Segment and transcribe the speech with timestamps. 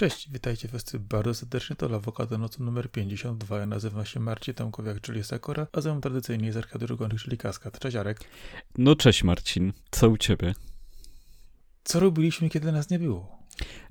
[0.00, 3.58] Cześć, witajcie wszyscy bardzo serdecznie, to Lawokado Nocy numer 52.
[3.58, 7.38] Ja nazywam się Marcin Tomkowiak, czyli Sakura, a ze mną tradycyjnie jest Arkadiusz Gonych, czyli
[7.38, 7.78] Kaskad.
[7.78, 8.20] Cześć Arek.
[8.78, 10.54] No cześć Marcin, co u ciebie?
[11.84, 13.38] Co robiliśmy, kiedy nas nie było?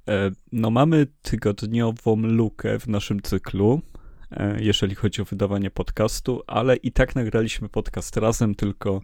[0.07, 3.81] E, no mamy tygodniową lukę w naszym cyklu,
[4.59, 9.01] jeżeli chodzi o wydawanie podcastu, ale i tak nagraliśmy podcast razem, tylko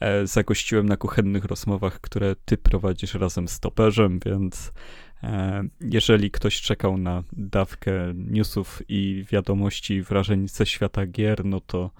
[0.00, 4.72] e, zagościłem na kuchennych rozmowach, które ty prowadzisz razem z Toperzem, więc
[5.22, 11.90] E, jeżeli ktoś czekał na dawkę newsów i wiadomości wrażeń ze świata gier, no to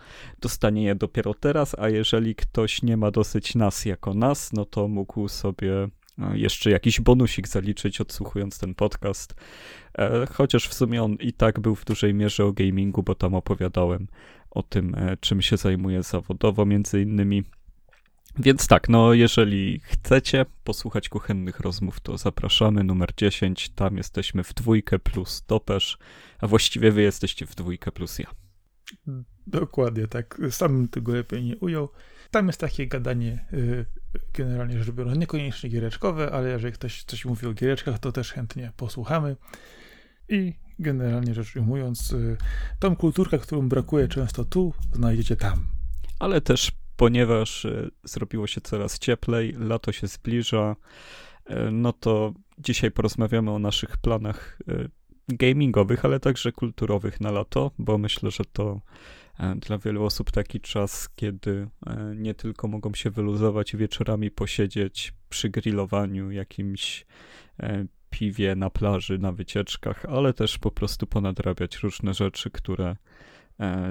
[0.41, 4.89] dostanie je dopiero teraz, a jeżeli ktoś nie ma dosyć nas jako nas, no to
[4.89, 5.89] mógł sobie e,
[6.33, 9.35] jeszcze jakiś bonusik zaliczyć, odsłuchując ten podcast.
[9.99, 13.35] E, chociaż w sumie on i tak był w dużej mierze o gamingu, bo tam
[13.35, 14.07] opowiadałem
[14.51, 17.43] o tym, czym się zajmuję zawodowo, między innymi.
[18.39, 24.55] Więc tak, no jeżeli chcecie posłuchać kuchennych rozmów, to zapraszamy, numer 10, tam jesteśmy w
[24.55, 25.99] dwójkę plus topesz,
[26.41, 28.31] a właściwie wy jesteście w dwójkę plus ja.
[29.47, 31.89] Dokładnie, tak, sam tego lepiej nie ujął.
[32.31, 33.87] Tam jest takie gadanie yy,
[34.35, 38.73] generalnie rzecz biorąc, niekoniecznie giereczkowe, ale jeżeli ktoś coś mówi o giereczkach, to też chętnie
[38.77, 39.37] posłuchamy.
[40.29, 42.37] I generalnie rzecz ujmując, yy,
[42.79, 45.67] tą kulturkę, którą brakuje często tu, znajdziecie tam.
[46.19, 50.77] Ale też ponieważ e, zrobiło się coraz cieplej, lato się zbliża,
[51.47, 54.59] e, no to dzisiaj porozmawiamy o naszych planach
[55.29, 58.81] gamingowych, ale także kulturowych na lato, bo myślę, że to
[59.57, 61.69] dla wielu osób taki czas, kiedy
[62.17, 67.07] nie tylko mogą się wyluzować i wieczorami posiedzieć przy grillowaniu, jakimś
[68.11, 72.97] piwie na plaży, na wycieczkach, ale też po prostu ponadrabiać różne rzeczy, które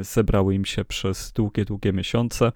[0.01, 2.51] zebrały im się przez długie, długie miesiące.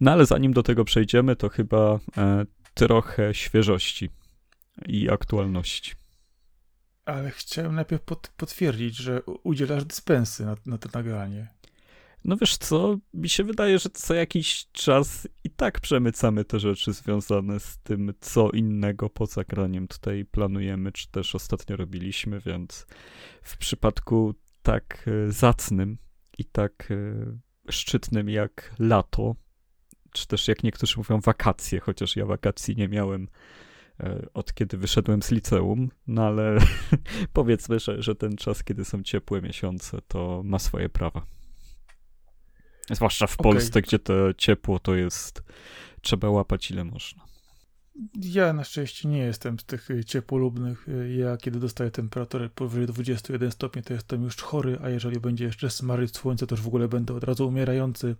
[0.00, 4.10] No ale zanim do tego przejdziemy, to chyba e, trochę świeżości
[4.86, 5.92] i aktualności.
[7.04, 8.02] Ale chciałem najpierw
[8.36, 11.48] potwierdzić, że udzielasz dyspensy na, na to nagranie.
[12.24, 16.92] No wiesz co, mi się wydaje, że co jakiś czas i tak przemycamy te rzeczy
[16.92, 22.86] związane z tym, co innego poza graniem tutaj planujemy, czy też ostatnio robiliśmy, więc
[23.42, 25.98] w przypadku tak e, zacnym
[26.38, 29.34] i tak e, szczytnym jak lato,
[30.12, 33.28] czy też jak niektórzy mówią wakacje, chociaż ja wakacji nie miałem
[34.00, 36.58] e, od kiedy wyszedłem z liceum, no ale
[37.32, 41.41] powiedzmy, że, że ten czas, kiedy są ciepłe miesiące, to ma swoje prawa.
[42.90, 43.52] Zwłaszcza w okay.
[43.52, 45.42] Polsce, gdzie to ciepło to jest,
[46.00, 47.24] trzeba łapać ile można.
[48.14, 50.86] Ja na szczęście nie jestem z tych ciepłolubnych.
[51.16, 55.70] Ja kiedy dostaję temperaturę powyżej 21 stopni, to jestem już chory, a jeżeli będzie jeszcze
[55.70, 58.16] smaryć słońce, to już w ogóle będę od razu umierający.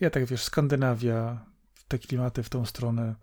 [0.00, 1.44] Ja tak wiesz, Skandynawia,
[1.88, 3.14] te klimaty w tą stronę.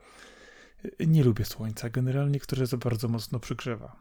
[1.08, 3.96] Nie lubię słońca generalnie, które za bardzo mocno przygrzewa.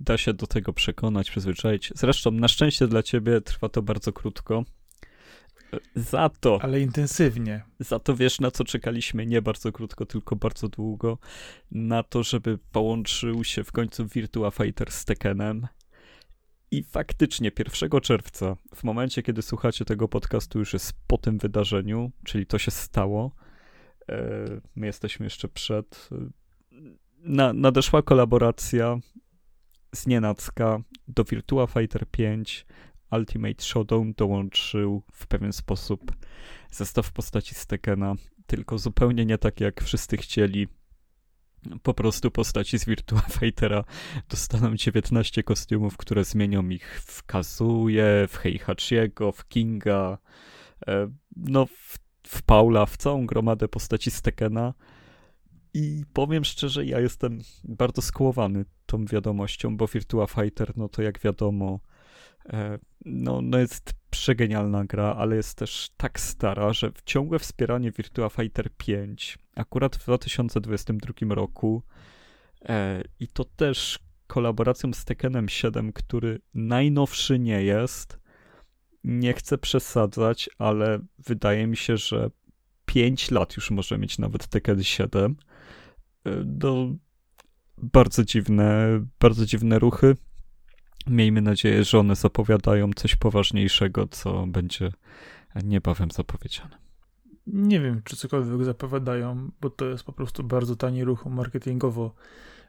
[0.00, 1.92] Da się do tego przekonać, przyzwyczaić.
[1.96, 4.64] Zresztą na szczęście dla ciebie trwa to bardzo krótko.
[5.94, 6.58] Za to.
[6.62, 7.62] Ale intensywnie.
[7.78, 11.18] Za to wiesz, na co czekaliśmy nie bardzo krótko, tylko bardzo długo.
[11.70, 15.66] Na to, żeby połączył się w końcu Virtua Fighter z Tekkenem.
[16.70, 22.12] I faktycznie 1 czerwca, w momencie, kiedy słuchacie tego podcastu, już jest po tym wydarzeniu,
[22.24, 23.34] czyli to się stało.
[24.08, 24.36] E,
[24.76, 26.08] my jesteśmy jeszcze przed.
[27.18, 28.98] Na, nadeszła kolaboracja
[29.94, 32.66] z nienacka do Virtua Fighter 5.
[33.18, 36.12] Ultimate Showdown dołączył w pewien sposób
[36.70, 38.14] zestaw postaci z Tekkena,
[38.46, 40.68] tylko zupełnie nie tak jak wszyscy chcieli
[41.82, 43.84] po prostu postaci z Virtua Fightera
[44.28, 50.18] dostaną 19 kostiumów, które zmienią ich w Kazuje, w Heihachiego, w Kinga,
[50.86, 54.74] e, no w, w Paula, w całą gromadę postaci z Tekkena.
[55.74, 61.20] I powiem szczerze, ja jestem bardzo skłowany tą wiadomością, bo Virtua Fighter, no to jak
[61.20, 61.80] wiadomo,
[63.04, 68.70] no, no jest przegenialna gra, ale jest też tak stara, że ciągłe wspieranie Virtua Fighter
[68.76, 71.82] 5 akurat w 2022 roku
[72.64, 78.18] e, i to też kolaboracją z Tekkenem 7, który najnowszy nie jest.
[79.04, 82.30] Nie chcę przesadzać, ale wydaje mi się, że
[82.86, 85.36] 5 lat już może mieć nawet Tekken 7.
[86.26, 86.30] E,
[86.60, 86.96] no,
[87.78, 88.88] bardzo dziwne,
[89.20, 90.16] bardzo dziwne ruchy.
[91.06, 94.92] Miejmy nadzieję, że one zapowiadają coś poważniejszego, co będzie
[95.64, 96.84] niebawem zapowiedziane.
[97.46, 102.14] Nie wiem, czy cokolwiek zapowiadają, bo to jest po prostu bardzo tani ruch marketingowo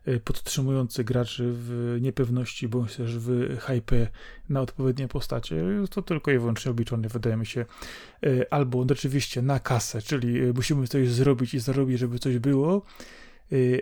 [0.07, 4.07] y, podtrzymujący graczy w niepewności bądź też w hype
[4.49, 5.55] na odpowiednie postacie.
[5.55, 7.65] Jest to tylko i wyłącznie obliczone, wydaje mi się,
[8.25, 12.81] y, albo oczywiście na kasę, czyli y, musimy coś zrobić i zarobić, żeby coś było,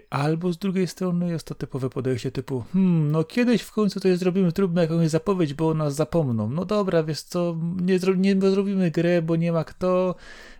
[0.09, 4.17] albo z drugiej strony jest to typowe podejście typu, hmm, no kiedyś w końcu coś
[4.17, 6.49] zrobimy, zróbmy jakąś zapowiedź, bo nas zapomną.
[6.49, 10.15] No dobra, wiesz co, nie, zro nie zrobimy grę, bo nie ma kto.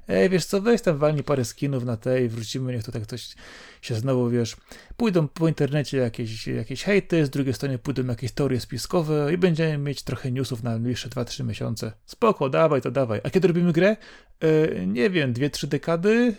[0.07, 3.35] Ej, wiesz co, weź tam walnie parę skinów na tej wrócimy, niech to tak coś
[3.81, 4.55] się znowu, wiesz,
[4.97, 9.77] pójdą po internecie jakieś, jakieś hejty, z drugiej strony pójdą jakieś teorie spiskowe i będziemy
[9.77, 11.91] mieć trochę newsów na najbliższe 2-3 miesiące.
[12.05, 13.21] Spoko, dawaj to dawaj.
[13.23, 13.97] A kiedy robimy grę?
[14.39, 16.35] E, nie wiem, 2-3 dekady?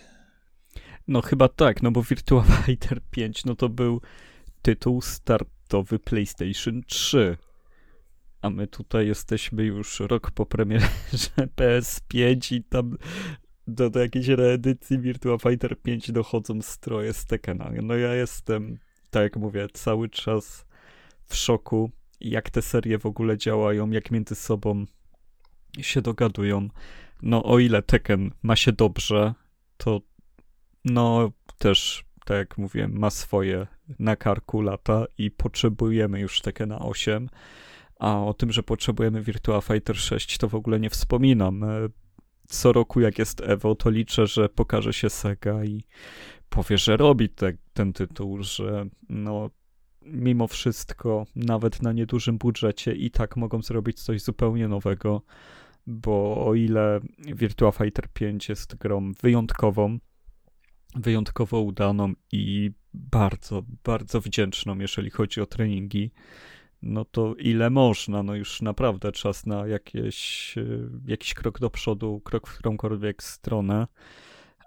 [1.08, 4.00] No chyba tak, no bo Virtua Fighter 5 no to był
[4.62, 7.36] tytuł startowy PlayStation 3.
[8.42, 10.88] A my tutaj jesteśmy już rok po premierze
[11.56, 12.96] PS5 i tam
[13.66, 17.70] do, do jakiejś reedycji Virtua Fighter 5 dochodzą stroje z Tekena.
[17.82, 18.78] No ja jestem,
[19.10, 20.66] tak jak mówię, cały czas
[21.24, 21.90] w szoku,
[22.20, 24.84] jak te serie w ogóle działają, jak między sobą
[25.80, 26.68] się dogadują.
[27.22, 29.34] No o ile Tekken ma się dobrze,
[29.76, 30.00] to
[30.84, 33.66] no też, tak jak mówiłem, ma swoje
[33.98, 37.28] na karku lata i potrzebujemy już Tekkena 8.
[37.98, 41.64] A o tym, że potrzebujemy Virtua Fighter 6, to w ogóle nie wspominam.
[41.64, 41.88] E,
[42.48, 45.84] co roku, jak jest Evo, to liczę, że pokaże się Sega i
[46.48, 49.50] powie, że robi te, ten tytuł, że no,
[50.02, 55.22] mimo wszystko, nawet na niedużym budżecie, i tak mogą zrobić coś zupełnie nowego,
[55.86, 59.98] bo o ile Virtua Fighter 5 jest grą wyjątkową,
[60.94, 66.10] wyjątkowo udaną i bardzo, bardzo wdzięczną, jeżeli chodzi o treningi,
[66.84, 70.64] no to ile można, no już naprawdę czas na jakieś, e,
[71.06, 73.86] jakiś krok do przodu, krok w którąkolwiek stronę.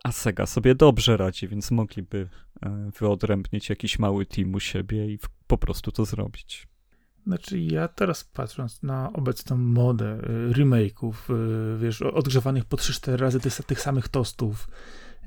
[0.03, 2.29] A Sega sobie dobrze radzi, więc mogliby
[2.61, 6.67] e, wyodrębnić jakiś mały team u siebie i po prostu to zrobić.
[7.27, 11.13] Znaczy ja teraz patrząc na obecną modę e, remake'ów,
[11.77, 14.67] wiesz, odgrzewanych po 3-4 razy tych, tych samych tostów,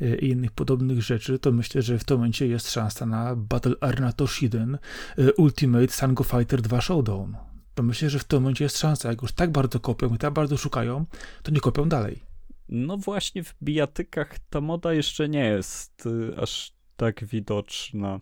[0.01, 4.13] i innych podobnych rzeczy, to myślę, że w tym momencie jest szansa na Battle Arena
[4.13, 4.79] Toshiden
[5.19, 7.37] y, Ultimate Sango Fighter 2 Showdown.
[7.75, 9.09] To myślę, że w tym momencie jest szansa.
[9.09, 11.07] Jak już tak bardzo kopią i tak bardzo szukają,
[11.43, 12.23] to nie kopią dalej.
[12.69, 18.21] No właśnie w bijatykach ta moda jeszcze nie jest y, aż tak widoczna.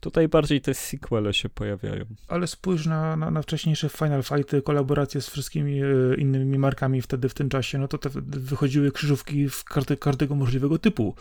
[0.00, 2.04] Tutaj bardziej te sequele się pojawiają.
[2.28, 5.86] Ale spójrz na, na, na wcześniejsze Final Fighty, kolaboracje z wszystkimi e,
[6.18, 10.78] innymi markami wtedy w tym czasie, no to te wychodziły krzyżówki w karty, każdego możliwego
[10.78, 11.14] typu.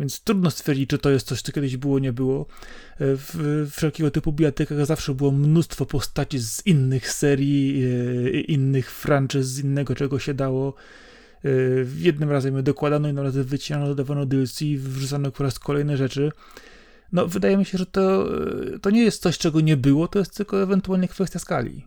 [0.00, 2.40] Więc trudno stwierdzić, czy to jest coś, co kiedyś było, nie było.
[2.40, 2.46] E,
[2.98, 9.58] w wszelkiego typu bijatykach zawsze było mnóstwo postaci z innych serii, e, innych franczyz, z
[9.58, 10.74] innego czego się dało.
[11.96, 16.32] Jednym razem je dokładano, innym razem wycinano, dodawano DLC, wrzucano po raz kolejne rzeczy
[17.12, 18.28] no wydaje mi się, że to,
[18.82, 21.84] to nie jest coś, czego nie było, to jest tylko ewentualnie kwestia skali.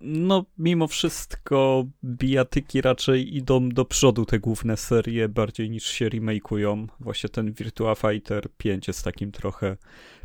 [0.00, 6.86] No, mimo wszystko bijatyki raczej idą do przodu te główne serie bardziej niż się remake'ują.
[7.00, 9.76] Właśnie ten Virtua Fighter 5 jest takim trochę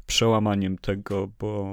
[0.05, 1.67] przełamaniem tego, bo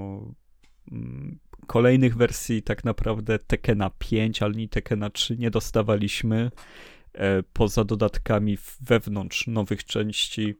[0.93, 6.51] mm, kolejnych wersji tak naprawdę Tekena 5, ale nie Tekena 3 nie dostawaliśmy.
[7.15, 10.55] E, poza dodatkami wewnątrz nowych części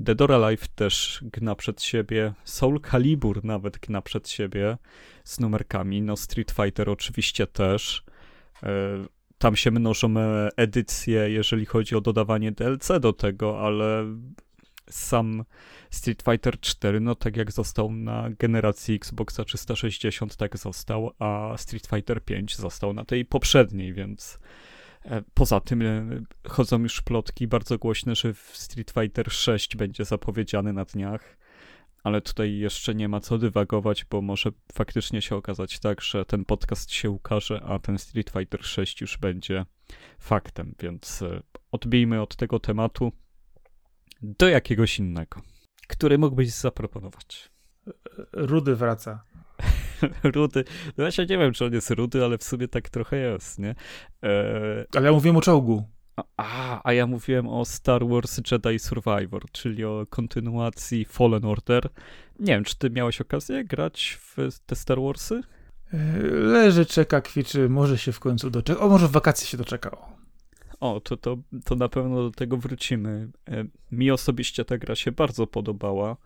[0.00, 4.76] Dead or Alive też gna przed siebie, Soul Calibur nawet gna przed siebie
[5.24, 8.04] z numerkami, no Street Fighter oczywiście też.
[8.62, 8.68] E,
[9.38, 10.14] tam się mnożą
[10.56, 14.04] edycje, jeżeli chodzi o dodawanie DLC do tego, ale
[14.90, 15.44] sam
[15.90, 21.86] Street Fighter 4, no tak jak został na generacji Xboxa 360, tak został, a Street
[21.86, 24.69] Fighter 5 został na tej poprzedniej, więc E,
[25.34, 30.84] poza tym e, chodzą już plotki bardzo głośne, że Street Fighter 6 będzie zapowiedziany na
[30.84, 31.36] dniach,
[32.04, 36.44] ale tutaj jeszcze nie ma co dywagować, bo może faktycznie się okazać tak, że ten
[36.44, 39.64] podcast się ukaże, a ten Street Fighter 6 już będzie
[40.18, 41.42] faktem, więc e,
[41.72, 43.12] odbijmy od tego tematu
[44.22, 45.40] do jakiegoś innego,
[45.88, 47.50] który mógłbyś zaproponować.
[48.32, 49.24] Rudy wraca.
[50.34, 50.64] rudy.
[50.96, 53.58] No ja się nie wiem, czy on jest rudy, ale w sumie tak trochę jest,
[53.58, 53.74] nie?
[54.22, 54.84] E...
[54.96, 55.84] Ale ja mówiłem o czołgu.
[56.36, 61.88] A, a ja mówiłem o Star Wars Jedi Survivor, czyli o kontynuacji Fallen Order.
[62.38, 65.40] Nie wiem, czy ty miałeś okazję grać w te Star Warsy?
[65.92, 68.80] E, leży, czeka, kwiczy, może się w końcu doczeka.
[68.80, 69.98] O, może w wakacje się doczekał.
[70.80, 73.28] O, to, to, to na pewno do tego wrócimy.
[73.48, 76.16] E, mi osobiście ta gra się bardzo podobała.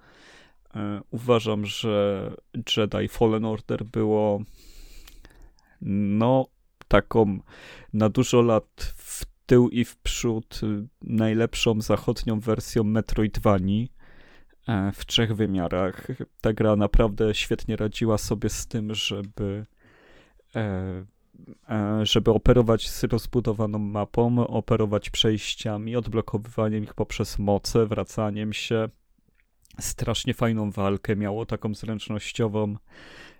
[0.76, 2.30] E, uważam, że
[2.76, 4.40] Jedi Fallen Order było
[5.80, 6.46] no
[6.88, 7.38] taką
[7.92, 10.60] na dużo lat w tył i w przód
[11.02, 13.92] najlepszą zachodnią wersją Metroidvanii
[14.68, 16.06] e, w trzech wymiarach.
[16.40, 19.66] Ta gra naprawdę świetnie radziła sobie z tym, żeby
[20.54, 21.04] e,
[22.02, 28.88] żeby operować z rozbudowaną mapą, operować przejściami, odblokowywaniem ich poprzez moce, wracaniem się,
[29.80, 32.76] strasznie fajną walkę, miało taką zręcznościową,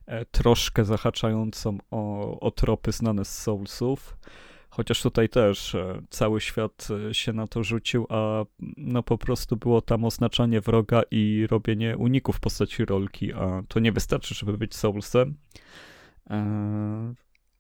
[0.06, 4.16] e, troszkę zahaczającą o, o tropy znane z Soulsów.
[4.70, 8.44] Chociaż tutaj też e, cały świat e, się na to rzucił, a
[8.76, 13.80] no po prostu było tam oznaczanie wroga i robienie uników w postaci rolki, a to
[13.80, 15.36] nie wystarczy, żeby być Soulsem.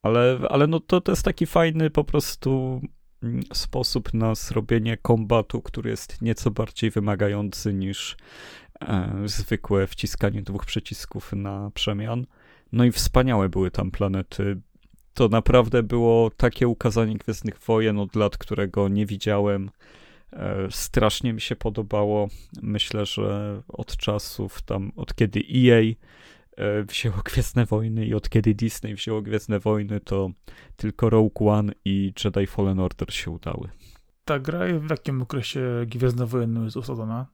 [0.02, 2.80] Ale, ale no to, to jest taki fajny po prostu
[3.22, 8.16] mm, sposób na zrobienie kombatu, który jest nieco bardziej wymagający niż
[9.24, 12.26] zwykłe wciskanie dwóch przycisków na przemian.
[12.72, 14.60] No i wspaniałe były tam planety.
[15.14, 19.70] To naprawdę było takie ukazanie Gwiezdnych Wojen od lat, którego nie widziałem.
[20.32, 22.28] E, strasznie mi się podobało.
[22.62, 25.94] Myślę, że od czasów tam, od kiedy EA
[26.56, 30.30] E, wzięło Gwiezdne Wojny i od kiedy Disney wzięło Gwiezdne Wojny, to
[30.76, 33.68] tylko Rogue One i Jedi Fallen Order się udały.
[34.24, 37.26] Ta gra w jakim okresie Gwiezdne Wojny jest osadzona?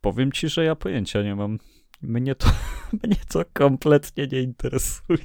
[0.00, 1.58] Powiem ci, że ja pojęcia nie mam.
[2.02, 2.46] Mnie to,
[3.04, 5.18] mnie to kompletnie nie interesuje.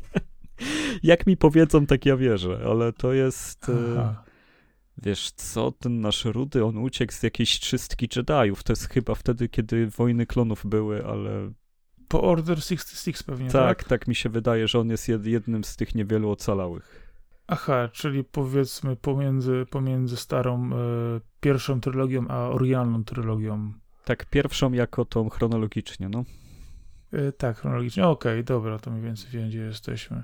[1.04, 3.70] Jak mi powiedzą, tak ja wierzę, ale to jest...
[3.70, 4.24] E, Aha.
[5.04, 8.64] Wiesz co, ten nasz Rudy, on uciekł z jakiejś czystki Jediów.
[8.64, 11.52] To jest chyba wtedy, kiedy wojny klonów były, ale
[12.08, 13.78] po Order 66 pewnie, tak?
[13.78, 17.10] Tak, tak mi się wydaje, że on jest jednym z tych niewielu ocalałych.
[17.48, 20.76] Aha, czyli powiedzmy pomiędzy, pomiędzy starą, e,
[21.40, 23.74] pierwszą trylogią, a oryginalną trylogią.
[24.10, 26.24] Tak, pierwszą jako tą chronologicznie, no.
[27.14, 28.08] E, tak, chronologicznie.
[28.08, 30.24] Okej, okay, dobra, to mniej więcej wiem, gdzie jesteśmy.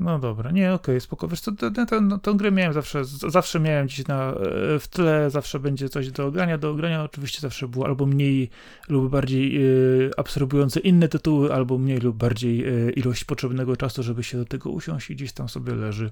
[0.00, 1.28] No dobra, nie, okej, okay, spoko.
[1.28, 1.86] Wiesz co, tę, tę,
[2.22, 6.26] tę grę miałem zawsze, zawsze miałem gdzieś na, e, w tle, zawsze będzie coś do
[6.26, 6.58] ogrania.
[6.58, 8.50] Do ogrania oczywiście zawsze było albo mniej
[8.88, 14.24] lub bardziej y, absorbujące inne tytuły, albo mniej lub bardziej y, ilość potrzebnego czasu, żeby
[14.24, 16.10] się do tego usiąść i gdzieś tam sobie leży.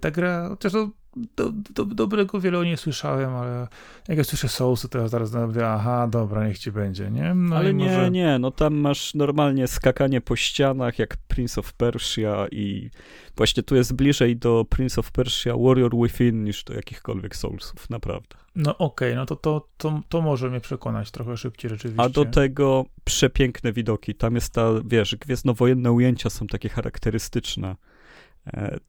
[0.00, 0.90] Ta gra, chociaż to
[1.36, 3.68] do, do, dobrego wiele o niej słyszałem, ale
[4.08, 7.34] jak ja słyszę Soulsy, to ja zaraz mówię, aha, dobra, niech ci będzie, nie?
[7.34, 8.10] No ale nie, może...
[8.10, 12.90] nie, no tam masz normalnie skakanie po ścianach, jak Prince of Persia i
[13.36, 18.36] właśnie tu jest bliżej do Prince of Persia Warrior Within niż do jakichkolwiek Soulsów, naprawdę.
[18.56, 22.02] No okej, okay, no to, to, to, to może mnie przekonać trochę szybciej rzeczywiście.
[22.02, 27.76] A do tego przepiękne widoki, tam jest ta, wiesz, gwiezdnowojenne ujęcia są takie charakterystyczne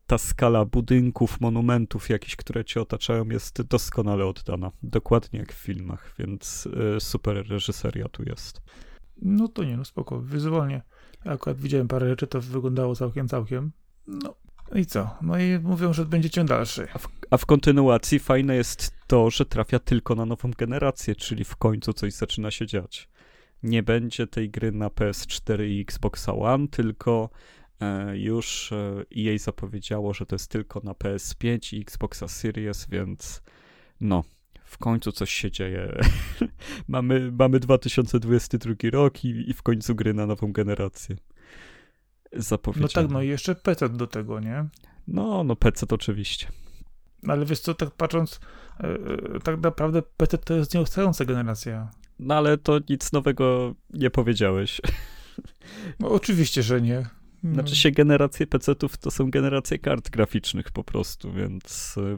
[0.08, 4.72] ta skala budynków, monumentów jakichś, które cię otaczają, jest doskonale oddana.
[4.84, 8.62] Dokładnie jak w filmach, więc e, super reżyseria tu jest.
[9.22, 10.82] No to nie, no spoko, wizualnie.
[11.26, 13.72] Akurat widziałem parę rzeczy, to wyglądało całkiem, całkiem.
[14.08, 14.36] No
[14.76, 15.18] i co?
[15.22, 16.88] No i mówią, że będzie ciąg dalszy.
[16.94, 21.44] A w, a w kontynuacji fajne jest to, że trafia tylko na nową generację, czyli
[21.44, 23.10] w końcu coś zaczyna się dziać.
[23.64, 27.65] Nie będzie tej gry na PS4 i Xbox One, tylko E,
[28.14, 28.74] już
[29.18, 33.42] EA zapowiedziało, że to jest tylko na PS5 i Xboxa Series, więc
[34.02, 34.24] no,
[34.66, 35.98] w końcu coś się dzieje.
[36.88, 41.16] mamy, mamy 2022 rok i, i, w końcu gry na nową generację.
[42.34, 42.88] Zapowiedziano.
[42.88, 44.66] No tak, no i jeszcze PC do tego, nie?
[45.08, 46.48] No, no PC to oczywiście.
[47.28, 48.40] Ale wiesz co, tak patrząc,
[48.84, 51.92] yy, tak naprawdę PC to jest nieustająca generacja.
[52.20, 54.82] No ale to nic nowego nie powiedziałeś.
[56.00, 57.06] No oczywiście, że nie.
[57.54, 57.76] Znaczy no.
[57.76, 61.96] się generacje PC-ów to są generacje kart graficznych po prostu, więc...
[61.98, 62.18] Y,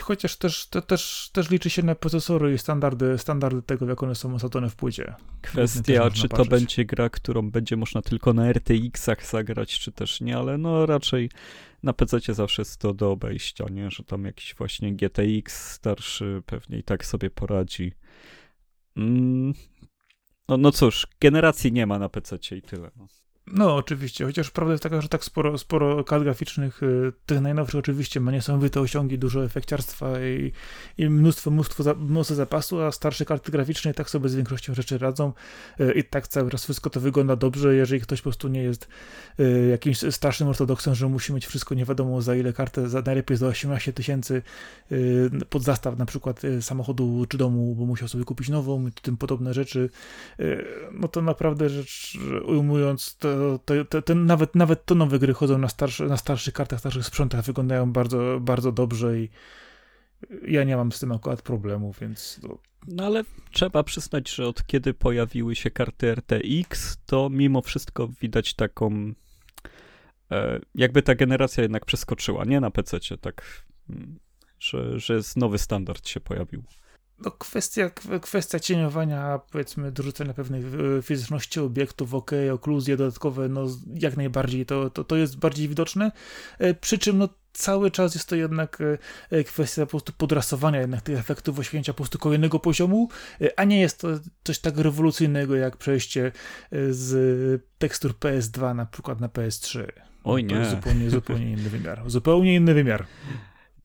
[0.00, 4.14] Chociaż też, te, też, też liczy się na procesory i standardy, standardy tego, jak one
[4.14, 5.14] są osadzone w płycie.
[5.42, 10.36] Kwestia, czy to będzie gra, którą będzie można tylko na RTX-ach zagrać, czy też nie,
[10.36, 11.30] ale no raczej
[11.82, 13.90] na PC zawsze jest to do obejścia, nie?
[13.90, 17.92] Że tam jakiś właśnie GTX starszy pewnie i tak sobie poradzi.
[18.96, 19.54] Mm.
[20.48, 22.90] No, no cóż, generacji nie ma na PC i tyle.
[22.96, 23.06] No.
[23.52, 27.78] No, oczywiście, chociaż prawda jest taka, że tak sporo, sporo kart graficznych, y, tych najnowszych
[27.78, 30.52] oczywiście ma niesamowite osiągi, dużo efekciarstwa i,
[30.98, 34.98] i mnóstwo, mnóstwo, za, mnóstwo zapasu, a starsze karty graficzne tak sobie z większością rzeczy
[34.98, 35.32] radzą
[35.80, 38.88] y, i tak cały czas wszystko to wygląda dobrze, jeżeli ktoś po prostu nie jest
[39.40, 43.36] y, jakimś starszym ortodoksem, że musi mieć wszystko nie wiadomo za ile kartę, za najlepiej
[43.36, 44.42] za 18 tysięcy
[45.50, 49.54] pod zastaw na przykład samochodu czy domu, bo musiał sobie kupić nową i tym podobne
[49.54, 49.90] rzeczy,
[50.92, 55.68] no to naprawdę rzecz ujmując, to to, to, nawet, nawet to nowe gry chodzą na,
[55.68, 59.28] starszy, na starszych kartach, starszych sprzętach, wyglądają bardzo, bardzo dobrze i
[60.48, 62.40] ja nie mam z tym akurat problemu, więc...
[62.42, 62.58] No.
[62.88, 68.54] no ale trzeba przyznać, że od kiedy pojawiły się karty RTX, to mimo wszystko widać
[68.54, 69.12] taką
[70.30, 74.18] e, jakby ta generacja jednak przeskoczyła, nie na PC, tak, mm,
[74.58, 76.62] że, że jest nowy standard się pojawił
[77.24, 77.90] no kwestia,
[78.22, 84.90] kwestia cieniowania, powiedzmy, dorzucenia pewnej e, fizyczności obiektów, ok, okluzje dodatkowe, no jak najbardziej to,
[84.90, 86.12] to, to jest bardziej widoczne.
[86.58, 88.78] E, przy czym, no cały czas jest to jednak
[89.30, 93.08] e, kwestia po prostu podrasowania jednak tych efektów oświęcia po prostu kolejnego poziomu,
[93.56, 94.08] a nie jest to
[94.44, 96.32] coś tak rewolucyjnego jak przejście
[96.90, 99.86] z tekstur PS2 na przykład na PS3.
[100.24, 100.50] Oj nie.
[100.50, 102.02] To jest zupełnie, zupełnie inny wymiar.
[102.06, 103.06] Zupełnie inny wymiar.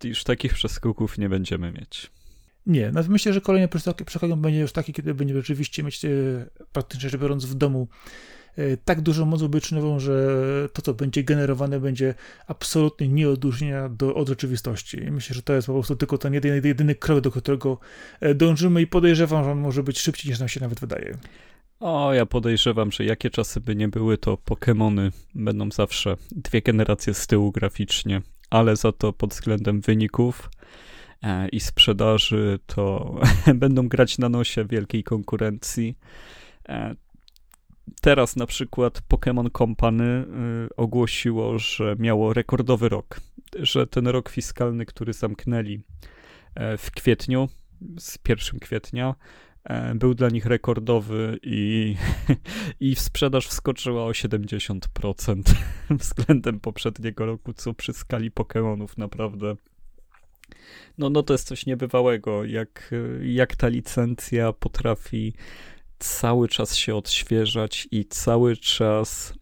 [0.04, 2.12] Już takich przeskoków nie będziemy mieć.
[2.66, 6.02] Nie, no myślę, że kolejny przeskok będzie już taki, kiedy będziemy rzeczywiście mieć
[6.72, 7.88] praktycznie rzecz biorąc w domu
[8.58, 10.14] E, tak dużą moc obyczynową, że
[10.74, 12.14] to, co będzie generowane, będzie
[12.48, 14.98] absolutnie nieodróżnienia do, od rzeczywistości.
[15.12, 17.78] Myślę, że to jest po prostu tylko ten jedyny, jedyny krok, do którego
[18.20, 21.18] e, dążymy i podejrzewam, że on może być szybciej niż nam się nawet wydaje.
[21.80, 27.14] O, ja podejrzewam, że jakie czasy by nie były, to Pokémony będą zawsze dwie generacje
[27.14, 30.61] z tyłu graficznie, ale za to pod względem wyników e,
[31.52, 33.16] i sprzedaży to
[33.56, 35.98] będą grać na nosie wielkiej konkurencji.
[38.02, 40.26] Teraz na przykład Pokémon Company
[40.66, 43.20] y, ogłosiło, że miało rekordowy rok,
[43.60, 45.82] że ten rok fiskalny, który zamknęli
[46.56, 47.50] e, w kwietniu,
[48.00, 49.16] z 1 kwietnia,
[49.64, 51.96] e, był dla nich rekordowy i,
[52.80, 54.80] i sprzedaż wskoczyła o 70%
[55.90, 59.56] względem poprzedniego roku, co przy skali Pokémonów naprawdę.
[60.98, 62.92] No, no to jest coś niebywałego, jak,
[63.22, 65.34] jak ta licencja potrafi
[66.00, 69.34] cały czas się odświeżać i cały czas.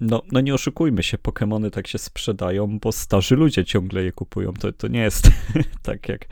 [0.00, 4.52] No, no nie oszukujmy się, Pokémony tak się sprzedają, bo starzy ludzie ciągle je kupują.
[4.52, 5.30] To, to nie jest
[5.82, 6.30] tak jak, e,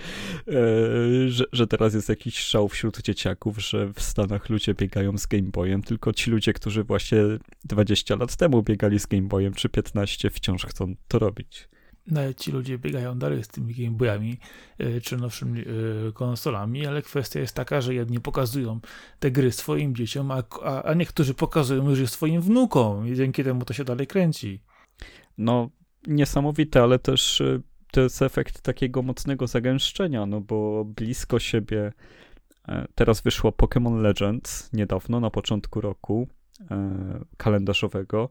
[1.29, 5.51] że, że teraz jest jakiś szał wśród dzieciaków, że w Stanach ludzie biegają z Game
[5.53, 7.19] Boyem, tylko ci ludzie, którzy właśnie
[7.65, 11.69] 20 lat temu biegali z Game Boyem, czy 15, wciąż chcą to robić
[12.07, 14.39] nawet ci ludzie biegają dalej z tymi Game Boyami
[14.79, 15.65] e, czy nowszymi e,
[16.13, 18.81] konsolami, ale kwestia jest taka, że jedni pokazują
[19.19, 23.45] te gry swoim dzieciom, a, a, a niektórzy pokazują już je swoim wnukom i dzięki
[23.45, 24.61] temu to się dalej kręci.
[25.39, 25.71] No,
[26.07, 31.93] niesamowite, ale też e, to jest efekt takiego mocnego zagęszczenia, no bo blisko siebie
[32.95, 36.29] teraz wyszło Pokémon Legends niedawno, na początku roku
[37.37, 38.29] kalendarzowego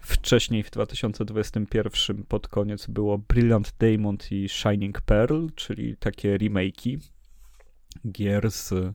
[0.00, 6.98] Wcześniej w 2021 pod koniec było Brilliant Diamond i Shining Pearl, czyli takie remake'i
[8.12, 8.94] gier z,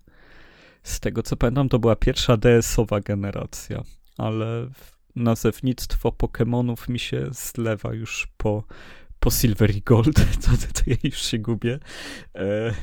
[0.84, 3.84] z tego co pamiętam, to była pierwsza DS-owa generacja,
[4.18, 4.70] ale
[5.16, 8.64] nazewnictwo Pokémonów mi się zlewa już po,
[9.20, 11.80] po Silver i Gold, to, to, ja już się gubię.
[12.36, 12.74] E,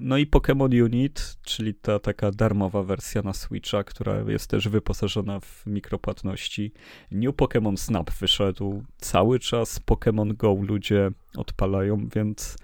[0.00, 5.40] no i Pokémon Unit, czyli ta taka darmowa wersja na Switcha, która jest też wyposażona
[5.40, 6.72] w mikropłatności.
[7.10, 8.84] New Pokémon Snap wyszedł.
[8.96, 12.56] Cały czas Pokémon Go ludzie odpalają, więc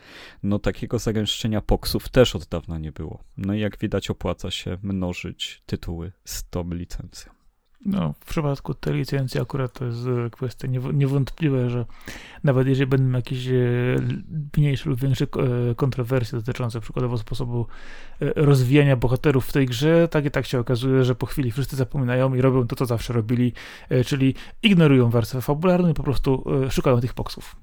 [0.42, 3.25] no takiego zagęszczenia poksów też od dawna nie było.
[3.37, 7.39] No i jak widać opłaca się mnożyć tytuły z tą licencją.
[7.87, 11.87] No, w przypadku tej licencji akurat to jest e, kwestia niewątpliwe, że
[12.45, 13.53] nawet jeżeli będą jakieś e,
[14.57, 17.66] mniejsze lub większe e, kontrowersje dotyczące przykładowo sposobu
[18.37, 22.35] rozwijania bohaterów w tej grze, tak i tak się okazuje, że po chwili wszyscy zapominają
[22.35, 23.53] i robią to, co zawsze robili,
[24.07, 27.57] czyli ignorują warstwę fabularną i po prostu szukają tych poksów.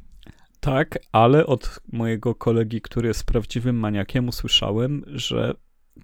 [0.59, 5.53] Tak, ale od mojego kolegi, który jest prawdziwym maniakiem, usłyszałem, że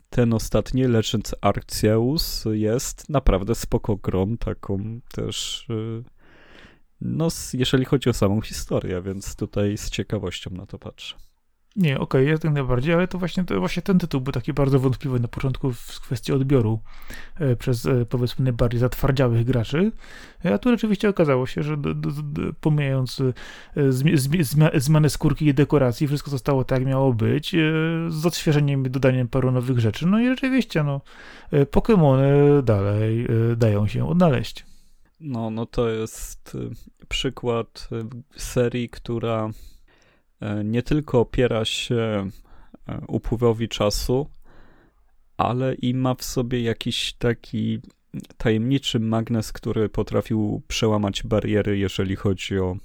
[0.09, 6.03] ten ostatni Legends Arceus jest naprawdę spoko grą, taką też y,
[7.01, 11.15] no, jeżeli chodzi o samą historię, więc tutaj z ciekawością na to patrzę.
[11.75, 14.79] Nie, okej, okay, jak najbardziej, ale to właśnie, to właśnie ten tytuł był taki bardzo
[14.79, 16.79] wątpliwy na początku w kwestii odbioru
[17.39, 19.91] e, przez e, powiedzmy najbardziej zatwardziałych graczy,
[20.43, 23.33] a tu rzeczywiście okazało się, że d, d, d, pomijając e,
[24.79, 27.55] zmianę skórki i dekoracji, wszystko zostało tak jak miało być,
[28.09, 31.01] z odświeżeniem i dodaniem paru nowych rzeczy, no i rzeczywiście, no,
[31.51, 34.65] Pokémony dalej dają się odnaleźć.
[35.19, 36.57] No, no to jest
[37.07, 37.89] przykład
[38.37, 39.72] serii, która E,
[40.63, 42.29] nie tylko opiera się
[42.87, 44.29] e, upływowi czasu,
[45.37, 47.79] ale i ma w sobie jakiś taki
[48.37, 52.77] tajemniczy magnes, który potrafił przełamać bariery, jeżeli chodzi o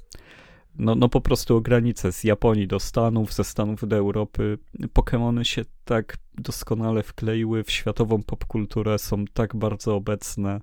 [0.78, 4.58] no, no po prostu o granice z Japonii do Stanów, ze Stanów do Europy.
[4.94, 10.60] Pokémony się tak doskonale wkleiły w światową popkulturę, są tak bardzo obecne,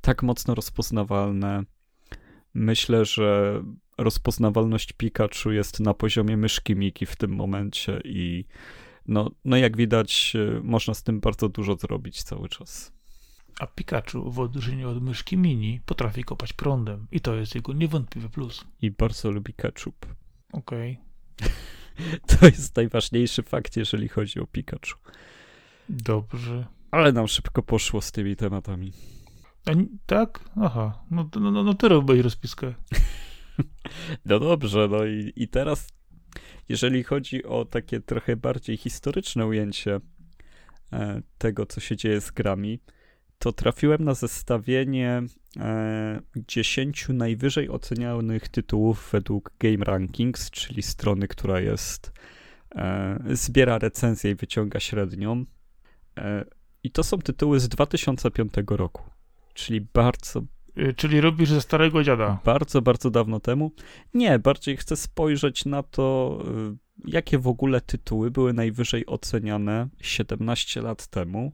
[0.00, 1.62] tak mocno rozpoznawalne.
[2.54, 3.62] Myślę, że
[3.98, 8.44] rozpoznawalność Pikachu jest na poziomie myszki Miki w tym momencie i
[9.06, 12.92] no, no jak widać, e, można z tym bardzo dużo zrobić cały czas.
[13.60, 18.28] A Pikachu w odróżnieniu od myszki mini potrafi kopać prądem i to jest jego niewątpliwy
[18.28, 18.64] plus.
[18.82, 20.06] I bardzo lubi ketchup.
[20.52, 20.98] Okej.
[21.40, 21.52] Okay.
[22.26, 24.98] To jest najważniejszy fakt, jeżeli chodzi o Pikachu.
[25.88, 26.66] Dobrze.
[26.90, 28.92] Ale nam szybko poszło z tymi tematami.
[29.66, 29.70] A,
[30.06, 30.40] tak?
[30.62, 31.04] Aha.
[31.10, 32.74] No, no, no, no ty robiłeś rozpiskę.
[34.24, 35.88] No dobrze, no i, i teraz,
[36.68, 40.00] jeżeli chodzi o takie trochę bardziej historyczne ujęcie
[40.92, 42.80] e, tego, co się dzieje z grami,
[43.42, 45.22] to trafiłem na zestawienie
[45.58, 52.12] e, 10 najwyżej ocenianych tytułów według Game Rankings, czyli strony, która jest
[52.74, 55.44] e, zbiera recenzję i wyciąga średnią.
[56.18, 56.44] E,
[56.82, 59.02] I to są tytuły z 2005 roku,
[59.54, 60.42] czyli bardzo,
[60.96, 62.38] Czyli robisz ze starego dziada.
[62.44, 63.72] bardzo, bardzo dawno temu.
[64.14, 66.38] Nie, bardziej chcę spojrzeć na to,
[67.06, 71.52] y, jakie w ogóle tytuły były najwyżej oceniane 17 lat temu.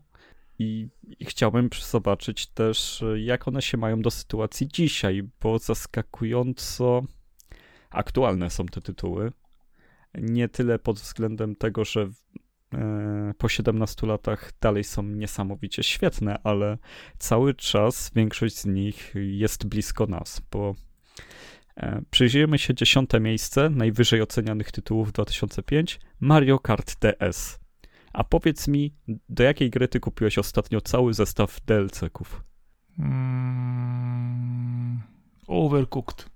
[0.59, 7.03] I, I chciałbym zobaczyć też, y, jak one się mają do sytuacji dzisiaj, bo zaskakująco
[7.91, 9.33] aktualne są te tytuły.
[10.15, 12.09] Nie tyle pod względem tego, że
[13.39, 16.79] po 17 latach dalej są niesamowicie świetne, ale
[17.19, 20.75] cały czas większość z nich jest blisko nas, bo
[21.77, 27.61] e, przyjrzyjmy się dziesiąte miejsce najwyżej ocenianych tytułów 2005 Mario Kart DS.
[28.13, 28.95] A powiedz mi,
[29.29, 32.43] do jakiej gry ty kupiłeś ostatnio cały zestaw DLC-ków?
[32.99, 33.79] Mm,
[35.47, 36.31] overcooked.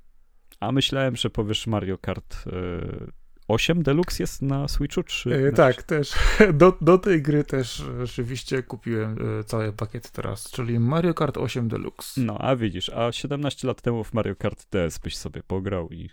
[0.60, 5.48] A myślałem, że powiesz Mario Kart e, 8 Deluxe jest na Switchu, czy...
[5.48, 6.12] E, tak, też.
[6.54, 11.68] Do, do tej gry też rzeczywiście kupiłem e, cały pakiet teraz, czyli Mario Kart 8
[11.68, 12.20] Deluxe.
[12.20, 16.10] No, a widzisz, a 17 lat temu w Mario Kart DS byś sobie pograł i...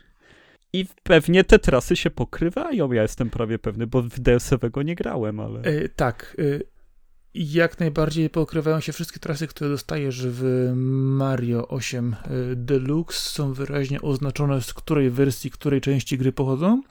[0.73, 5.39] I pewnie te trasy się pokrywają, ja jestem prawie pewny, bo w DS-owego nie grałem,
[5.39, 5.61] ale...
[5.61, 6.35] E, tak.
[6.39, 6.59] E,
[7.33, 13.29] jak najbardziej pokrywają się wszystkie trasy, które dostajesz w Mario 8 e, Deluxe.
[13.29, 16.81] Są wyraźnie oznaczone, z której wersji, której części gry pochodzą.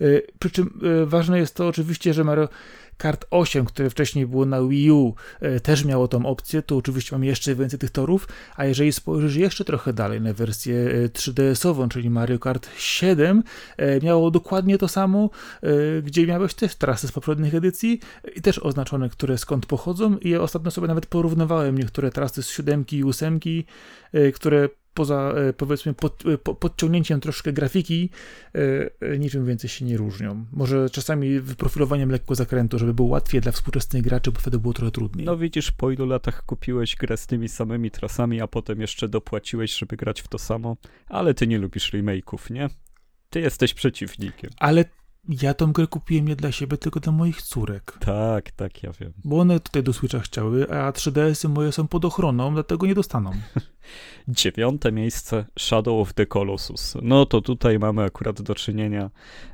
[0.00, 0.04] E,
[0.38, 2.48] Przy czym e, ważne jest to oczywiście, że Mario
[2.96, 6.62] Kart 8, które wcześniej było na Wii U, e, też miało tą opcję.
[6.62, 8.28] Tu oczywiście mam jeszcze więcej tych torów.
[8.56, 13.42] A jeżeli spojrzysz jeszcze trochę dalej na wersję e, 3DS-ową, czyli Mario Kart 7,
[13.76, 15.30] e, miało dokładnie to samo,
[16.02, 18.00] gdzie miałeś też trasy z poprzednich edycji
[18.36, 20.18] i też oznaczone, które skąd pochodzą.
[20.18, 23.40] I ja ostatnio sobie nawet porównywałem niektóre trasy z 7 i 8,
[24.12, 28.10] e, które poza e, powiedzmy pod, e, po- podciągnięciem troszkę grafiki
[29.00, 30.44] e, niczym więcej się nie różnią.
[30.52, 34.90] Może czasami wyprofilowaniem lekko zakrętu, żeby było łatwiej dla współczesnych graczy, bo wtedy było trochę
[34.90, 35.26] trudniej.
[35.26, 39.78] No widzisz, po ilu latach kupiłeś grę z tymi samymi trasami, a potem jeszcze dopłaciłeś,
[39.78, 40.76] żeby grać w to samo,
[41.06, 42.68] ale ty nie lubisz remake'ów, nie?
[43.30, 44.50] Ty jesteś przeciwnikiem.
[44.58, 44.84] Ale
[45.28, 47.98] ja tą grę kupiłem nie dla siebie, tylko dla moich córek.
[48.00, 49.12] Tak, tak, ja wiem.
[49.24, 53.32] Bo one tutaj do Switcha chciały, a 3DS-y moje są pod ochroną, dlatego nie dostaną.
[54.28, 56.96] Dziewiąte miejsce Shadow of the Colossus.
[57.02, 59.10] No to tutaj mamy akurat do czynienia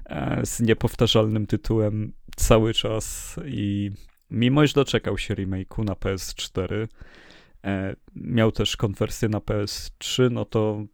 [0.07, 3.91] e, z niepowtarzalnym tytułem cały czas i
[4.31, 6.87] mimo iż doczekał się remake'u na PS4,
[7.65, 10.85] e, miał też konwersję na PS3, no to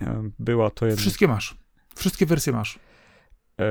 [0.00, 1.00] e, była to jedna...
[1.00, 1.56] Wszystkie masz.
[1.96, 2.78] Wszystkie wersje masz.
[3.60, 3.64] E,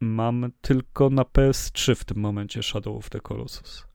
[0.00, 3.86] mam tylko na PS3 w tym momencie Shadow of the Colossus.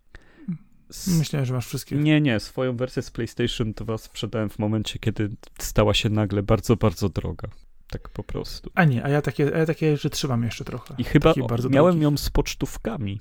[0.89, 1.95] S- Myślałem, że masz wszystkie.
[1.95, 6.75] Nie, nie, swoją wersję z PlayStation 2 sprzedałem w momencie, kiedy stała się nagle bardzo,
[6.75, 7.47] bardzo droga.
[7.89, 8.71] Tak po prostu.
[8.75, 10.95] A nie, a ja takie, a ja takie że trzymam jeszcze trochę.
[10.97, 11.35] I chyba o,
[11.69, 12.01] miałem drogich.
[12.01, 13.19] ją z pocztówkami.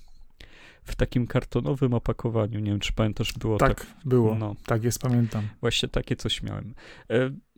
[0.84, 2.60] W takim kartonowym opakowaniu.
[2.60, 3.74] Nie wiem, czy pamiętasz, było tak.
[3.80, 4.34] Tak, było.
[4.34, 5.48] No, Tak jest, pamiętam.
[5.60, 6.74] właśnie takie coś miałem.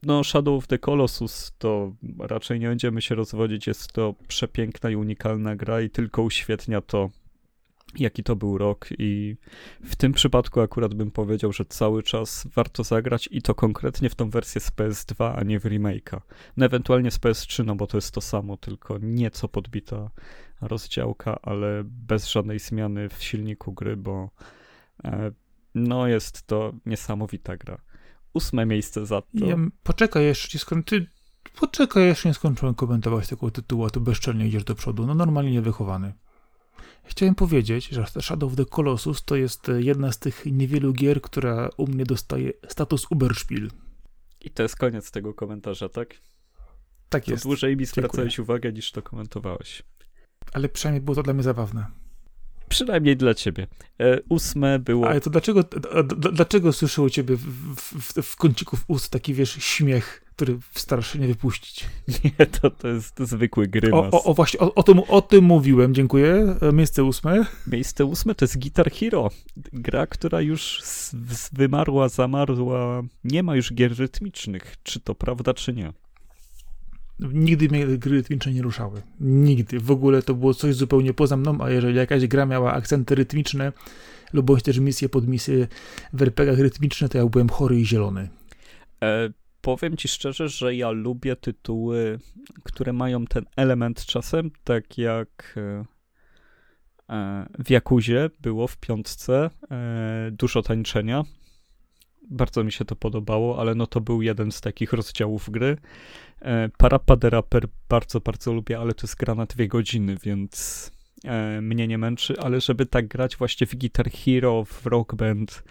[0.07, 3.67] No, Shadow of the Colossus to raczej nie będziemy się rozwodzić.
[3.67, 7.11] Jest to przepiękna i unikalna gra i tylko uświetnia to,
[7.99, 8.89] jaki to był rok.
[8.99, 9.37] I
[9.85, 14.15] w tym przypadku akurat bym powiedział, że cały czas warto zagrać i to konkretnie w
[14.15, 16.21] tą wersję z PS2, a nie w remake'a.
[16.57, 20.11] No, ewentualnie z PS3, no bo to jest to samo, tylko nieco podbita
[20.61, 24.31] rozdziałka, ale bez żadnej zmiany w silniku gry, bo
[25.05, 25.33] e,
[25.75, 27.79] no jest to niesamowita gra.
[28.37, 29.47] Ósme miejsce za to.
[29.47, 31.01] Ja, poczekaj, jeszcze ci skończę.
[31.01, 31.07] Ty,
[31.61, 35.07] poczekaj, jeszcze nie skończyłem komentować tego tytułu, a tu bezczelnie idziesz do przodu.
[35.07, 36.13] No normalnie niewychowany.
[37.05, 41.21] Chciałem powiedzieć, że Shadow of the Colossus to jest e, jedna z tych niewielu gier,
[41.23, 43.71] która u mnie dostaje status Uberspiel.
[44.41, 46.15] I to jest koniec tego komentarza, tak?
[47.09, 47.45] Tak To jest.
[47.45, 49.83] dłużej mi zwracałeś uwagę niż to komentowałeś.
[50.53, 51.87] Ale przynajmniej było to dla mnie zabawne.
[52.69, 53.67] Przynajmniej dla ciebie.
[54.01, 55.09] E, ósme było.
[55.09, 55.65] Ale to dlaczego,
[56.33, 57.45] dlaczego słyszę u ciebie w,
[57.77, 61.87] w, w, w kąciku w ust taki, wiesz, śmiech, który starasz się nie wypuścić?
[62.25, 64.15] Nie, to, to jest zwykły grymas.
[64.15, 66.57] O, o, o właśnie, o, o, tym, o tym mówiłem, dziękuję.
[66.63, 67.47] E, Miejsce ósme.
[67.67, 69.31] Miejsce ósme to jest Guitar Hero.
[69.73, 70.83] Gra, która już
[71.53, 73.03] wymarła, zamarła.
[73.25, 74.77] Nie ma już gier rytmicznych.
[74.83, 75.93] Czy to prawda, czy nie?
[77.19, 79.03] Nigdy mnie gry rytmiczne nie ruszały.
[79.21, 79.81] Nigdy.
[79.81, 83.73] W ogóle to było coś zupełnie poza mną, a jeżeli jakaś gra miała akcenty rytmiczne
[84.33, 85.69] lub też misje pod misje
[86.13, 88.29] w RPGach rytmiczne, to ja byłem chory i zielony.
[89.03, 92.19] E, powiem ci szczerze, że ja lubię tytuły,
[92.63, 95.85] które mają ten element czasem, tak jak e,
[97.15, 101.25] e, w Jakuzie było w piątce e, dużo tańczenia.
[102.31, 105.77] Bardzo mi się to podobało, ale no to był jeden z takich rozdziałów gry.
[106.79, 110.91] Parappa the Rapper bardzo, bardzo lubię, ale to jest gra na dwie godziny, więc
[111.63, 115.63] mnie nie męczy, ale żeby tak grać właśnie w Guitar Hero, w Rock Band,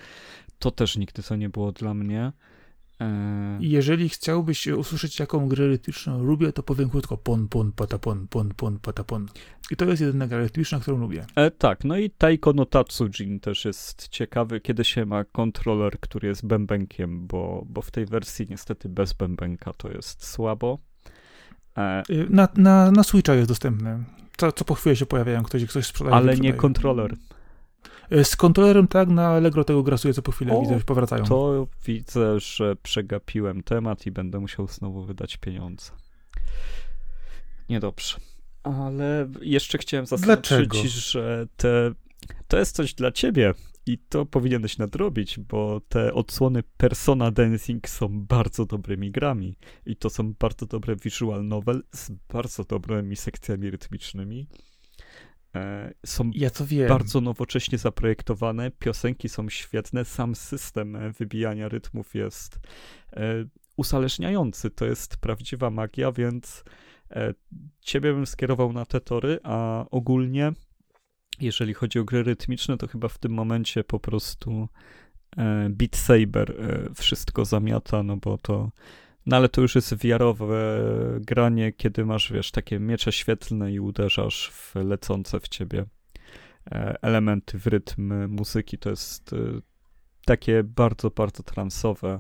[0.60, 2.32] to też nigdy to nie było dla mnie.
[3.01, 8.49] E, Jeżeli chciałbyś usłyszeć, jaką grę rytmiczną lubię, to powiem krótko pon, pon, patapon, pon,
[8.55, 9.27] pon, patapon.
[9.71, 11.25] I to jest jedyna gra rytmiczna, którą lubię.
[11.36, 16.27] E, tak, no i Taiko no Tatsujin też jest ciekawy, kiedy się ma kontroler, który
[16.27, 20.79] jest bębenkiem, bo, bo w tej wersji niestety bez bębenka to jest słabo.
[21.77, 24.03] E, y, na, na, na Switcha jest dostępny.
[24.38, 26.15] Co, co po chwili się pojawiają, ktoś, ktoś sprzedaje.
[26.15, 27.15] Ale nie kontroler.
[28.10, 31.24] E, z kontrolerem tak, na Allegro tego grasuje co po chwili, o, widzę, że powracają.
[31.24, 35.91] To widzę, że przegapiłem temat i będę musiał znowu wydać pieniądze.
[37.70, 38.18] Niedobrze.
[38.63, 41.91] Ale jeszcze chciałem zaznaczyć, że te,
[42.48, 43.54] to jest coś dla ciebie
[43.86, 50.10] i to powinieneś nadrobić, bo te odsłony Persona Dancing są bardzo dobrymi grami i to
[50.10, 54.48] są bardzo dobre visual novel z bardzo dobrymi sekcjami rytmicznymi.
[55.56, 56.50] E, są ja
[56.88, 62.60] bardzo nowocześnie zaprojektowane, piosenki są świetne, sam system e, wybijania rytmów jest
[63.13, 63.46] e,
[63.78, 64.70] uzależniający.
[64.70, 66.63] To jest prawdziwa magia, więc
[67.82, 70.52] ciebie bym skierował na te tory, a ogólnie,
[71.39, 74.68] jeżeli chodzi o gry rytmiczne, to chyba w tym momencie po prostu
[75.70, 76.56] Beat Saber
[76.96, 78.72] wszystko zamiata, no bo to
[79.26, 80.80] no ale to już jest wiarowe
[81.20, 85.86] granie, kiedy masz, wiesz, takie miecze świetlne i uderzasz w lecące w ciebie
[86.72, 88.78] e, elementy w rytm muzyki.
[88.78, 89.38] To jest e,
[90.26, 92.20] takie bardzo, bardzo transowe.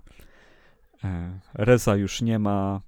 [1.03, 2.81] E, Reza już nie ma.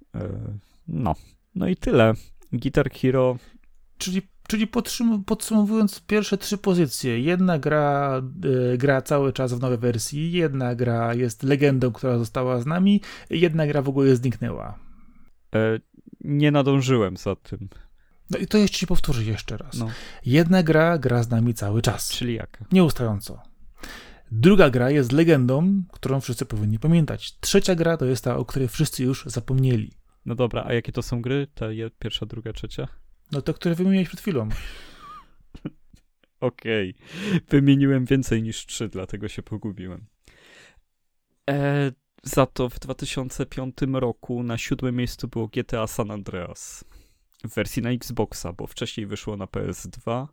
[0.88, 1.14] No,
[1.54, 2.14] no i tyle.
[2.52, 3.36] Guitar Hero.
[3.98, 4.66] Czyli Czyli
[5.26, 8.22] podsumowując pierwsze trzy pozycje, jedna gra
[8.74, 13.00] y, gra cały czas w nowej wersji, jedna gra jest legendą, która została z nami,
[13.30, 14.78] jedna gra w ogóle zniknęła.
[15.54, 15.78] E,
[16.20, 17.68] nie nadążyłem za tym.
[18.30, 19.74] No i to jeszcze się powtórzy jeszcze raz.
[19.78, 19.90] No.
[20.26, 22.10] Jedna gra gra z nami cały czas.
[22.10, 22.64] Czyli jaka?
[22.72, 23.42] Nieustająco.
[24.32, 27.38] Druga gra jest legendą, którą wszyscy powinni pamiętać.
[27.40, 29.92] Trzecia gra to jest ta, o której wszyscy już zapomnieli.
[30.26, 31.46] No dobra, a jakie to są gry?
[31.54, 31.66] Ta
[31.98, 32.88] pierwsza, druga, trzecia?
[33.32, 34.48] No to, które wymieniłeś przed chwilą.
[36.40, 36.94] Okej.
[36.94, 37.40] Okay.
[37.48, 40.06] Wymieniłem więcej niż trzy, dlatego się pogubiłem.
[41.50, 46.84] E, za to w 2005 roku na siódmym miejscu było GTA San Andreas
[47.44, 50.26] w wersji na Xboxa, bo wcześniej wyszło na PS2.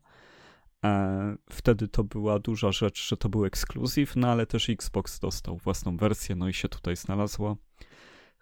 [0.86, 5.58] E, wtedy to była duża rzecz, że to był ekskluzyw, no ale też Xbox dostał
[5.58, 7.56] własną wersję, no i się tutaj znalazła.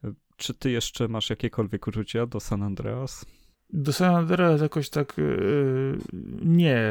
[0.03, 3.25] E, czy ty jeszcze masz jakiekolwiek uczucia do San Andreas?
[3.73, 5.97] Do San Andreas jakoś tak yy,
[6.41, 6.85] nie.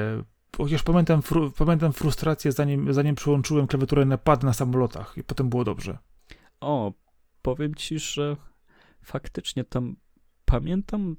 [0.57, 5.49] Chociaż pamiętam, fru, pamiętam frustrację, zanim, zanim przyłączyłem klawiaturę na pad na samolotach i potem
[5.49, 5.99] było dobrze.
[6.61, 6.93] O,
[7.43, 8.37] powiem ci, że
[9.03, 9.97] faktycznie tam
[10.45, 11.17] pamiętam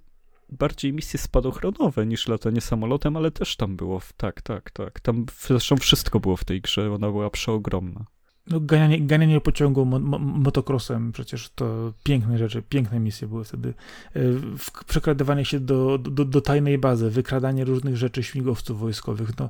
[0.49, 4.99] bardziej misje spadochronowe niż latanie samolotem, ale też tam było, tak, tak, tak.
[4.99, 8.05] Tam zresztą wszystko było w tej grze, ona była przeogromna.
[8.47, 13.69] No, ganianie, ganianie pociągu mo, mo, motocrossem, przecież to piękne rzeczy, piękne misje były wtedy.
[13.69, 14.21] E,
[14.57, 19.37] w, przekradywanie się do, do, do tajnej bazy, wykradanie różnych rzeczy śmigłowców wojskowych.
[19.39, 19.49] No,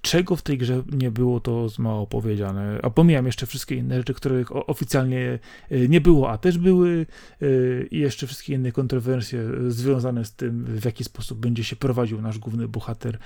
[0.00, 2.78] czego w tej grze nie było, to z mało powiedziane.
[2.82, 5.38] A pomijam jeszcze wszystkie inne rzeczy, których oficjalnie
[5.70, 7.06] e, nie było, a też były
[7.42, 7.46] e,
[7.86, 12.38] i jeszcze wszystkie inne kontrowersje związane z tym, w jaki sposób będzie się prowadził nasz
[12.38, 13.18] główny bohater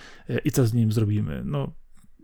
[0.45, 1.43] i co z nim zrobimy.
[1.45, 1.73] No,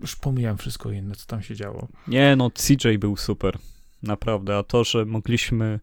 [0.01, 1.89] już pomijam wszystko inne, co tam się działo.
[2.09, 3.59] Nie, no CJ był super.
[4.03, 5.81] Naprawdę, a to, że mogliśmy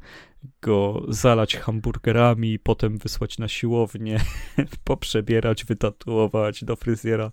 [0.62, 4.20] go zalać hamburgerami, potem wysłać na siłownię,
[4.84, 7.32] poprzebierać, wytatuować do fryzjera.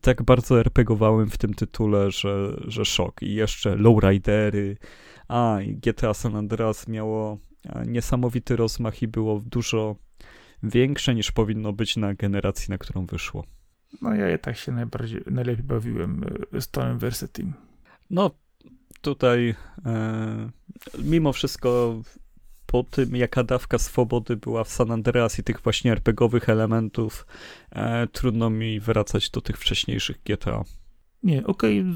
[0.00, 3.22] Tak bardzo RPGowałem w tym tytule, że, że szok.
[3.22, 4.76] I jeszcze lowridery.
[5.28, 7.38] A, GTA San Andreas miało
[7.86, 9.96] niesamowity rozmach i było dużo
[10.62, 13.44] większe niż powinno być na generacji, na którą wyszło.
[14.02, 17.52] No ja jednak się najbardziej, najlepiej bawiłem e, z Tonem Versetim.
[18.10, 18.30] No
[19.00, 19.54] tutaj
[19.86, 20.50] e,
[20.98, 22.00] mimo wszystko
[22.66, 27.26] po tym, jaka dawka swobody była w San Andreas i tych właśnie RPGowych elementów,
[27.70, 30.64] e, trudno mi wracać do tych wcześniejszych GTA.
[31.22, 31.94] Nie, okej, okay,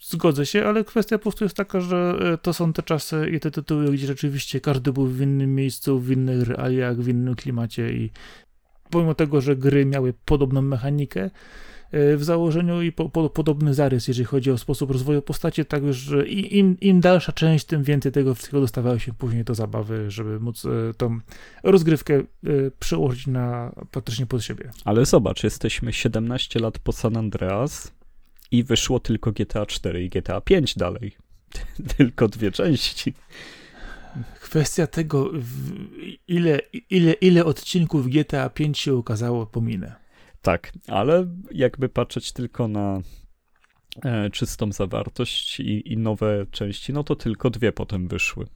[0.00, 3.40] zgodzę się, ale kwestia po prostu jest taka, że e, to są te czasy i
[3.40, 7.92] te tytuły, gdzie rzeczywiście każdy był w innym miejscu, w innych realiach, w innym klimacie
[7.92, 8.10] i
[8.90, 11.30] pomimo tego, że gry miały podobną mechanikę,
[11.92, 16.10] w założeniu i po, po, podobny zarys, jeżeli chodzi o sposób rozwoju postaci, tak już
[16.26, 20.62] im, im dalsza część, tym więcej tego wszystkiego dostawało się później do zabawy, żeby móc
[20.96, 21.18] tą
[21.62, 22.22] rozgrywkę
[22.78, 24.70] przełożyć na praktycznie pod siebie.
[24.84, 27.92] Ale zobacz, jesteśmy 17 lat po San Andreas
[28.50, 31.16] i wyszło tylko GTA 4 i GTA 5 dalej.
[31.96, 33.14] tylko dwie części.
[34.40, 35.30] Kwestia tego,
[36.28, 39.94] ile, ile, ile odcinków GTA 5 się ukazało, pominę.
[40.42, 43.00] Tak, ale jakby patrzeć tylko na
[44.04, 48.46] e, czystą zawartość i, i nowe części, no to tylko dwie potem wyszły.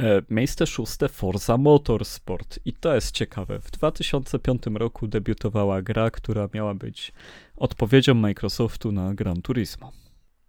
[0.00, 2.58] E, miejsce szóste Forza Motorsport.
[2.64, 3.60] I to jest ciekawe.
[3.60, 7.12] W 2005 roku debiutowała gra, która miała być
[7.56, 9.92] odpowiedzią Microsoftu na Gran Turismo.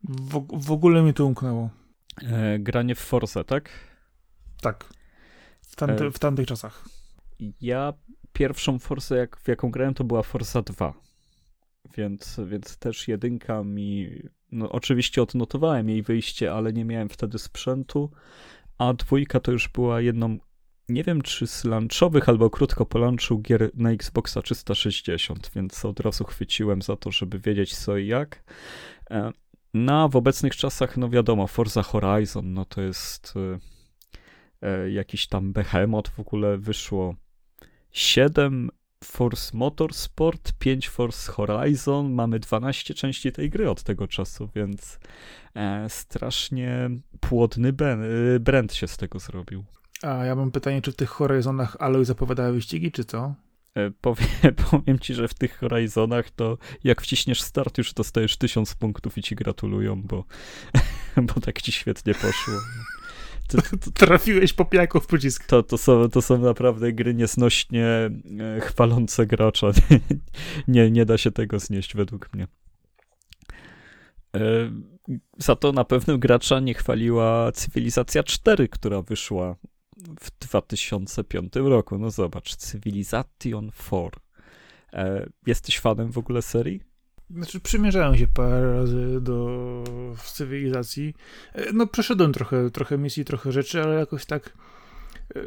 [0.04, 1.70] W, w ogóle mi to umknęło.
[2.22, 3.70] E, granie w Forza, tak?
[4.62, 4.86] Tak.
[5.62, 6.86] W, tamty, e, w tamtych czasach.
[7.62, 7.94] Ja
[8.34, 10.94] pierwszą Forza, jak, w jaką grałem, to była Forza 2.
[11.98, 14.10] Więc, więc też jedynka mi.
[14.52, 18.12] No, oczywiście odnotowałem jej wyjście, ale nie miałem wtedy sprzętu.
[18.78, 20.38] A dwójka to już była jedną,
[20.90, 26.00] nie wiem czy z lunchowych albo krótko po lunchu gier na Xboxa 360, więc od
[26.00, 28.44] razu chwyciłem za to, żeby wiedzieć co i jak.
[29.74, 33.34] No, w obecnych czasach, no wiadomo, Forza Horizon, no to jest
[34.62, 37.16] e, e, jakiś tam behemoth, w ogóle wyszło
[37.92, 38.70] 7
[39.04, 45.00] Force Motorsport, 5 Force Horizon, mamy 12 części tej gry od tego czasu, więc
[45.56, 49.64] e, strasznie płodny e, brand się z tego zrobił.
[50.02, 53.36] A ja mam pytanie, czy w tych Horizonach Aloy zapowiadała wyścigi, czy co?
[53.76, 54.28] E, powiem,
[54.72, 59.22] powiem ci, że w tych Horizonach to jak wciśniesz start, już dostajesz tysiąc punktów i
[59.22, 60.26] ci gratulują, bo,
[61.34, 62.54] bo tak ci świetnie poszło.
[63.48, 65.46] To, to, Trafiłeś po pijaku w przycisk.
[65.46, 68.12] To, to, są, to są naprawdę gry niesnośnie e,
[68.62, 69.72] chwalące gracza.
[70.68, 72.48] nie, nie da się tego znieść według mnie.
[74.36, 74.40] E,
[75.38, 79.56] za to na pewno gracza nie chwaliła Cywilizacja 4, która wyszła
[79.98, 81.98] w 2005 roku.
[81.98, 84.10] No zobacz, Civilization 4.
[84.94, 86.82] E, jesteś fanem w ogóle serii?
[87.30, 89.84] Znaczy, przymierzałem się parę razy do
[90.34, 91.14] cywilizacji.
[91.54, 94.54] E, no, przeszedłem trochę, trochę misji, trochę rzeczy, ale jakoś tak.
[95.36, 95.42] E,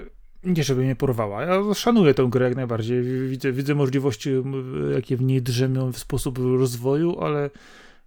[0.44, 1.42] nie, żeby mnie porwała.
[1.42, 3.02] Ja szanuję tę grę jak najbardziej.
[3.28, 4.30] Widzę, widzę możliwości,
[4.94, 7.50] jakie w niej drzemią w sposób rozwoju, ale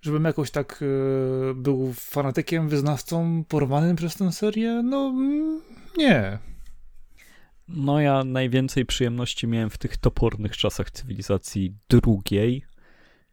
[0.02, 5.14] żebym jakoś tak e, był fanatykiem, wyznawcą, porwanym przez tę serię, no
[5.98, 6.40] nie.
[7.68, 12.64] No ja najwięcej przyjemności miałem w tych topornych czasach cywilizacji drugiej,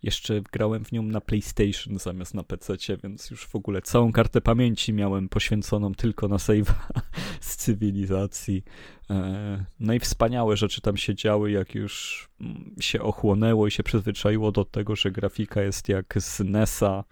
[0.02, 4.40] jeszcze grałem w nią na PlayStation zamiast na PC, więc już w ogóle całą kartę
[4.40, 6.72] pamięci miałem poświęconą tylko na save'a
[7.40, 8.64] z cywilizacji.
[9.10, 13.82] E, no i wspaniałe rzeczy tam się działy, jak już mm, się ochłonęło i się
[13.82, 17.04] przyzwyczaiło do tego, że grafika jest jak z NESa.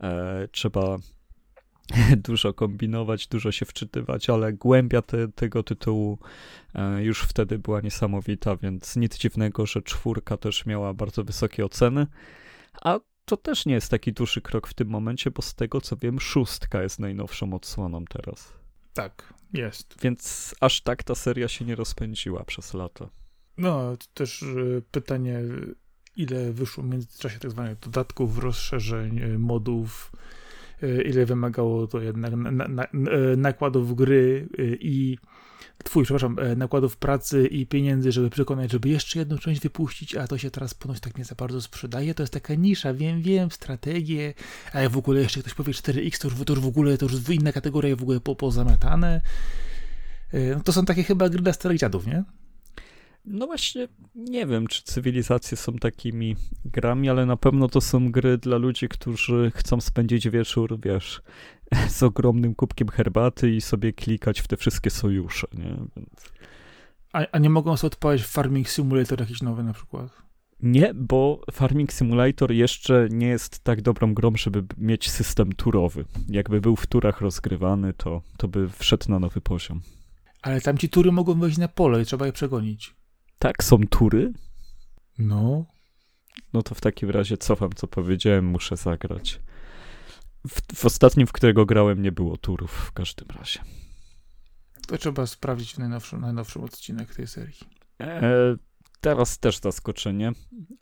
[0.00, 0.96] E, trzeba
[2.28, 6.18] dużo kombinować, dużo się wczytywać, ale głębia te, tego tytułu
[6.74, 12.06] e, już wtedy była niesamowita, więc nic dziwnego, że czwórka też miała bardzo wysokie oceny,
[12.82, 15.96] a to też nie jest taki duży krok w tym momencie, bo z tego co
[15.96, 18.52] wiem, szóstka jest najnowszą odsłoną teraz.
[18.94, 19.96] Tak, jest.
[20.02, 23.08] Więc aż tak ta seria się nie rozpędziła przez lata.
[23.58, 24.46] No, też e,
[24.90, 25.40] pytanie,
[26.16, 30.35] ile wyszło w międzyczasie tak zwanych dodatków, rozszerzeń, e, modów, E,
[31.04, 35.18] ile wymagało to jednak na, na, na, e, nakładów gry e, i
[35.84, 40.38] twój, przepraszam, nakładów pracy i pieniędzy, żeby przekonać, żeby jeszcze jedną część wypuścić, a to
[40.38, 42.14] się teraz ponoć tak nie za bardzo sprzedaje.
[42.14, 44.34] To jest taka nisza, wiem, wiem, strategie,
[44.72, 47.06] a jak w ogóle jeszcze ktoś powie 4X, to już, to już w ogóle, to
[47.06, 49.20] już inna kategoria, w ogóle po, pozamiatane.
[50.32, 52.24] No to są takie chyba gry dla starych dziadów, nie?
[53.26, 58.38] No właśnie, nie wiem, czy cywilizacje są takimi grami, ale na pewno to są gry
[58.38, 61.22] dla ludzi, którzy chcą spędzić wieczór, wiesz,
[61.88, 65.76] z ogromnym kubkiem herbaty i sobie klikać w te wszystkie sojusze, nie?
[65.96, 66.32] Więc...
[67.12, 70.22] A, a nie mogą sobie odpalić Farming Simulator jakiś nowy na przykład?
[70.60, 76.04] Nie, bo Farming Simulator jeszcze nie jest tak dobrą grą, żeby mieć system turowy.
[76.28, 79.80] Jakby był w turach rozgrywany, to, to by wszedł na nowy poziom.
[80.42, 82.94] Ale tam ci tury mogą wejść na pole i trzeba je przegonić.
[83.38, 84.32] Tak, są tury?
[85.18, 85.64] No.
[86.52, 89.40] No to w takim razie cofam, co powiedziałem, muszę zagrać.
[90.48, 93.60] W, w ostatnim, w którego grałem, nie było turów w każdym razie.
[94.86, 97.58] To trzeba sprawdzić w najnowszym, najnowszym odcinek tej serii.
[98.00, 98.56] E,
[99.00, 100.32] teraz też zaskoczenie.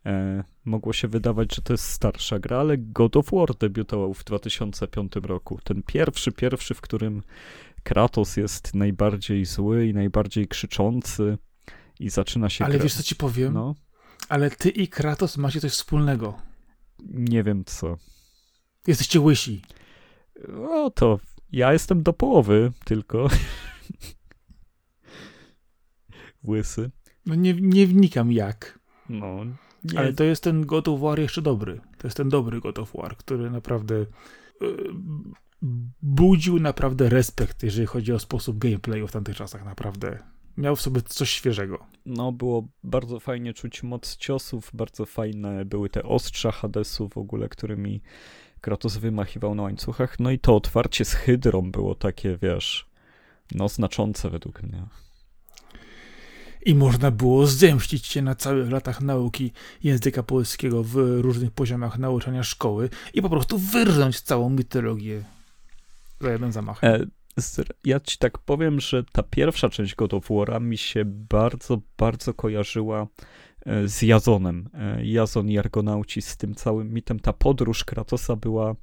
[0.07, 4.25] E, mogło się wydawać, że to jest starsza gra, ale God of War debiutował w
[4.25, 5.59] 2005 roku.
[5.65, 7.23] Ten pierwszy, pierwszy, w którym
[7.83, 11.39] Kratos jest najbardziej zły i najbardziej krzyczący
[12.05, 12.65] i zaczyna się...
[12.65, 13.55] Ale wiesz, co ci powiem?
[13.55, 13.75] No.
[14.29, 16.39] Ale ty i Kratos macie coś wspólnego.
[17.09, 17.97] Nie wiem co.
[18.87, 19.63] Jesteście łysi.
[20.49, 21.21] No to
[21.53, 23.29] ja jestem do połowy tylko.
[26.49, 26.91] Łysy.
[27.27, 28.79] No nie, nie wnikam jak.
[29.09, 29.45] No.
[29.85, 29.99] Nie.
[29.99, 31.81] Ale to jest ten God of War jeszcze dobry.
[31.99, 34.07] To jest ten dobry God of War, który naprawdę y,
[36.03, 39.65] budził naprawdę respekt, jeżeli chodzi o sposób gameplayu w tamtych czasach.
[39.65, 40.19] Naprawdę
[40.57, 41.87] miał w sobie coś świeżego.
[42.07, 47.49] No, było bardzo fajnie czuć moc ciosów, bardzo fajne były te ostrza Hadesu w ogóle,
[47.49, 48.01] którymi
[48.61, 50.21] Kratos wymachiwał na łańcuchach.
[50.21, 52.87] No i to otwarcie z Hydrą było takie, wiesz,
[53.55, 54.87] no znaczące według mnie.
[56.67, 59.53] I można było zemścić się na całych latach nauki
[59.83, 65.25] języka polskiego w różnych poziomach nauczania szkoły i po prostu wyrżnąć całą mitologię
[66.21, 66.85] za jeden zamach.
[66.85, 67.07] E,
[67.85, 70.29] ja ci tak powiem, że ta pierwsza część God of
[70.61, 73.07] mi się bardzo, bardzo kojarzyła
[73.67, 74.69] e, z Jazonem.
[74.75, 77.21] E, Jazon i Argonauci z tym całym mitem.
[77.21, 78.75] Ta podróż Kratosa była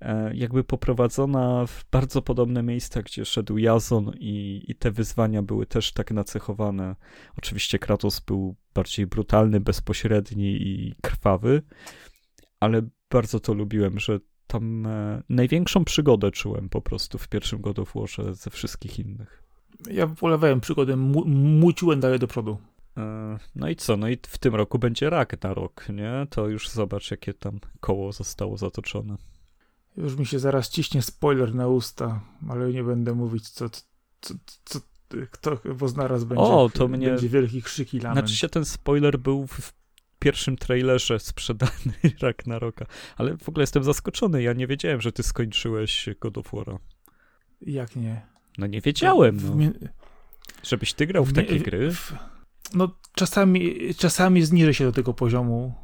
[0.00, 5.66] e, jakby poprowadzona w bardzo podobne miejsca, gdzie szedł Jazon i, i te wyzwania były
[5.66, 6.96] też tak nacechowane.
[7.38, 11.62] Oczywiście Kratos był bardziej brutalny, bezpośredni i krwawy,
[12.60, 14.20] ale bardzo to lubiłem, że
[14.50, 19.42] tam e, największą przygodę czułem po prostu w pierwszym God of Warze ze wszystkich innych.
[19.90, 22.58] Ja polewałem przygodę, mu muciłem dalej do przodu.
[22.96, 23.96] E, no i co?
[23.96, 26.26] No i w tym roku będzie rak na rok, nie?
[26.30, 29.16] To już zobacz, jakie tam koło zostało zatoczone.
[29.96, 33.70] Już mi się zaraz ciśnie spoiler na usta, ale nie będę mówić, co,
[34.20, 34.34] co,
[34.64, 34.80] co,
[35.30, 37.06] kto, bo zaraz będzie, o, to mnie...
[37.06, 38.18] będzie wielki krzyk i lament.
[38.18, 39.79] Znaczy się ten spoiler był w
[40.20, 41.92] pierwszym trailerze sprzedany
[42.22, 42.86] Ragnaroka.
[43.16, 44.42] Ale w ogóle jestem zaskoczony.
[44.42, 46.78] Ja nie wiedziałem, że ty skończyłeś God of War'a.
[47.60, 48.26] Jak nie?
[48.58, 49.70] No nie wiedziałem, no.
[50.62, 51.62] Żebyś ty grał w takie w...
[51.62, 51.92] gry.
[52.74, 55.74] No czasami, czasami zniżę się do tego poziomu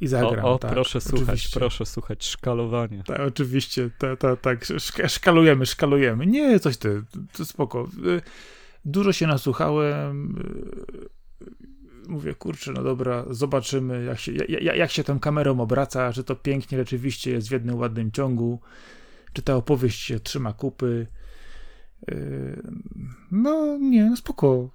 [0.00, 0.44] i zagram.
[0.44, 1.18] O, o tak, proszę oczywiście.
[1.18, 3.02] słuchać, proszę słuchać, szkalowanie.
[3.06, 4.64] Tak, oczywiście, tak, ta, tak,
[5.08, 6.26] szkalujemy, szkalujemy.
[6.26, 7.88] Nie, coś ty, to spoko.
[8.84, 10.44] Dużo się nasłuchałem,
[12.08, 16.36] mówię, kurczę, no dobra, zobaczymy, jak się, jak, jak się tą kamerą obraca, czy to
[16.36, 18.60] pięknie rzeczywiście jest w jednym ładnym ciągu,
[19.32, 21.06] czy ta opowieść się trzyma kupy.
[22.08, 22.62] Yy,
[23.30, 24.70] no nie, no spoko.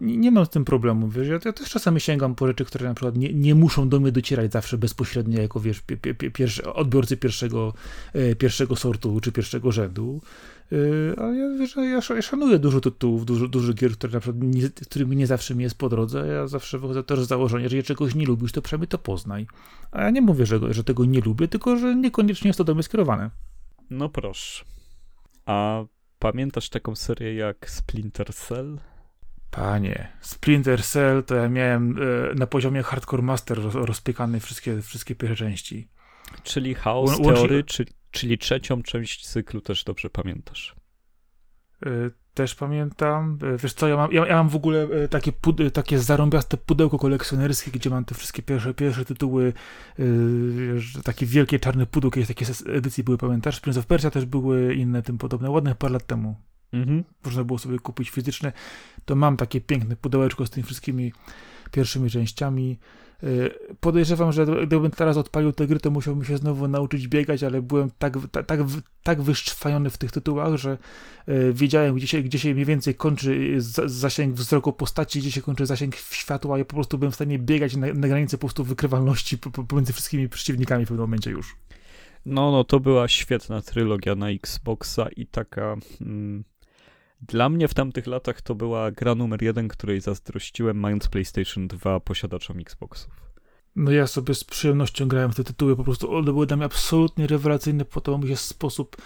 [0.00, 2.88] Nie, nie mam z tym problemu, wiesz, ja, ja, też czasami sięgam po rzeczy, które
[2.88, 6.30] na przykład nie, nie muszą do mnie docierać zawsze bezpośrednio, jako wiesz, pi, pi, pi,
[6.30, 7.74] pierwszy, odbiorcy pierwszego,
[8.12, 10.20] e, pierwszego sortu czy pierwszego rzędu.
[10.70, 14.42] Yy, ale ja, wiesz, ja, ja szanuję dużo tytułów, dużo, dużo gier, które na przykład
[14.42, 16.26] nie, którymi nie zawsze mi jest po drodze.
[16.26, 19.46] Ja zawsze wychodzę też z założenia, że jeżeli czegoś nie lubisz, to przynajmniej to poznaj.
[19.90, 22.74] A ja nie mówię, że, że tego nie lubię, tylko że niekoniecznie jest to do
[22.74, 23.30] mnie skierowane.
[23.90, 24.64] No proszę.
[25.46, 25.84] A
[26.18, 28.78] pamiętasz taką serię jak Splinter Cell?
[29.50, 35.14] Panie, Splinter Cell to ja miałem e, na poziomie Hardcore Master roz, rozpiekane wszystkie, wszystkie
[35.14, 35.88] pierwsze części.
[36.42, 40.76] Czyli Chaos Teory, czy, czyli trzecią część cyklu też dobrze pamiętasz.
[41.86, 43.38] Y, też pamiętam.
[43.54, 46.56] Y, wiesz co, ja mam, ja, ja mam w ogóle y, takie, pud, takie zarąbiaste
[46.56, 49.52] pudełko kolekcjonerskie, gdzie mam te wszystkie pierwsze, pierwsze tytuły,
[49.98, 53.60] yy, takie wielkie czarne pudełko, jakieś takie edycji były, pamiętasz?
[53.60, 56.36] Prince of Persia też były inne tym podobne, ładne parę lat temu.
[56.72, 57.04] Mhm.
[57.24, 58.52] Można było sobie kupić fizyczne.
[59.04, 61.12] To mam takie piękne pudełeczko z tymi wszystkimi
[61.70, 62.78] pierwszymi częściami.
[63.22, 63.50] Y,
[63.80, 67.90] podejrzewam, że gdybym teraz odpalił tę gry, to musiałbym się znowu nauczyć biegać, ale byłem
[67.98, 68.60] tak, tak, tak,
[69.02, 70.78] tak wyszczwaniony w tych tytułach, że
[71.28, 73.56] y, wiedziałem, gdzie się, gdzie się mniej więcej kończy
[73.86, 77.76] zasięg wzroku postaci, gdzie się kończy zasięg światła i po prostu byłem w stanie biegać
[77.76, 81.56] na, na granicy po prostu wykrywalności pomiędzy wszystkimi przeciwnikami w pewnym momencie już.
[82.26, 85.76] No, no, to była świetna trylogia na Xboxa i taka...
[86.00, 86.44] Mm
[87.20, 92.00] dla mnie w tamtych latach to była gra numer jeden, której zazdrościłem, mając PlayStation 2
[92.00, 93.28] posiadaczom Xboxów.
[93.76, 96.66] No ja sobie z przyjemnością grałem w te tytuły, po prostu one były dla mnie
[96.66, 98.96] absolutnie rewelacyjne, podobał mi się sposób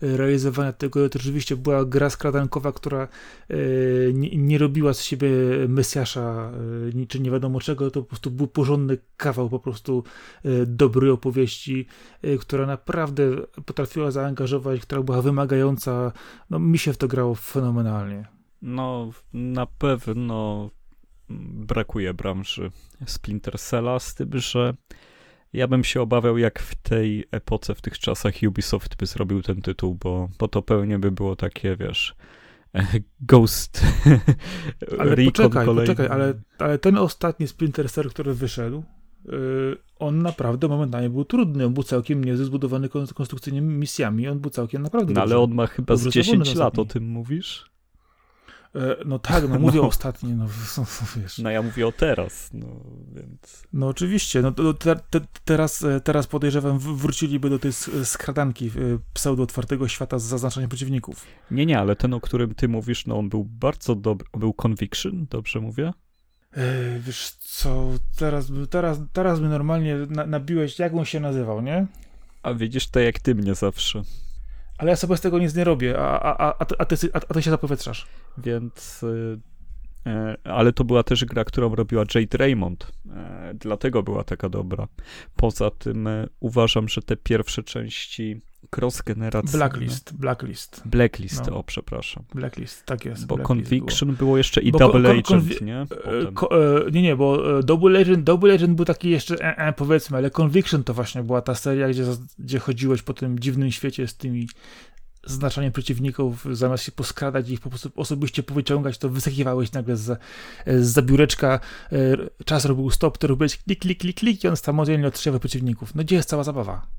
[0.00, 1.08] realizowania tego.
[1.08, 3.08] To rzeczywiście była gra skradankowa, która
[3.48, 3.56] e,
[4.12, 5.30] nie, nie, robiła z siebie
[5.68, 6.52] Mesjasza
[7.02, 10.04] e, czy nie wiadomo czego, to po prostu był porządny kawał po prostu
[10.66, 11.86] dobrej opowieści,
[12.40, 13.22] która naprawdę
[13.66, 16.12] potrafiła zaangażować, która była wymagająca.
[16.50, 18.26] No mi się w to grało fenomenalnie.
[18.62, 20.70] No na pewno
[21.28, 22.70] brakuje branży
[23.06, 24.74] Splinter Cella, z tym, że
[25.56, 29.62] ja bym się obawiał, jak w tej epoce, w tych czasach Ubisoft by zrobił ten
[29.62, 32.14] tytuł, bo, bo to pewnie by było takie, wiesz,
[33.30, 33.84] Ghost
[34.98, 35.94] Ale Recon poczekaj, kolejny.
[35.94, 38.82] poczekaj, ale, ale ten ostatni Splinter Cell, który wyszedł,
[39.24, 41.66] yy, on naprawdę momentalnie był trudny.
[41.66, 44.28] On był całkiem niezły, zbudowany konstrukcyjnymi misjami.
[44.28, 47.75] On był całkiem naprawdę No ale on ma chyba z 10 lat, o tym mówisz?
[48.76, 49.86] E, no tak, no mówię no.
[49.88, 50.46] ostatnio, no
[51.16, 51.38] wiesz.
[51.38, 52.66] No ja mówię o teraz, no
[53.14, 53.62] więc...
[53.72, 57.72] No oczywiście, no te, te, teraz, e, teraz podejrzewam wróciliby do tej
[58.04, 58.70] skradanki e,
[59.14, 61.24] pseudo-otwartego świata z zaznaczeniem przeciwników.
[61.50, 65.26] Nie, nie, ale ten, o którym ty mówisz, no on był bardzo dobry, był Conviction,
[65.30, 65.92] dobrze mówię?
[66.56, 66.62] Yy,
[67.00, 71.86] wiesz co, teraz, teraz, teraz by normalnie na, nabiłeś, jak on się nazywał, nie?
[72.42, 74.02] A widzisz to jak ty mnie zawsze.
[74.78, 77.42] Ale ja sobie z tego nic nie robię, a, a, a, a, ty, a, ty
[77.42, 78.06] się zapowietrzasz.
[78.38, 79.02] Więc...
[79.02, 79.40] Yy,
[80.44, 82.92] ale to była też gra, którą robiła Jade Raymond.
[83.04, 83.12] Yy,
[83.54, 84.88] dlatego była taka dobra.
[85.36, 86.08] Poza tym
[86.40, 88.40] uważam, że te pierwsze części
[88.76, 89.58] cross-generacyjne.
[89.58, 90.82] Blacklist, Blacklist.
[90.84, 91.58] Blacklist, no.
[91.58, 92.24] o przepraszam.
[92.34, 93.26] Blacklist, tak jest.
[93.26, 94.18] Bo Conviction było.
[94.18, 94.38] było.
[94.38, 95.76] jeszcze i bo Double Agent, nie?
[95.76, 95.86] E,
[96.86, 100.16] e, nie, nie, bo e, Double Agent, Double Agent był taki jeszcze, e, e, powiedzmy,
[100.16, 102.04] ale Conviction to właśnie była ta seria, gdzie,
[102.38, 104.48] gdzie chodziłeś po tym dziwnym świecie z tymi
[105.26, 110.20] znaczaniem przeciwników, zamiast się poskradać i ich po prostu osobiście powyciągać, to wysakiwałeś nagle z,
[110.66, 111.60] z zabióreczka,
[112.44, 115.94] czas robił stop, to robiłeś klik, klik, klik, klik i on samodzielnie odstrzelał przeciwników.
[115.94, 116.95] No gdzie jest cała zabawa?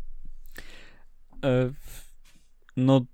[1.43, 1.69] E,
[2.77, 3.05] no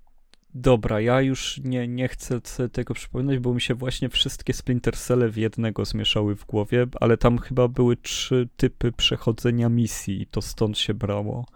[0.54, 2.40] dobra, ja już nie, nie chcę
[2.72, 7.16] tego przypominać, bo mi się właśnie wszystkie Splinter Celle w jednego zmieszały w głowie, ale
[7.16, 11.46] tam chyba były trzy typy przechodzenia misji i to stąd się brało.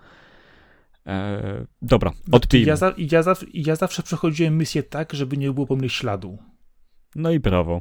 [1.07, 2.67] E, dobra, odpijmy.
[2.67, 6.39] Ja, za, ja, za, ja zawsze przechodziłem misję tak, żeby nie było po mnie śladu.
[7.15, 7.81] No i brawo.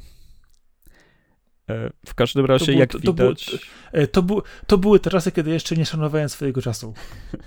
[1.69, 3.67] E, w każdym razie, było, jak to, to widać...
[3.91, 6.93] E, to, był, to były te czasy, kiedy jeszcze nie szanowałem swojego czasu.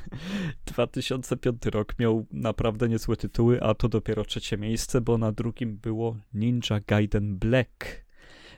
[0.67, 6.17] 2005 rok miał naprawdę niezłe tytuły, a to dopiero trzecie miejsce, bo na drugim było
[6.35, 8.05] Ninja Gaiden Black,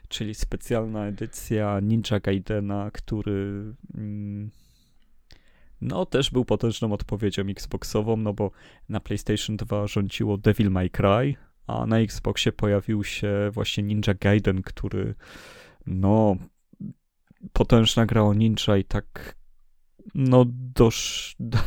[0.09, 3.75] czyli specjalna edycja Ninja Gaidena, który...
[3.95, 4.51] Mm,
[5.81, 8.51] no, też był potężną odpowiedzią Xboxową, no bo
[8.89, 11.35] na PlayStation 2 rządziło Devil May Cry,
[11.67, 15.15] a na Xboxie pojawił się właśnie Ninja Gaiden, który
[15.87, 16.37] no
[17.53, 19.37] potężna gra o ninja i tak
[20.15, 20.91] no do,
[21.41, 21.59] do,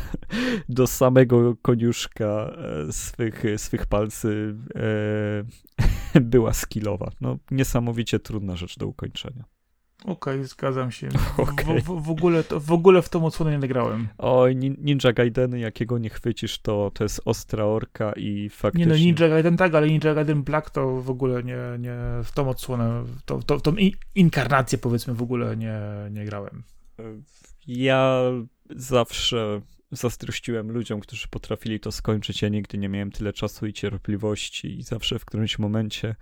[0.68, 4.56] do samego koniuszka e, swych, swych palcy
[6.14, 7.10] e, była skillowa.
[7.20, 9.44] No niesamowicie trudna rzecz do ukończenia.
[10.06, 11.08] Okej, okay, zgadzam się.
[11.36, 11.80] Okay.
[11.80, 14.08] W, w, w, ogóle to, w ogóle w tą odsłonę nie nagrałem.
[14.18, 18.86] Oj, Ninja Gaideny, jakiego nie chwycisz, to, to jest ostra orka i faktycznie...
[18.86, 22.32] Nie no, Ninja Gaiden tak, ale Ninja Gaiden Black to w ogóle nie, nie w
[22.34, 23.74] tą odsłonę, to, to, tą
[24.14, 25.80] inkarnację powiedzmy w ogóle nie,
[26.10, 26.62] nie grałem.
[27.66, 28.22] Ja
[28.70, 29.60] zawsze
[29.90, 32.42] zazdrościłem ludziom, którzy potrafili to skończyć.
[32.42, 36.14] Ja nigdy nie miałem tyle czasu i cierpliwości i zawsze w którymś momencie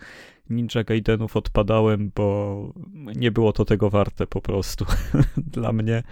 [0.51, 4.87] Ninja Gaidenów odpadałem, bo nie było to tego warte po prostu
[5.37, 6.03] dla mnie.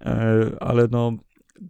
[0.00, 1.12] E, ale no,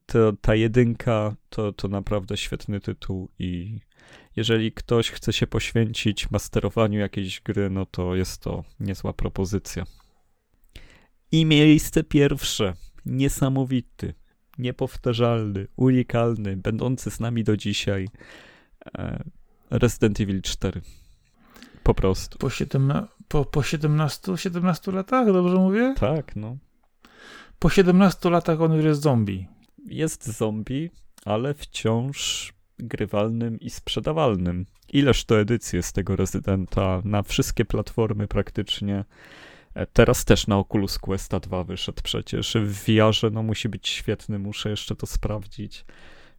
[0.07, 3.81] to, ta jedynka to, to naprawdę świetny tytuł i
[4.37, 9.85] jeżeli ktoś chce się poświęcić masterowaniu jakiejś gry, no to jest to niezła propozycja.
[11.33, 12.75] I miejsce pierwsze.
[13.07, 14.15] Niesamowity
[14.59, 18.09] niepowtarzalny, unikalny, będący z nami do dzisiaj
[18.99, 19.25] e,
[19.71, 20.81] Resident Evil 4.
[21.83, 22.39] Po prostu.
[22.39, 25.95] Po, siedemna- po, po 17, 17 latach, dobrze mówię?
[26.01, 26.57] Tak, no.
[27.59, 29.47] Po 17 latach on już jest zombie.
[29.87, 30.91] Jest zombie,
[31.25, 34.67] ale wciąż grywalnym i sprzedawalnym.
[34.93, 39.05] Ileż to edycji z tego Residenta na wszystkie platformy praktycznie.
[39.75, 42.57] E, teraz też na Oculus Questa 2 wyszedł przecież.
[42.65, 45.85] W VR no musi być świetny, muszę jeszcze to sprawdzić.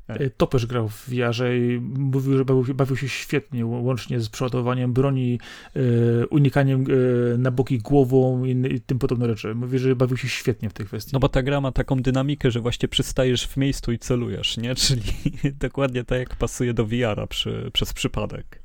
[0.10, 4.30] E, e, Topesz grał w VR i mówił, że bawił, bawił, się świetnie, łącznie z
[4.30, 5.40] przeładowaniem broni,
[6.30, 6.86] unikaniem
[7.38, 9.56] na boki głową i, i, tym podobne rzeczy.
[9.56, 11.12] Mówi, że bawił się świetnie w tej kwestii.
[11.14, 14.76] No bo ta gra ma taką dynamikę, że właśnie przystajesz w miejscu i celujesz, nie?
[14.86, 15.04] Czyli
[15.60, 18.65] dokładnie tak jak pasuje do VR-a przy, przez przypadek.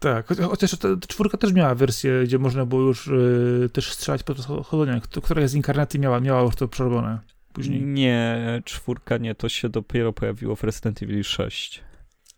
[0.00, 4.46] Tak, chociaż ta czwórka też miała wersję, gdzie można było już y, też strzelać podczas
[4.46, 5.00] chodzenia.
[5.00, 7.18] Która z inkarnacji miała, miała już to przerobione
[7.52, 7.82] później.
[7.82, 11.84] Nie, czwórka nie, to się dopiero pojawiło w Resident Evil 6.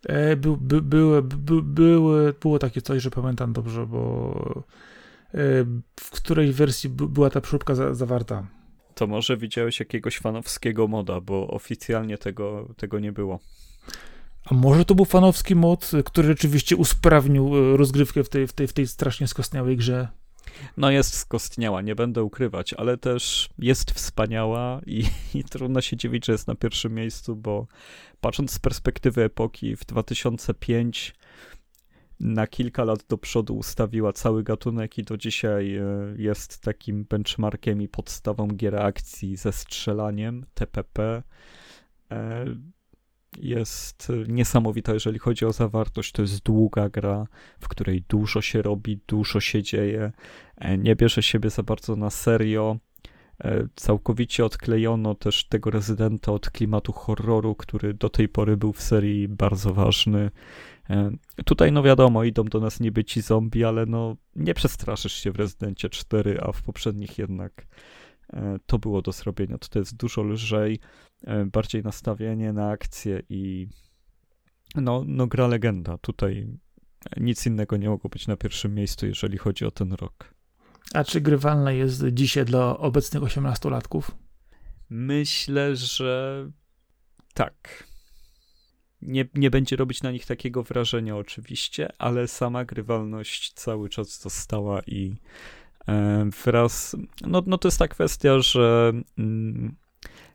[0.07, 4.65] E, by, by, były, by, były, było takie coś, że pamiętam dobrze, bo
[5.35, 5.39] e,
[6.01, 8.47] w której wersji była ta przeróbka za, zawarta.
[8.95, 13.39] To może widziałeś jakiegoś fanowskiego moda, bo oficjalnie tego, tego nie było.
[14.45, 18.69] A może to był fanowski mod, który rzeczywiście usprawnił e, rozgrywkę w tej, w tej,
[18.69, 20.09] w tej strasznie skostniałej grze?
[20.77, 26.27] No jest skostniała, nie będę ukrywać, ale też jest wspaniała i, i, trudno się dziwić,
[26.27, 27.67] że jest na pierwszym miejscu, bo
[28.21, 31.15] patrząc z perspektywy epoki, w 2005
[32.21, 35.85] na kilka lat do przodu ustawiła cały gatunek i do dzisiaj e,
[36.17, 41.23] jest takim benchmarkiem i podstawą gier akcji ze strzelaniem TPP
[43.39, 46.13] jest niesamowita, jeżeli chodzi o zawartość.
[46.13, 47.27] To jest długa gra,
[47.61, 50.13] w której dużo się robi, dużo się dzieje.
[50.57, 52.77] E, nie bierze siebie za bardzo na serio.
[53.45, 58.83] E, całkowicie odklejono też tego rezydenta od klimatu horroru, który do tej pory był w
[58.83, 60.31] serii bardzo ważny.
[60.91, 61.11] E,
[61.45, 65.37] tutaj, no wiadomo, idą do nas niby ci zombie, ale no nie przestraszysz się w
[65.37, 67.67] Rezydencie 4, a w poprzednich jednak
[68.67, 69.59] to było do zrobienia.
[69.59, 70.81] To jest dużo lżej,
[71.47, 73.69] bardziej nastawienie na akcję i
[74.75, 75.99] no, no gra legenda.
[75.99, 76.47] Tutaj
[77.17, 80.35] nic innego nie mogło być na pierwszym miejscu, jeżeli chodzi o ten rok.
[80.95, 84.11] A czy grywalna jest dzisiaj dla obecnych 18-latków?
[84.91, 86.51] Myślę, że
[87.35, 87.87] tak.
[89.03, 94.83] Nie, nie będzie robić na nich takiego wrażenia, oczywiście, ale sama grywalność cały czas została
[94.87, 95.17] i e,
[96.45, 96.97] wraz.
[97.27, 98.93] No, no to jest ta kwestia, że.
[99.19, 99.75] Mm,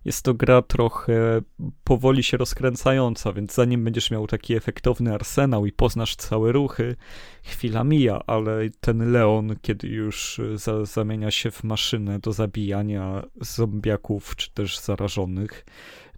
[0.07, 1.41] jest to gra trochę
[1.83, 6.95] powoli się rozkręcająca, więc zanim będziesz miał taki efektowny arsenał i poznasz całe ruchy,
[7.43, 14.35] chwila mija, ale ten Leon, kiedy już za, zamienia się w maszynę do zabijania zombiaków
[14.35, 15.65] czy też zarażonych,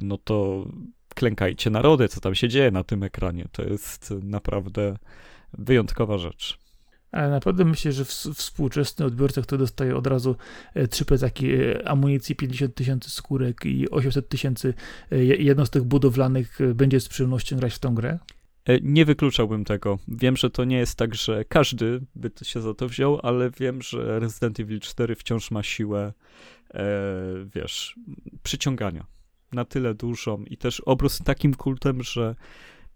[0.02, 0.66] no to
[1.16, 3.46] klękajcie narody, co tam się dzieje na tym ekranie.
[3.52, 4.98] To jest naprawdę
[5.54, 6.60] wyjątkowa rzecz.
[7.12, 8.06] Ale naprawdę myślę, że
[8.36, 10.36] współczesny odbiorca, który dostaje od razu
[10.74, 14.74] e, trzy plecaki e, amunicji, 50 tysięcy skórek i 800 tysięcy
[15.12, 18.20] e, jednostek budowlanych, będzie z przyjemnością grać w tą grę?
[18.82, 20.00] Nie wykluczałbym tego.
[20.08, 23.82] Wiem, że to nie jest tak, że każdy by się za to wziął, ale wiem,
[23.82, 26.14] że Resident Evil 4 wciąż ma siłę,
[26.74, 26.84] e,
[27.56, 27.96] wiesz,
[28.44, 29.06] przyciągania
[29.52, 32.36] na tyle dużą i też obróz takim kultem, że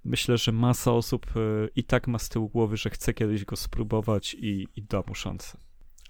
[0.03, 1.39] myślę, że masa osób e,
[1.75, 5.15] i tak ma z tyłu głowy, że chce kiedyś go spróbować i, i da mu
[5.15, 5.57] szansę.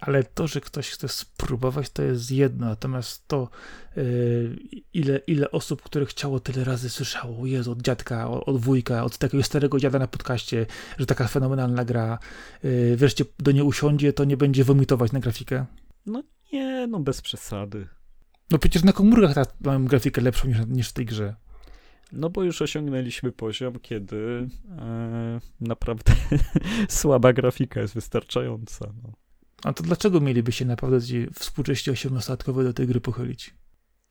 [0.00, 3.48] Ale to, że ktoś chce spróbować, to jest jedno, natomiast to,
[3.96, 4.56] yy,
[4.92, 9.18] ile, ile osób, które chciało tyle razy słyszało, Jezu, od dziadka, od, od wujka, od
[9.18, 10.66] takiego starego dziada na podcaście,
[10.98, 12.18] że taka fenomenalna gra,
[12.62, 15.66] yy, wreszcie do niej usiądzie, to nie będzie womitować na grafikę.
[16.06, 16.22] No
[16.52, 17.88] nie, no bez przesady.
[18.50, 21.34] No przecież na komórkach mam grafikę lepszą niż, niż w tej grze.
[22.14, 24.48] No bo już osiągnęliśmy poziom, kiedy
[24.78, 26.12] e, naprawdę
[26.88, 28.92] słaba grafika jest wystarczająca.
[29.02, 29.12] No.
[29.64, 33.54] A to dlaczego mieliby się naprawdę ci współcześnie 18-latkowie do tej gry pochylić?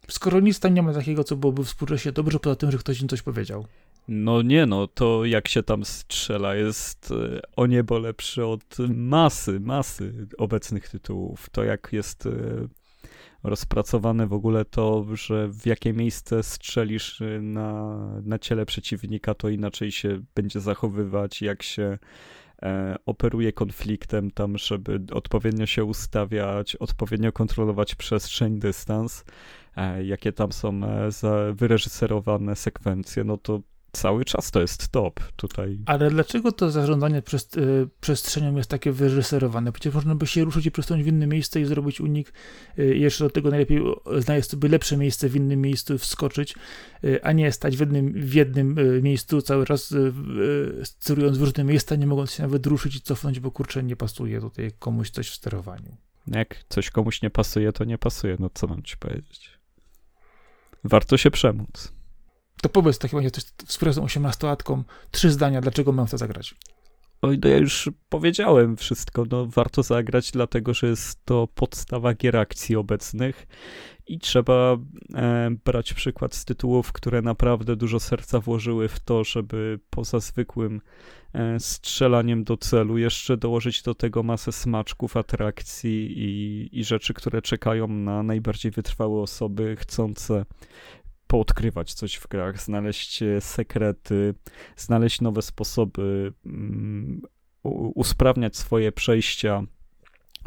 [0.08, 3.08] Skoro nic tam nie ma takiego, co byłoby współcześnie dobrze, poza tym, że ktoś im
[3.08, 3.66] coś powiedział.
[4.08, 9.60] No nie no, to jak się tam strzela jest e, o niebo lepsze od masy,
[9.60, 11.50] masy obecnych tytułów.
[11.50, 12.30] To jak jest e,
[13.44, 19.50] rozpracowane w ogóle to, że w jakie miejsce strzelisz y, na, na ciele przeciwnika, to
[19.50, 21.98] inaczej się będzie zachowywać, jak się
[22.62, 29.26] e, operuje konfliktem tam, żeby odpowiednio się ustawiać, odpowiednio kontrolować przestrzeń, dystans,
[29.76, 31.10] e, jakie tam są e,
[31.54, 33.62] wyreżyserowane sekwencje, no to
[33.94, 35.80] cały czas to jest top tutaj.
[35.86, 39.72] Ale dlaczego to zarządzanie przez, y, przestrzenią jest takie wyreżyserowane?
[39.72, 42.34] Przecież można by się ruszyć i przesunąć w inne miejsce i zrobić unik.
[42.80, 43.82] Y, jeszcze do tego najlepiej
[44.18, 46.56] znaleźć sobie lepsze miejsce w innym miejscu, wskoczyć,
[47.04, 49.94] y, a nie stać w jednym, w jednym miejscu cały czas
[50.84, 54.42] sterując w różne miejsca, nie mogąc się nawet ruszyć i cofnąć, bo kurczę, nie pasuje
[54.42, 55.98] tutaj komuś coś w sterowaniu.
[56.28, 58.38] Jak coś komuś nie pasuje, to nie pasuje.
[58.40, 59.50] No co mam ci powiedzieć?
[60.84, 61.94] Warto się przemóc.
[62.64, 63.30] To powiedz w takim razie
[63.68, 66.56] z prezą 18-latką trzy zdania, dlaczego mam to zagrać.
[67.22, 69.26] Oj, no ja już powiedziałem wszystko.
[69.32, 73.48] No, warto zagrać, dlatego że jest to podstawa gier akcji obecnych
[74.08, 74.78] i trzeba
[75.16, 80.82] e, brać przykład z tytułów, które naprawdę dużo serca włożyły w to, żeby poza zwykłym
[81.34, 87.42] e, strzelaniem do celu jeszcze dołożyć do tego masę smaczków, atrakcji i, i rzeczy, które
[87.42, 90.46] czekają na najbardziej wytrwałe osoby chcące
[91.34, 94.34] poodkrywać coś w grach, znaleźć e, sekrety,
[94.76, 97.22] znaleźć nowe sposoby, um,
[97.96, 99.64] usprawniać swoje przejścia,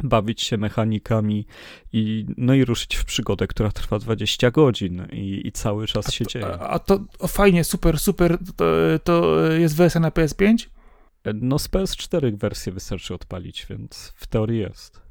[0.03, 1.45] bawić się mechanikami
[1.93, 6.11] i no i ruszyć w przygodę, która trwa 20 godzin i, i cały czas a
[6.11, 6.45] się dzieje.
[6.45, 8.65] A, a to fajnie, super, super, to,
[9.03, 10.67] to jest wersja na PS5?
[11.23, 15.01] E, no z PS4 wersję wystarczy odpalić, więc w teorii jest.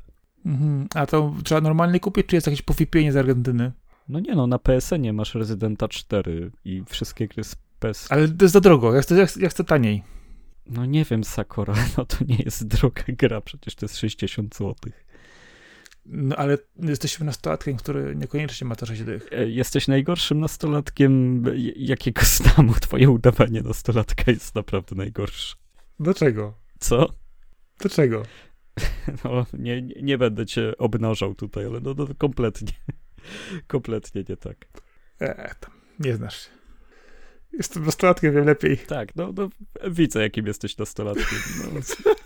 [0.47, 0.89] Mhm.
[0.95, 3.73] A to trzeba normalnie kupić, czy jest jakieś powipienie z Argentyny?
[4.09, 8.13] No nie no, na PSN-ie masz Rezydenta 4 i wszystkie gry z PS...
[8.13, 10.03] Ale to jest za drogo, ja chcę, ja chcę taniej.
[10.67, 14.75] No nie wiem, Sakura, no to nie jest droga gra, przecież to jest 60 zł.
[16.07, 19.31] No ale jesteśmy nastolatkiem, który niekoniecznie ma to 6 dych.
[19.47, 21.45] Jesteś najgorszym nastolatkiem,
[21.77, 22.75] jakiego znam.
[22.81, 25.57] Twoje udawanie nastolatka jest naprawdę najgorsze.
[26.01, 26.55] Dlaczego?
[26.79, 27.13] Co?
[27.79, 28.23] Dlaczego?
[29.25, 32.73] No, nie, nie będę cię obnażał tutaj, ale no, no kompletnie.
[33.67, 34.57] Kompletnie nie tak.
[35.21, 35.55] E,
[35.99, 36.51] nie znasz się.
[37.53, 38.79] Jestem nastolatkiem, wiem lepiej.
[38.79, 39.49] Tak, no, no
[39.91, 41.39] widzę, jakim jesteś nastolatkiem.
[41.59, 41.81] No.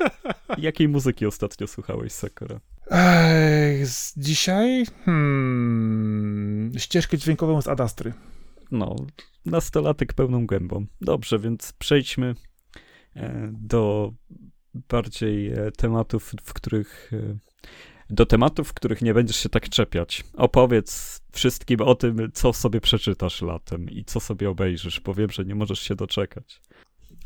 [0.58, 2.60] Jakiej muzyki ostatnio słuchałeś, Sakura?
[2.90, 4.86] Ech, z dzisiaj?
[5.04, 8.12] Hmm, ścieżkę dźwiękową z Adastry.
[8.70, 8.96] No,
[9.46, 10.86] nastolatek pełną gębą.
[11.00, 12.34] Dobrze, więc przejdźmy
[13.16, 14.12] e, do
[14.74, 17.38] bardziej e, tematów, w których e,
[18.10, 20.24] do tematów, których nie będziesz się tak czepiać.
[20.34, 25.44] Opowiedz wszystkim o tym, co sobie przeczytasz latem i co sobie obejrzysz, bo wiem, że
[25.44, 26.60] nie możesz się doczekać.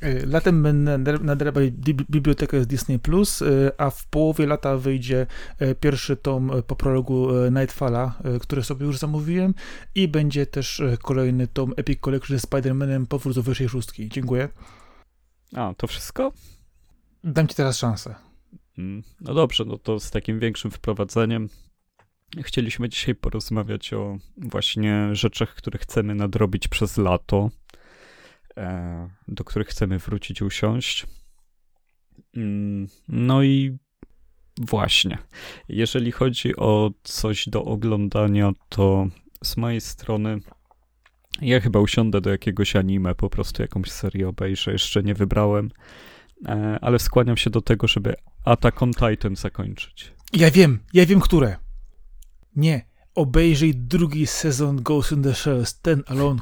[0.01, 1.70] E, latem będę nadrabiać
[2.11, 3.47] bibliotekę z Disney+, Plus, e,
[3.78, 5.26] a w połowie lata wyjdzie
[5.59, 9.55] e, pierwszy tom po prologu Nightfalla, który sobie już zamówiłem
[9.95, 14.09] i będzie też kolejny tom Epic Collection z Spider-Manem Powrót do wyższej szóstki.
[14.09, 14.49] Dziękuję.
[15.55, 16.32] A, to wszystko?
[17.24, 18.14] Dam ci teraz szansę.
[18.79, 21.49] Mm, no dobrze, no to z takim większym wprowadzeniem
[22.43, 27.51] chcieliśmy dzisiaj porozmawiać o właśnie rzeczach, które chcemy nadrobić przez lato,
[28.57, 31.07] e, do których chcemy wrócić, usiąść.
[32.37, 33.79] Mm, no i
[34.61, 35.18] właśnie,
[35.68, 39.07] jeżeli chodzi o coś do oglądania, to
[39.45, 40.41] z mojej strony
[41.43, 45.70] ja chyba usiądę do jakiegoś anime, po prostu jakąś serię obejrzę, jeszcze nie wybrałem,
[46.80, 48.14] ale skłaniam się do tego, żeby
[48.45, 50.12] Attack on Titan zakończyć.
[50.32, 51.57] Ja wiem, ja wiem, które.
[52.57, 56.41] Nie, obejrzyj drugi sezon Ghost in the Shells, ten Alone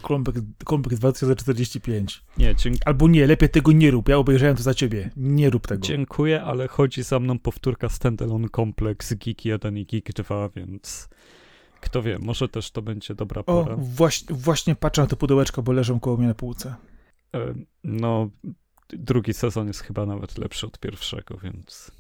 [0.65, 2.25] Comeback 2045.
[2.39, 2.83] Nie, dziękuję.
[2.85, 5.11] Albo nie, lepiej tego nie rób, ja obejrzałem to za ciebie.
[5.17, 5.83] Nie rób tego.
[5.87, 11.09] Dziękuję, ale chodzi za mną powtórka Standalone Complex Geek 1 i Geek 2, więc
[11.81, 13.75] kto wie, może też to będzie dobra pora.
[13.75, 16.75] O, właśnie, właśnie patrzę na te pudełeczka, bo leżą koło mnie na półce.
[17.85, 18.31] No,
[18.93, 21.91] drugi sezon jest chyba nawet lepszy od pierwszego, więc.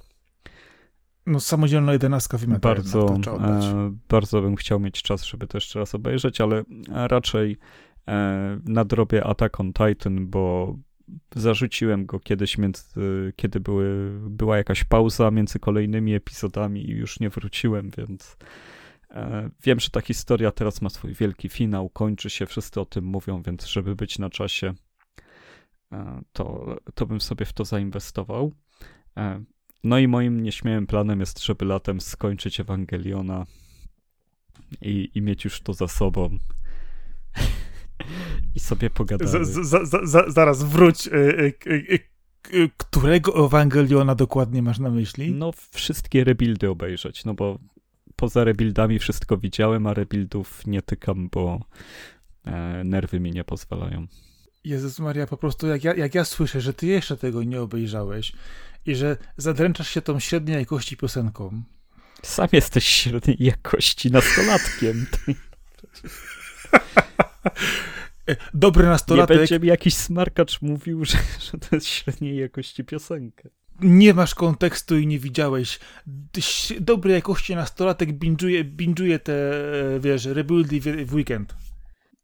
[1.26, 5.94] No, samodzielna jedenastka wymiata bardzo, e, bardzo bym chciał mieć czas, żeby to jeszcze raz
[5.94, 7.58] obejrzeć, ale raczej
[8.08, 10.76] e, nadrobię Attack on Titan, bo
[11.34, 17.30] zarzuciłem go kiedyś, między, kiedy były, była jakaś pauza między kolejnymi epizodami i już nie
[17.30, 18.36] wróciłem, więc
[19.10, 23.04] e, wiem, że ta historia teraz ma swój wielki finał, kończy się, wszyscy o tym
[23.04, 24.91] mówią, więc żeby być na czasie, E,
[26.32, 28.52] to, to bym sobie w to zainwestował.
[29.16, 29.44] E,
[29.84, 33.46] no i moim nieśmiałym planem jest, żeby latem skończyć Ewangeliona
[34.80, 36.38] i, i mieć już to za sobą.
[38.54, 39.44] I sobie pogadamy.
[40.28, 41.08] Zaraz wróć.
[41.08, 41.12] E,
[42.76, 45.32] którego Ewangeliona dokładnie masz na myśli?
[45.32, 47.58] No, wszystkie rebuildy obejrzeć, no bo
[48.16, 51.60] poza rebuildami wszystko widziałem, a rebuildów nie tykam, bo
[52.44, 54.06] e, nerwy mi nie pozwalają.
[54.64, 58.32] Jezus Maria, po prostu jak ja, jak ja słyszę, że ty jeszcze tego nie obejrzałeś
[58.86, 61.62] i że zadręczasz się tą średniej jakości piosenką.
[62.22, 65.06] Sam jesteś średniej jakości nastolatkiem.
[68.54, 69.36] Dobry nastolatek.
[69.36, 71.18] Nie będzie mi jakiś smarkacz mówił, że,
[71.52, 73.48] że to jest średniej jakości piosenka.
[73.80, 75.80] Nie masz kontekstu i nie widziałeś.
[76.80, 79.52] Dobrej jakości nastolatek binge'uje, binge'uje te,
[80.00, 81.54] wiesz, rebuildy w weekend.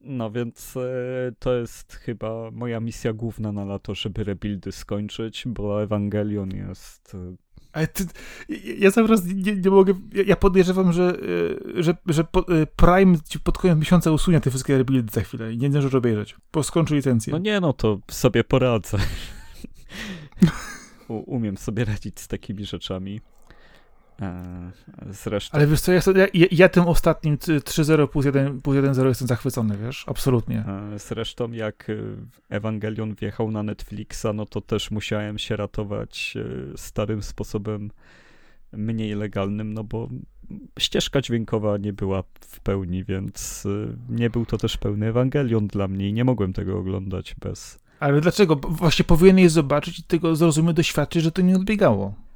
[0.01, 5.83] No więc e, to jest chyba moja misja główna na lato, żeby rebuildy skończyć, bo
[5.83, 7.15] Ewangelion jest...
[7.15, 7.37] E,
[7.73, 8.05] Ale ty,
[8.79, 9.95] ja cały raz nie, nie mogę,
[10.27, 11.19] ja podejrzewam, że,
[11.79, 12.25] e, że, że
[12.77, 16.37] Prime ci pod koniec miesiąca usunie te wszystkie rebuildy za chwilę i nie zdążysz obejrzeć,
[16.53, 17.33] bo skończy licencję.
[17.33, 18.99] No nie, no to sobie poradzę.
[21.09, 23.21] umiem sobie radzić z takimi rzeczami.
[24.23, 24.71] E.
[25.53, 26.01] Ale wiesz co, ja,
[26.35, 30.05] ja, ja tym ostatnim 3-0 plus 1, plus 1 0 jestem zachwycony, wiesz?
[30.09, 30.59] Absolutnie.
[30.59, 31.95] E, zresztą jak e,
[32.49, 36.35] Ewangelion wjechał na Netflixa, no to też musiałem się ratować
[36.77, 37.91] starym sposobem
[38.73, 40.09] mniej legalnym, no bo
[40.79, 43.67] ścieżka dźwiękowa nie była w pełni, więc
[44.09, 47.79] nie był to też pełny Ewangelion dla mnie i nie mogłem tego oglądać bez...
[48.01, 48.57] Ale dlaczego?
[48.57, 52.28] Właśnie powinieneś zobaczyć i tego zrozumieć, doświadczyć, że to nie odbiegało.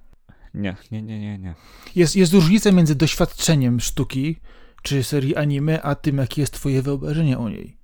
[0.55, 1.55] Nie, nie, nie, nie, nie.
[1.97, 4.37] Jest, jest różnica między doświadczeniem sztuki
[4.83, 7.77] czy serii anime, a tym, jakie jest twoje wyobrażenie o niej.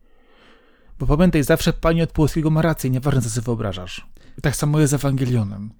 [0.98, 4.06] Bo pamiętaj, zawsze pani od polskiego ma rację, nieważne co sobie wyobrażasz.
[4.38, 5.70] I tak samo jest z Ewangelionem.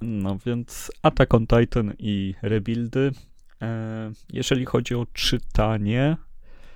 [0.00, 3.12] No więc Attack on Titan i Rebuildy.
[3.62, 6.16] E, jeżeli chodzi o czytanie...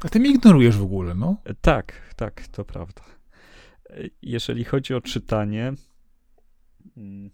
[0.04, 1.36] A ty mnie ignorujesz w ogóle, no?
[1.44, 3.02] E, tak, tak, to prawda.
[3.90, 5.72] E, jeżeli chodzi o czytanie...
[6.96, 7.30] Mm,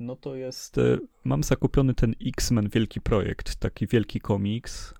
[0.00, 0.78] no to jest.
[0.78, 4.94] E, mam zakupiony ten X-Men Wielki Projekt, taki wielki komiks.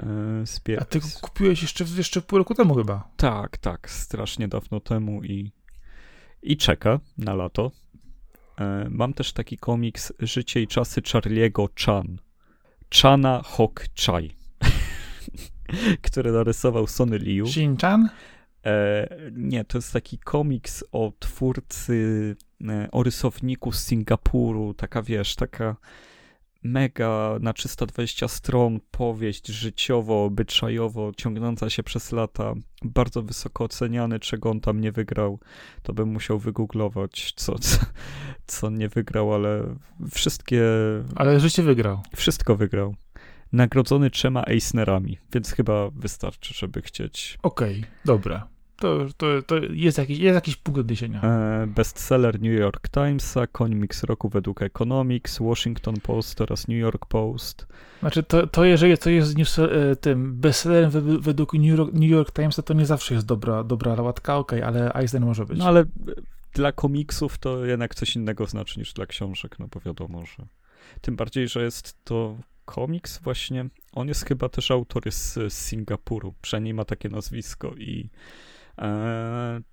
[0.00, 3.08] E, A ty go kupiłeś jeszcze, jeszcze pół roku temu chyba?
[3.16, 5.52] Tak, tak, strasznie dawno temu i,
[6.42, 7.70] i czeka na lato.
[8.58, 12.18] E, mam też taki komiks Życie i czasy Charliego Chan.
[13.02, 14.30] Chana Hok Chai,
[16.06, 17.46] który narysował Sony Liu.
[17.46, 18.08] Shin-chan?
[18.66, 22.36] E, nie, to jest taki komiks o twórcy,
[22.92, 25.76] o rysowniku z Singapuru, taka wiesz, taka
[26.64, 34.50] mega na 320 stron powieść życiowo, obyczajowo, ciągnąca się przez lata, bardzo wysoko oceniany, czego
[34.50, 35.40] on tam nie wygrał,
[35.82, 37.78] to bym musiał wygooglować, co, co,
[38.46, 39.76] co nie wygrał, ale
[40.10, 40.62] wszystkie...
[41.16, 42.02] Ale życie wygrał.
[42.16, 42.94] Wszystko wygrał.
[43.52, 47.38] Nagrodzony trzema Eisnerami, więc chyba wystarczy, żeby chcieć...
[47.42, 48.53] Okej, okay, dobra.
[48.76, 51.22] To, to, to jest, jakiś, jest jakiś punkt odniesienia.
[51.22, 57.66] E, bestseller New York Timesa, Comics roku według Economics, Washington Post oraz New York Post.
[58.00, 62.32] Znaczy, to, to jeżeli to jest news, e, tym bestsellerem według New York, New York
[62.32, 65.58] Timesa, to nie zawsze jest dobra, dobra łatka, okej, okay, ale Eisner może być.
[65.58, 65.84] No ale
[66.54, 70.46] dla komiksów to jednak coś innego znaczy niż dla książek, no bo wiadomo, że
[71.00, 76.74] tym bardziej, że jest to komiks właśnie, on jest chyba też autor z, Singapuru, przynajmniej
[76.74, 78.53] ma takie nazwisko i E,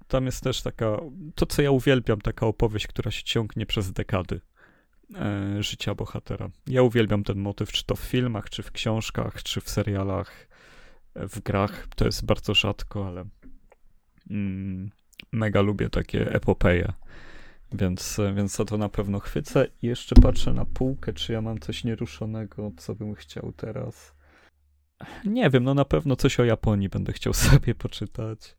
[0.07, 0.97] tam jest też taka,
[1.35, 4.41] to co ja uwielbiam, taka opowieść, która się ciągnie przez dekady
[5.15, 6.49] e, życia bohatera.
[6.67, 10.47] Ja uwielbiam ten motyw, czy to w filmach, czy w książkach, czy w serialach,
[11.15, 11.87] e, w grach.
[11.95, 13.25] To jest bardzo rzadko, ale
[14.29, 14.91] mm,
[15.31, 16.93] mega lubię takie epopeje.
[17.73, 19.67] Więc, więc za to na pewno chwycę.
[19.81, 24.13] I jeszcze patrzę na półkę, czy ja mam coś nieruszonego, co bym chciał teraz.
[25.25, 28.55] Nie wiem, no na pewno coś o Japonii będę chciał sobie poczytać.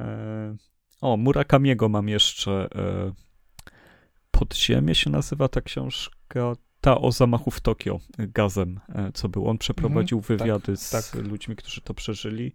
[0.00, 0.56] E,
[1.00, 2.68] o, Murakamiego mam jeszcze.
[2.74, 3.12] E,
[4.30, 6.52] Podziemie się nazywa ta książka.
[6.80, 9.48] Ta o zamachu w Tokio gazem, e, co był.
[9.48, 11.14] On przeprowadził mhm, wywiady tak, z tak.
[11.14, 12.52] ludźmi, którzy to przeżyli.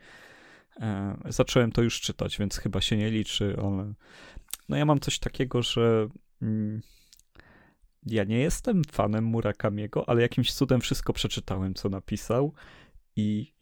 [1.25, 3.93] Zacząłem to już czytać, więc chyba się nie liczy, ale
[4.69, 6.07] no ja mam coś takiego, że
[6.41, 6.81] mm,
[8.05, 12.53] ja nie jestem fanem Murakamiego, ale jakimś cudem wszystko przeczytałem, co napisał
[13.15, 13.53] i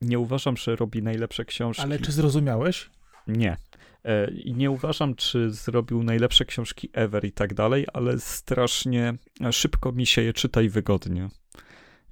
[0.00, 1.82] nie uważam, że robi najlepsze książki.
[1.82, 2.90] Ale czy zrozumiałeś?
[3.26, 3.56] Nie.
[4.04, 9.14] E, nie uważam, czy zrobił najlepsze książki ever i tak dalej, ale strasznie
[9.50, 11.28] szybko mi się je czyta i wygodnie.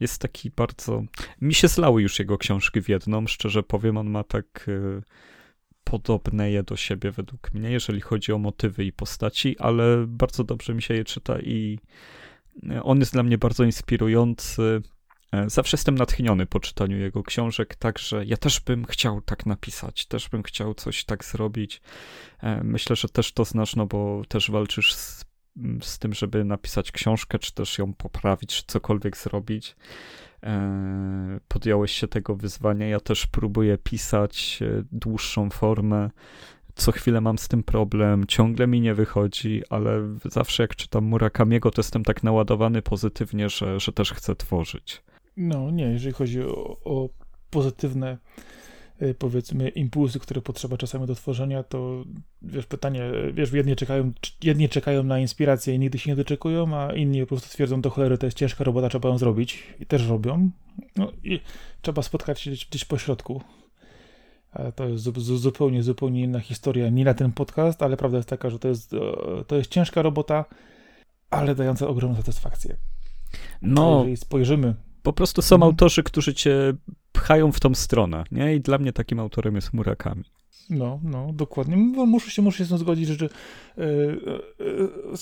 [0.01, 1.03] Jest taki bardzo.
[1.41, 5.03] Mi się zlały już jego książki w jedną, szczerze powiem, on ma tak e,
[5.85, 10.75] podobne je do siebie według mnie, jeżeli chodzi o motywy i postaci, ale bardzo dobrze
[10.75, 11.79] mi się je czyta i
[12.71, 14.98] e, on jest dla mnie bardzo inspirujący E,
[15.47, 20.29] zawsze jestem natchniony po czytaniu jego książek, także ja też bym chciał tak napisać, też
[20.29, 21.81] bym chciał coś tak zrobić.
[22.43, 25.25] E, myślę, że też to znasz, no bo też walczysz z,
[25.83, 29.77] z tym, żeby napisać książkę, czy też ją poprawić, czy cokolwiek zrobić.
[30.43, 32.89] E, podjąłeś się tego wyzwania.
[32.89, 34.61] Ja też próbuję pisać
[34.93, 36.11] dłuższą formę.
[36.75, 41.71] Co chwilę mam z tym problem, ciągle mi nie wychodzi, ale zawsze jak czytam Murakamiego,
[41.71, 45.03] to jestem tak naładowany pozytywnie, że, że też chcę tworzyć.
[45.39, 47.09] No nie, jeżeli chodzi o, o
[47.51, 48.19] pozytywne
[49.03, 52.05] y, powiedzmy impulsy, które potrzeba czasami do tworzenia, to
[52.43, 54.13] wiesz, pytanie, wiesz, jedni czekają,
[54.43, 57.91] jedni czekają na inspirację i nigdy się nie doczekują, a inni po prostu twierdzą do
[57.91, 60.51] cholery, to jest ciężka robota, trzeba ją zrobić i też robią.
[60.97, 61.41] No i
[61.83, 63.43] trzeba spotkać się gdzieś po środku.
[64.53, 68.51] Ale to jest zupełnie, zupełnie inna historia, nie na ten podcast, ale prawda jest taka,
[68.51, 68.91] że to jest,
[69.47, 70.45] to jest ciężka robota,
[71.31, 72.77] ale dająca ogromną satysfakcję.
[73.63, 74.75] No, a jeżeli spojrzymy
[75.09, 75.71] po prostu są mhm.
[75.71, 76.73] autorzy, którzy cię
[77.13, 78.55] pchają w tą stronę, nie?
[78.55, 80.25] I dla mnie takim autorem jest Murakami.
[80.71, 81.77] No, no, dokładnie.
[81.77, 83.29] Muszę się, muszę się z tym zgodzić, że
[83.77, 84.21] yy,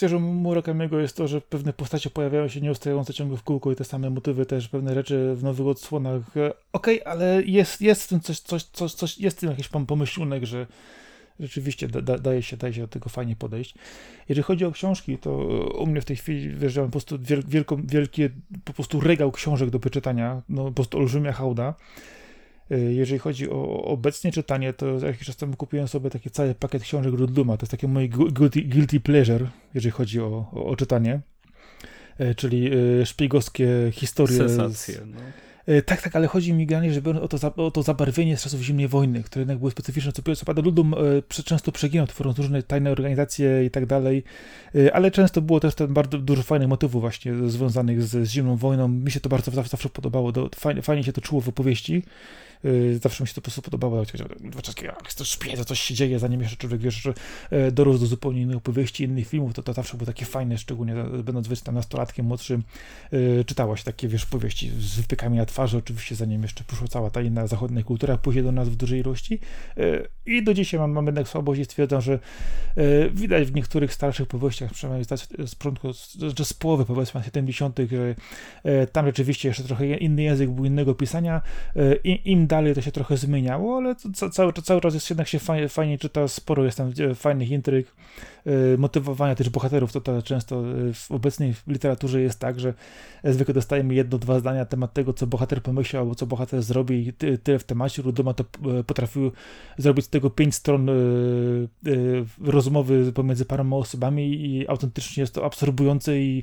[0.02, 3.84] yy, Murakamiego jest to, że pewne postacie pojawiają się nieustająco ciągle w kółko i te
[3.84, 6.22] same motywy też, pewne rzeczy w nowych odsłonach.
[6.72, 9.68] Okej, okay, ale jest, jest w tym coś, coś, coś, coś, jest w tym jakiś
[9.68, 10.66] pomyślunek, że
[11.40, 13.74] rzeczywiście da, daje, się, daje się do tego fajnie podejść.
[14.28, 15.36] Jeżeli chodzi o książki, to
[15.78, 17.18] u mnie w tej chwili mam po prostu
[17.48, 18.30] wielką, wielkie
[18.64, 21.74] po prostu regał książek do przeczytania, no po prostu olbrzymia hałda.
[22.72, 26.82] Y, jeżeli chodzi o obecnie czytanie, to jakiś czas temu kupiłem sobie taki cały pakiet
[26.82, 27.56] książek Rudluma.
[27.56, 31.20] To jest takie moje guilty, guilty pleasure, jeżeli chodzi o, o, o czytanie.
[32.20, 34.36] Y, czyli y, szpiegowskie historie.
[34.38, 35.45] Sensacje, z, no E,
[35.86, 38.88] tak, tak, ale chodzi mi generalnie, żeby o to, o to zabarwienie z czasów zimnej
[38.88, 40.12] wojny, które jednak były specyficzne.
[40.12, 44.24] Co, co prawda Ludum e, często przeginał, tworząc różne tajne organizacje i tak dalej,
[44.74, 48.88] e, ale często było też bardzo dużo fajnych motywów właśnie związanych z, z zimną wojną.
[48.88, 52.02] Mi się to bardzo zawsze, zawsze podobało, do, fajnie, fajnie się to czuło w opowieści.
[52.64, 53.96] Y, zawsze mi się to po prostu podobało.
[54.82, 57.08] Jak jest to szpiedza, coś się dzieje, zanim jeszcze człowiek wiesz,
[57.50, 60.94] e, dorósł do zupełnie innych opowieści, innych filmów, to to zawsze było takie fajne, szczególnie
[61.04, 62.62] będąc wiesz, tam nastolatkiem młodszym,
[63.46, 67.22] czytało się takie wiesz, powieści z wypykami na twarzy, oczywiście zanim jeszcze przyszła cała ta
[67.22, 69.38] inna zachodnia kultura, później do nas w dużej ilości.
[70.26, 72.18] I do dzisiaj mam, mam jednak słabość i stwierdzam, że
[73.14, 75.04] widać w niektórych starszych powieściach, przynajmniej
[75.46, 75.88] z, początku,
[76.36, 77.78] że z połowy powiedzmy 70.,
[78.92, 81.42] tam rzeczywiście jeszcze trochę inny język był innego pisania.
[82.04, 83.94] Im dalej to się trochę zmieniało, ale
[84.32, 87.92] cały, cały czas jest jednak się fajnie, fajnie czyta, sporo jest tam fajnych intryg,
[88.46, 90.62] y, motywowania też bohaterów, to, to często
[90.94, 92.74] w obecnej literaturze jest tak, że
[93.24, 97.08] zwykle dostajemy jedno, dwa zdania na temat tego, co bohater pomyślał, albo co bohater zrobi
[97.08, 98.02] i ty, tyle w temacie.
[98.02, 98.44] Ludoma to
[98.86, 99.32] potrafił
[99.78, 100.90] zrobić z tego pięć stron
[102.44, 106.42] rozmowy pomiędzy paroma osobami i autentycznie jest to absorbujące i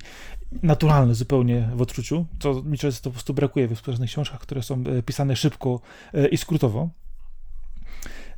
[0.64, 4.84] naturalne zupełnie w odczuciu, co mi często po prostu brakuje w współczesnych książkach, które są
[4.98, 5.88] e, pisane szybko e,
[6.32, 6.90] i skrótowo.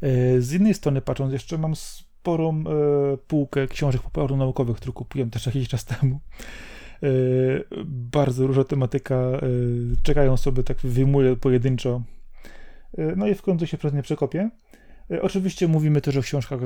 [0.01, 2.63] E, z innej strony patrząc, jeszcze mam sporą
[3.27, 6.19] półkę książek popularno-naukowych, które kupiłem też jakiś czas temu.
[7.85, 9.31] Bardzo różna tematyka,
[10.03, 12.01] czekają sobie, tak wyjmuję pojedynczo.
[13.15, 14.49] No i w końcu się przez nie przekopię.
[15.21, 16.59] Oczywiście mówimy też o książkach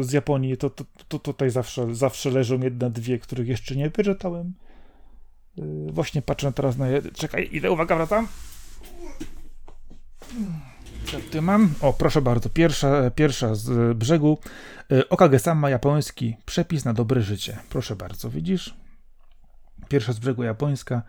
[0.00, 4.54] z Japonii, to, to, to tutaj zawsze, zawsze leżą jedna, dwie, których jeszcze nie wyczytałem.
[5.86, 6.86] Właśnie patrzę teraz na.
[7.14, 8.28] Czekaj, idę, uwaga, wracam.
[11.04, 11.74] Co ty mam?
[11.80, 14.38] O, proszę bardzo, pierwsza, pierwsza z brzegu.
[14.90, 17.58] Yy, Okage-sama japoński przepis na dobre życie.
[17.68, 18.74] Proszę bardzo, widzisz?
[19.88, 21.02] Pierwsza z brzegu japońska.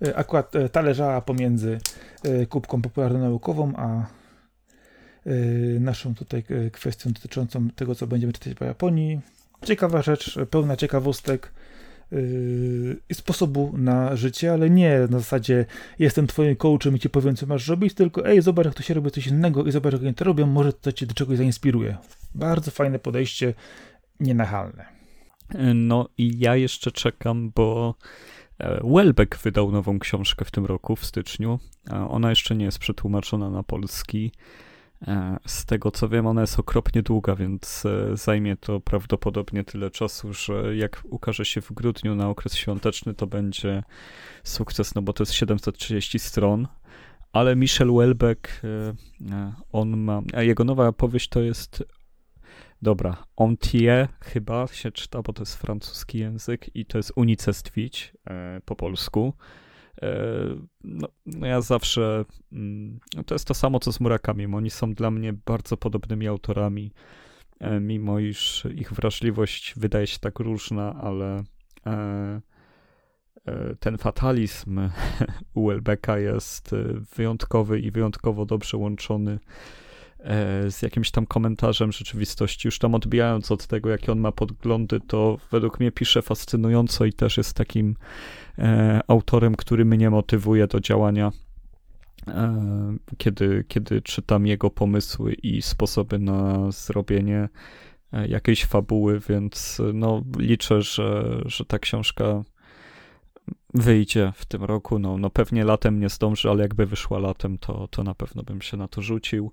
[0.00, 1.80] Yy, akurat ta leżała pomiędzy
[2.48, 4.06] kubką popularno-naukową, a
[5.80, 9.20] naszą tutaj kwestią dotyczącą tego, co będziemy czytać po Japonii.
[9.64, 11.52] Ciekawa rzecz, pełna ciekawostek.
[12.12, 15.66] Yy, sposobu na życie, ale nie na zasadzie
[15.98, 18.94] jestem twoim coachem i ci powiem, co masz robić, tylko ej, zobacz, jak to się
[18.94, 21.96] robi coś innego i zobacz, jak oni to robią, może to cię do czegoś zainspiruje.
[22.34, 23.54] Bardzo fajne podejście,
[24.20, 24.84] nienachalne.
[25.74, 27.94] No i ja jeszcze czekam, bo
[28.58, 31.58] e, Welbeck wydał nową książkę w tym roku, w styczniu.
[32.08, 34.32] Ona jeszcze nie jest przetłumaczona na polski.
[35.08, 39.90] E, z tego co wiem, ona jest okropnie długa, więc e, zajmie to prawdopodobnie tyle
[39.90, 43.82] czasu, że jak ukaże się w grudniu na okres świąteczny, to będzie
[44.44, 46.68] sukces, no bo to jest 730 stron.
[47.32, 50.22] Ale Michel Welbeck, e, on ma.
[50.34, 51.84] A jego nowa powieść to jest.
[52.82, 58.12] Dobra, Ontier chyba się czyta, bo to jest francuski język i to jest unicestwić
[58.64, 59.34] po polsku.
[60.02, 60.16] E,
[60.84, 64.94] no, no, ja zawsze, mm, no to jest to samo co z Murakami, oni są
[64.94, 66.92] dla mnie bardzo podobnymi autorami,
[67.60, 71.44] e, mimo iż ich wrażliwość wydaje się tak różna, ale
[71.86, 72.40] e,
[73.80, 74.80] ten fatalizm
[75.54, 76.70] u Welbecka jest
[77.16, 79.38] wyjątkowy i wyjątkowo dobrze łączony
[80.68, 82.68] z jakimś tam komentarzem rzeczywistości.
[82.68, 87.12] Już tam odbijając od tego, jakie on ma podglądy, to według mnie pisze fascynująco i
[87.12, 87.96] też jest takim
[88.58, 91.32] e, autorem, który mnie motywuje do działania,
[92.28, 97.48] e, kiedy, kiedy czytam jego pomysły i sposoby na zrobienie
[98.12, 102.42] e, jakiejś fabuły, więc no, liczę, że, że ta książka
[103.74, 104.98] wyjdzie w tym roku.
[104.98, 108.62] No, no pewnie latem nie zdąży, ale jakby wyszła latem, to, to na pewno bym
[108.62, 109.52] się na to rzucił.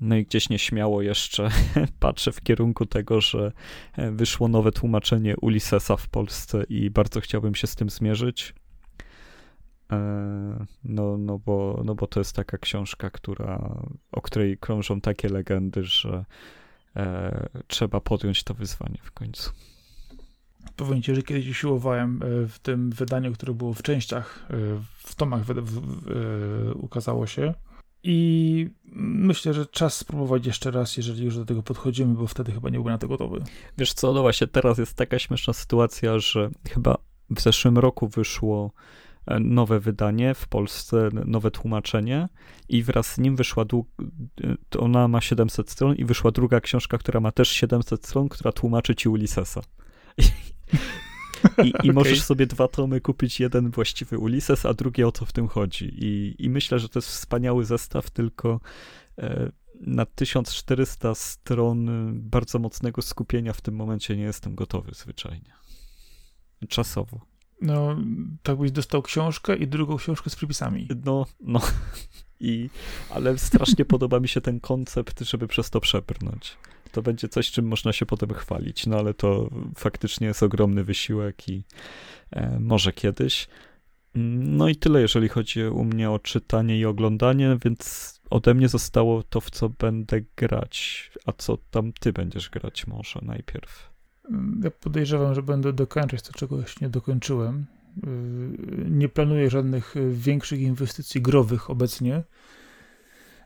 [0.00, 1.50] No i gdzieś nieśmiało jeszcze
[2.00, 3.52] patrzę w kierunku tego, że
[3.96, 8.54] e, wyszło nowe tłumaczenie Ulyssesa w Polsce i bardzo chciałbym się z tym zmierzyć.
[9.92, 13.76] E, no, no, bo, no bo to jest taka książka, która,
[14.12, 16.24] o której krążą takie legendy, że
[16.96, 19.50] e, trzeba podjąć to wyzwanie w końcu.
[20.76, 24.46] Powiem ci, że kiedyś usiłowałem e, w tym wydaniu, które było w częściach,
[24.98, 27.54] w tomach w, w, w, ukazało się,
[28.08, 32.68] i myślę, że czas spróbować jeszcze raz, jeżeli już do tego podchodzimy, bo wtedy chyba
[32.68, 33.44] nie byłbym na to gotowy.
[33.78, 36.98] Wiesz co, no właśnie teraz jest taka śmieszna sytuacja, że chyba
[37.30, 38.72] w zeszłym roku wyszło
[39.26, 42.28] e, nowe wydanie w Polsce, nowe tłumaczenie
[42.68, 47.20] i wraz z nim wyszła, e, ona ma 700 stron i wyszła druga książka, która
[47.20, 49.60] ma też 700 stron, która tłumaczy ci Ulyssesa.
[51.64, 51.92] I, i okay.
[51.92, 56.04] możesz sobie dwa tomy kupić, jeden właściwy Ulises, a drugi o co w tym chodzi.
[56.04, 58.60] I, i myślę, że to jest wspaniały zestaw, tylko
[59.18, 65.52] e, na 1400 stron bardzo mocnego skupienia w tym momencie nie jestem gotowy zwyczajnie.
[66.68, 67.35] Czasowo.
[67.60, 67.96] No,
[68.42, 70.88] tak byś dostał książkę i drugą książkę z przypisami.
[71.04, 71.60] No, no.
[72.40, 72.70] I,
[73.10, 76.56] ale strasznie podoba mi się ten koncept, żeby przez to przebrnąć
[76.96, 78.86] to będzie coś, czym można się potem chwalić.
[78.86, 81.64] No ale to faktycznie jest ogromny wysiłek i
[82.30, 83.48] e, może kiedyś.
[84.14, 89.22] No i tyle, jeżeli chodzi u mnie o czytanie i oglądanie, więc ode mnie zostało
[89.22, 91.10] to, w co będę grać.
[91.26, 93.95] A co tam ty będziesz grać może najpierw?
[94.62, 97.66] Ja podejrzewam, że będę dokończać to, czego jeszcze nie dokończyłem.
[98.06, 102.22] Y, nie planuję żadnych większych inwestycji growych obecnie.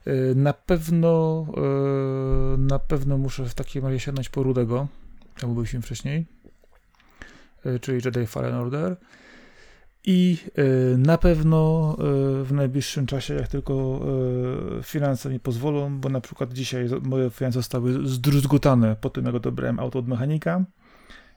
[0.07, 1.45] Y, na pewno
[2.55, 4.87] y, na pewno muszę w takim razie sięgnąć po Rudego,
[5.35, 6.25] jak mówiliśmy wcześniej,
[7.65, 8.95] y, czyli Jedi Fallen Order.
[10.05, 10.37] I
[10.93, 11.93] y, na pewno
[12.41, 14.01] y, w najbliższym czasie, jak tylko
[14.79, 19.35] y, finanse mi pozwolą, bo na przykład dzisiaj moje finanse zostały zdruzgotane po tym, jak
[19.35, 20.65] odebrałem auto od mechanika.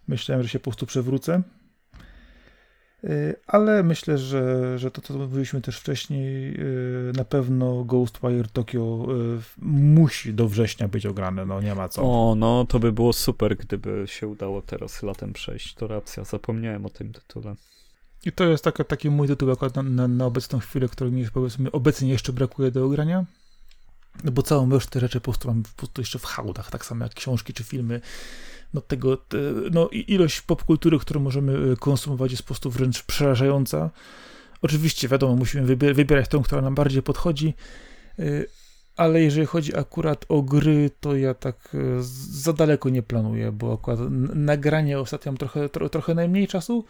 [0.08, 1.42] Myślałem, że się po prostu przewrócę.
[3.46, 6.58] Ale myślę, że, że to, co mówiliśmy też wcześniej,
[7.16, 9.06] na pewno Ghostwire Tokyo
[9.62, 12.02] musi do września być ograne, no nie ma co.
[12.02, 15.74] O, no to by było super, gdyby się udało teraz latem przejść.
[15.74, 17.54] To racja, zapomniałem o tym tytule.
[18.24, 21.30] I to jest taka, taki mój tytuł akurat na, na, na obecną chwilę, który mi
[21.30, 23.24] powiedzmy obecnie jeszcze brakuje do ogrania.
[24.24, 27.04] No bo całą resztę rzeczy po prostu mam po prostu jeszcze w hałdach, tak samo
[27.04, 28.00] jak książki czy filmy.
[28.74, 29.38] No tego, te,
[29.70, 33.90] no ilość popkultury, którą możemy e, konsumować jest po prostu wręcz przerażająca.
[34.62, 37.54] Oczywiście, wiadomo, musimy wybierać tą, która nam bardziej podchodzi,
[38.18, 38.24] e,
[38.96, 41.78] ale jeżeli chodzi akurat o gry, to ja tak e,
[42.30, 44.00] za daleko nie planuję, bo akurat
[44.34, 46.84] nagranie ostatnio mam trochę, tro, trochę najmniej czasu,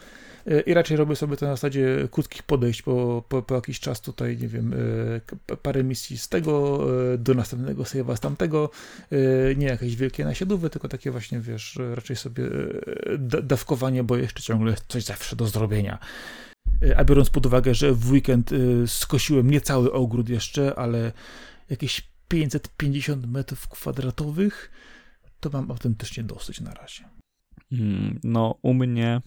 [0.66, 4.38] i raczej robię sobie to na zasadzie krótkich podejść po, po, po jakiś czas tutaj,
[4.38, 4.74] nie wiem,
[5.52, 8.70] e, parę misji z tego e, do następnego save'a z tamtego,
[9.56, 12.44] nie jakieś wielkie nasiadówy, tylko takie właśnie, wiesz, raczej sobie
[13.42, 15.98] dawkowanie, bo jeszcze ciągle jest coś zawsze do zrobienia.
[16.96, 18.50] A biorąc pod uwagę, że w weekend
[18.86, 21.12] skosiłem nie cały ogród jeszcze, ale
[21.70, 24.70] jakieś 550 metrów kwadratowych,
[25.40, 27.04] to mam autentycznie dosyć na razie.
[27.72, 29.20] Mm, no, u mnie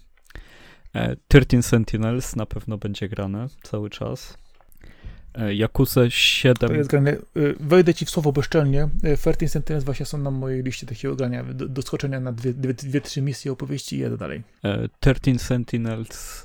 [1.27, 4.37] 13 e, Sentinels na pewno będzie grane cały czas.
[5.33, 6.69] E, Yakuza 7.
[6.69, 7.11] To jest grane.
[7.11, 7.17] E,
[7.59, 8.89] wejdę ci w słowo bezczelnie.
[9.17, 11.43] 13 Sentinels właśnie są na mojej liście takiego grania.
[11.43, 14.43] Do, do skoczenia na dwie, dwie, dwie, trzy misje opowieści i jadę dalej.
[14.99, 16.43] 13 Sentinels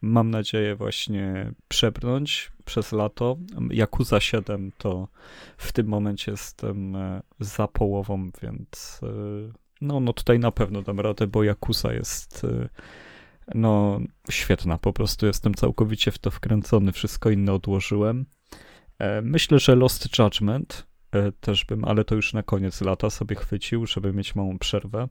[0.00, 3.36] mam nadzieję właśnie przebrnąć przez lato.
[3.70, 5.08] Yakuza 7 to
[5.56, 6.96] w tym momencie jestem
[7.40, 9.00] za połową, więc
[9.80, 12.46] no, no tutaj na pewno dam radę, bo Yakuza jest
[13.54, 18.26] no świetna, po prostu jestem całkowicie w to wkręcony, wszystko inne odłożyłem.
[18.98, 23.36] E, myślę, że Lost Judgment e, też bym, ale to już na koniec lata sobie
[23.36, 25.08] chwycił, żeby mieć małą przerwę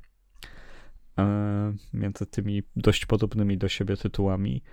[1.19, 4.63] e, między tymi dość podobnymi do siebie tytułami.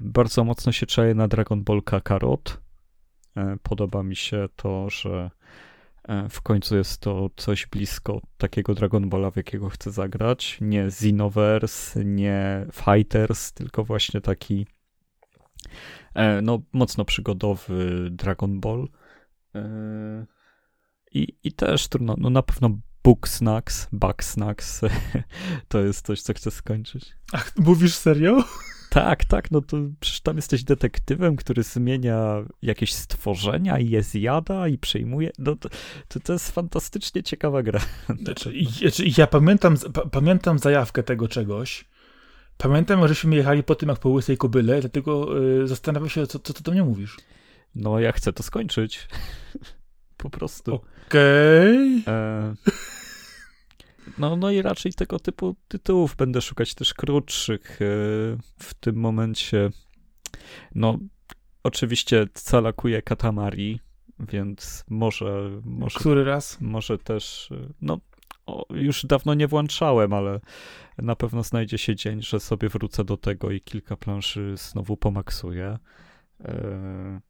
[0.00, 2.60] Bardzo mocno się czaję na Dragon Ball Kakarot.
[3.62, 5.30] Podoba mi się to, że
[6.30, 10.58] w końcu jest to coś blisko takiego Dragon Balla, w jakiego chcę zagrać.
[10.60, 14.66] Nie Xenoverse, nie Fighters, tylko właśnie taki
[16.14, 18.88] e, no, mocno przygodowy Dragon Ball.
[19.54, 20.26] E,
[21.12, 22.70] I, i też trudno, no na pewno
[23.04, 24.80] Book Snacks, Bug Snacks
[25.68, 27.16] to jest coś, co chcę skończyć.
[27.32, 28.44] Ach, mówisz serio?
[28.90, 34.68] Tak, tak, no to przecież tam jesteś detektywem, który zmienia jakieś stworzenia i je zjada
[34.68, 35.30] i przejmuje.
[35.38, 35.68] No to,
[36.08, 37.80] to, to jest fantastycznie ciekawa gra.
[38.24, 38.52] Znaczy,
[39.18, 39.76] ja pamiętam,
[40.12, 41.84] pamiętam zajawkę tego czegoś.
[42.56, 46.52] Pamiętam, żeśmy jechali po tym, jak po łysej kobyle, dlatego yy, zastanawiam się, co, co
[46.54, 47.16] ty do mnie mówisz.
[47.74, 49.08] No, ja chcę to skończyć.
[50.16, 50.74] po prostu.
[50.74, 52.02] Okej.
[52.02, 52.14] Okay.
[52.14, 52.54] E...
[54.18, 57.82] No, no i raczej tego typu tytułów będę szukać też krótszych.
[57.82, 57.84] E,
[58.58, 59.70] w tym momencie,
[60.74, 60.98] no,
[61.62, 63.80] oczywiście calakuje Katamari,
[64.18, 66.00] więc może, może.
[66.00, 66.60] Który raz?
[66.60, 67.98] Może też, e, no,
[68.46, 70.40] o, już dawno nie włączałem, ale
[70.98, 75.78] na pewno znajdzie się dzień, że sobie wrócę do tego i kilka planszy znowu pomaksuję.
[76.44, 77.20] E,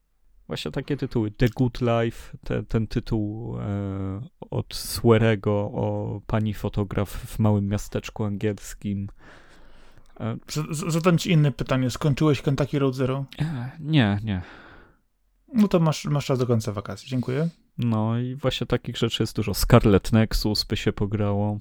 [0.47, 1.31] Właśnie takie tytuły.
[1.31, 4.21] The Good Life, te, ten tytuł e,
[4.51, 9.09] od Swerego o pani fotograf w małym miasteczku angielskim.
[10.21, 10.37] E,
[10.71, 11.91] zadam ci inne pytanie.
[11.91, 13.25] Skończyłeś Kentucky Road Zero?
[13.39, 14.43] E, nie, nie.
[15.55, 17.09] No to masz, masz czas do końca wakacji.
[17.09, 17.49] Dziękuję.
[17.79, 19.55] No i właśnie takich rzeczy jest dużo.
[19.55, 21.59] Scarlet Nexus by się pograło.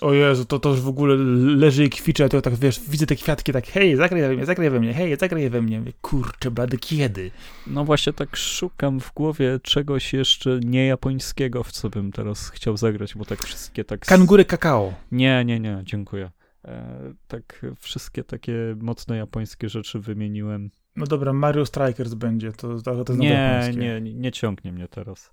[0.00, 1.16] O Jezu, to, to już w ogóle
[1.56, 4.70] leży i kwicze, to tak wiesz, widzę te kwiatki, tak hej, zagraj we mnie, zagraj
[4.70, 5.82] we mnie, hej, zagraj we mnie.
[6.02, 7.30] Kurczę, blady, kiedy?
[7.66, 13.14] No właśnie tak szukam w głowie czegoś jeszcze niejapońskiego, w co bym teraz chciał zagrać,
[13.14, 14.00] bo tak wszystkie tak...
[14.00, 14.94] Kangury kakao.
[15.12, 16.30] Nie, nie, nie, dziękuję.
[16.64, 20.70] E, tak wszystkie takie mocno japońskie rzeczy wymieniłem.
[20.96, 25.32] No dobra, Mario Strikers będzie, to, to, to Nie, nie, nie, nie ciągnie mnie teraz.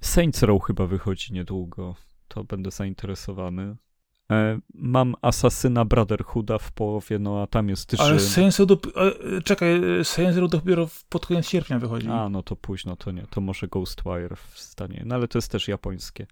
[0.00, 1.96] Saints Row chyba wychodzi niedługo,
[2.28, 3.76] to będę zainteresowany.
[4.30, 8.00] E, mam Asasyna Brotherhooda w połowie, no a tam jest Rzym.
[8.00, 8.68] Ale Saints Row,
[9.44, 12.08] czekaj, Saints dopiero pod koniec sierpnia wychodzi.
[12.08, 15.52] A, no to późno, to nie, to może Ghostwire w stanie, no ale to jest
[15.52, 16.26] też japońskie.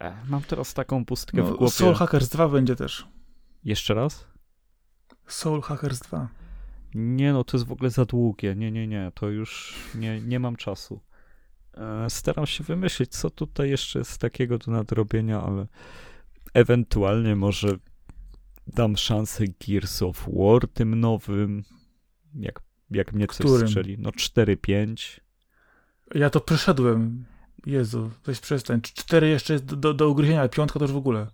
[0.00, 1.72] E, mam teraz taką pustkę no, w głowie.
[1.72, 3.06] Soul Hackers 2 będzie też.
[3.64, 4.26] Jeszcze raz?
[5.26, 6.28] Soul Hackers 2.
[6.94, 10.40] Nie, no to jest w ogóle za długie, nie, nie, nie, to już nie, nie
[10.40, 11.00] mam czasu.
[11.74, 15.66] E, staram się wymyślić, co tutaj jeszcze jest takiego do nadrobienia, ale
[16.54, 17.68] ewentualnie może
[18.66, 21.62] dam szansę Gears of War tym nowym,
[22.34, 22.60] jak,
[22.90, 23.68] jak mnie coś Którym?
[23.68, 23.96] strzeli.
[23.98, 25.20] No 4-5.
[26.14, 27.24] Ja to przeszedłem.
[27.66, 28.80] Jezu, weź przestań.
[28.80, 31.26] Cztery jeszcze jest do, do, do ugryzienia, ale piątka to już w ogóle.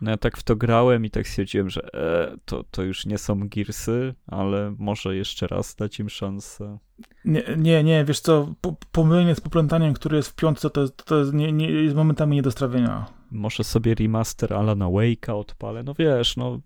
[0.00, 3.18] No ja tak w to grałem i tak stwierdziłem, że e, to, to już nie
[3.18, 6.78] są Gearsy, ale może jeszcze raz dać im szansę.
[7.24, 11.04] Nie, nie, nie wiesz co, po, pomylenie z poplątaniem, który jest w piątce, to, to,
[11.04, 13.17] to jest, nie, nie, jest momentami nie do strawienia.
[13.30, 15.82] Może sobie remaster Alana Wake'a odpalę.
[15.82, 16.60] No wiesz, no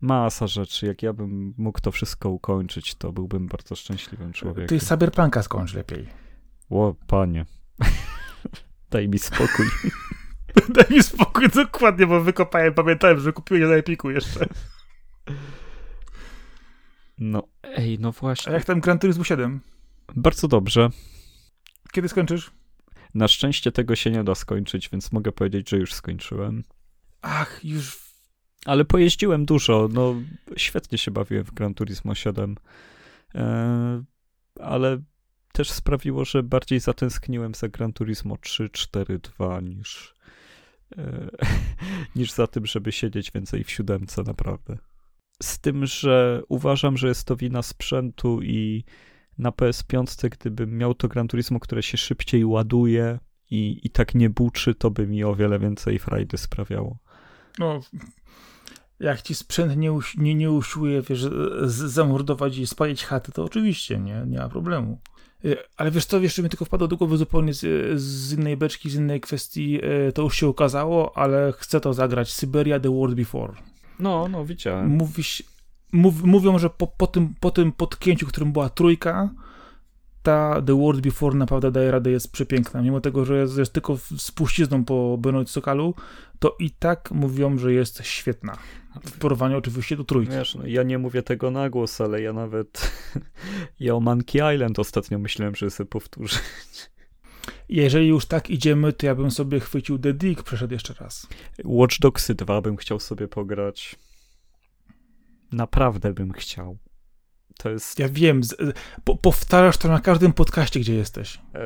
[0.00, 0.86] masa rzeczy.
[0.86, 4.78] Jak ja bym mógł to wszystko ukończyć, to byłbym bardzo szczęśliwym człowiekiem.
[4.78, 6.06] Ty Cyberpunka skończ lepiej.
[6.70, 7.44] O, panie.
[8.90, 9.66] Daj mi spokój.
[10.74, 14.46] Daj mi spokój, dokładnie, bo wykopałem, pamiętałem, że kupiłem na Epiku jeszcze.
[17.18, 18.52] No, ej, no A właśnie.
[18.52, 19.60] jak tam Gran Turismo 7?
[20.16, 20.90] Bardzo dobrze.
[21.92, 22.50] Kiedy skończysz?
[23.16, 26.64] Na szczęście tego się nie da skończyć, więc mogę powiedzieć, że już skończyłem.
[27.22, 27.98] Ach, już
[28.64, 30.14] Ale pojeździłem dużo, no
[30.56, 32.56] świetnie się bawiłem w Gran Turismo 7.
[33.34, 34.04] E,
[34.60, 35.02] ale
[35.52, 40.14] też sprawiło, że bardziej zatęskniłem za Gran Turismo 3, 4, 2 niż,
[40.98, 41.28] e,
[42.16, 44.78] niż za tym, żeby siedzieć więcej w siódemce, naprawdę.
[45.42, 48.84] Z tym, że uważam, że jest to wina sprzętu i
[49.38, 53.18] na PS5, gdybym miał to Gran Turismo, które się szybciej ładuje
[53.50, 56.98] i, i tak nie buczy, to by mi o wiele więcej frajdy sprawiało.
[57.58, 57.80] No,
[59.00, 61.20] jak ci sprzęt nie, uś, nie, nie usiłuje, wiesz,
[61.62, 65.00] z, zamordować i spalić chaty, to oczywiście, nie, nie ma problemu.
[65.44, 68.90] Y, Ale wiesz co, jeszcze mi tylko wpadło do głowy zupełnie z, z innej beczki,
[68.90, 73.16] z innej kwestii, y, to już się ukazało, ale chcę to zagrać, Syberia The World
[73.16, 73.52] Before.
[73.98, 74.88] No, no, widziałem.
[74.88, 75.44] Mówi się,
[75.92, 79.30] mów, mówią, że po, po, tym, po tym podkięciu, którym była trójka,
[80.22, 82.82] ta The World Before naprawdę daje radę, jest przepiękna.
[82.82, 85.94] Mimo tego, że jest, jest tylko spuścizną po Benoit Sokalu,
[86.38, 88.58] to i tak mówią, że jest świetna.
[89.06, 90.32] W porównaniu oczywiście do trójki.
[90.32, 92.90] Wiesz, no, ja nie mówię tego na głos, ale ja nawet
[93.80, 96.38] ja o Monkey Island ostatnio myślałem, że sobie powtórzę.
[97.68, 101.26] Jeżeli już tak idziemy, to ja bym sobie chwycił The Dig, przeszedł jeszcze raz.
[101.64, 103.96] Watch Dogsy 2 bym chciał sobie pograć.
[105.52, 106.78] Naprawdę bym chciał.
[107.58, 107.98] To jest...
[107.98, 108.56] Ja wiem, z,
[109.04, 111.36] po, powtarzasz to na każdym podcaście, gdzie jesteś.
[111.54, 111.60] E,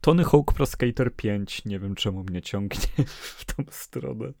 [0.00, 1.64] Tony Hawk Pro Skater 5.
[1.64, 3.04] Nie wiem, czemu mnie ciągnie
[3.38, 4.32] w tą stronę.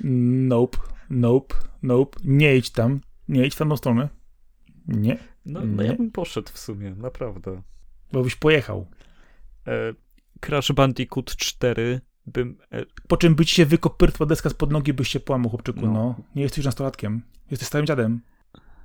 [0.00, 0.78] Nope,
[1.10, 2.18] nope, nope.
[2.24, 3.00] Nie idź tam.
[3.28, 4.08] Nie idź w tamtą stronę.
[4.88, 5.18] Nie.
[5.46, 5.88] No, no Nie.
[5.88, 7.62] ja bym poszedł w sumie, naprawdę.
[8.12, 8.86] Bo byś pojechał.
[9.66, 9.94] E,
[10.40, 12.00] Crash Bandicoot 4
[12.32, 12.58] bym...
[12.72, 15.80] E, Po czym by ci się wykopyrtła deska spod nogi, byś się połamał, chłopczyku.
[15.80, 15.92] No.
[15.92, 16.14] No.
[16.34, 17.22] Nie jesteś nastolatkiem.
[17.50, 18.20] Jesteś starym dziadem.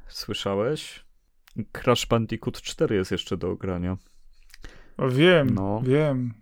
[0.08, 1.06] słyszałeś?
[1.72, 3.98] Crash Bandicoot 4 jest jeszcze do ogrania.
[4.98, 5.82] O, wiem, No.
[5.86, 6.34] wiem.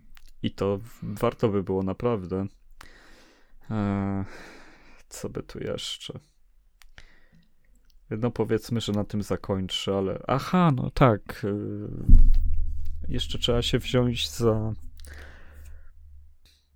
[0.42, 2.46] I to warto by było naprawdę.
[3.70, 4.24] Eee,
[5.08, 6.18] co by tu jeszcze?
[8.10, 10.22] No powiedzmy, że na tym zakończę, ale.
[10.28, 11.40] Aha, no tak.
[11.44, 11.88] yy,
[13.08, 14.72] Jeszcze trzeba się wziąć za.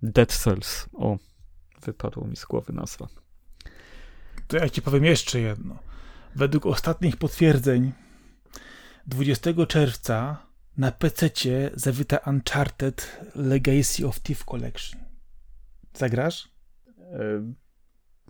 [0.03, 0.89] Dead Cells.
[0.93, 1.17] O,
[1.81, 3.07] wypadło mi z głowy nazwa.
[4.47, 5.79] To ja ci powiem jeszcze jedno.
[6.35, 7.91] Według ostatnich potwierdzeń
[9.07, 10.47] 20 czerwca
[10.77, 15.01] na PC-cie zawita Uncharted Legacy of Thief Collection.
[15.93, 16.49] Zagrasz?
[16.97, 17.53] Eee,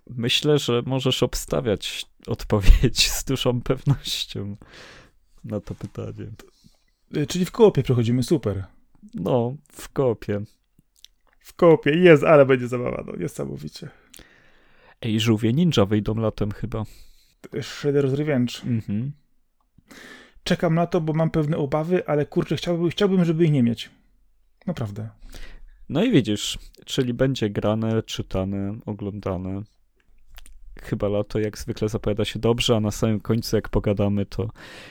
[0.10, 4.58] Myślę, że możesz obstawiać odpowiedź z dużą pewnością
[5.44, 6.32] na to pytanie.
[7.18, 8.66] Y, Czyli w koopie przechodzimy, super.
[9.14, 10.42] No, w kopie.
[11.50, 13.90] W koopie, jest, ale będzie zabawa, no niesamowicie.
[15.02, 16.84] Ej, żółwie ninja wyjdą latem chyba.
[17.54, 18.54] Shredder's Revenge.
[18.66, 19.12] Mhm.
[20.44, 23.90] Czekam na to, bo mam pewne obawy, ale kurczę, chciałbym, chciałbym żeby ich nie mieć.
[24.68, 25.10] Naprawdę.
[25.90, 29.62] No i widzisz, czyli będzie grane, czytane, oglądane.
[30.82, 34.50] Chyba lato jak zwykle zapowiada się dobrze, a na samym końcu jak pogadamy, to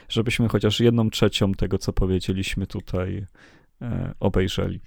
[0.08, 3.26] żebyśmy chociaż jedną trzecią tego, co powiedzieliśmy tutaj
[3.82, 4.80] e, obejrzeli.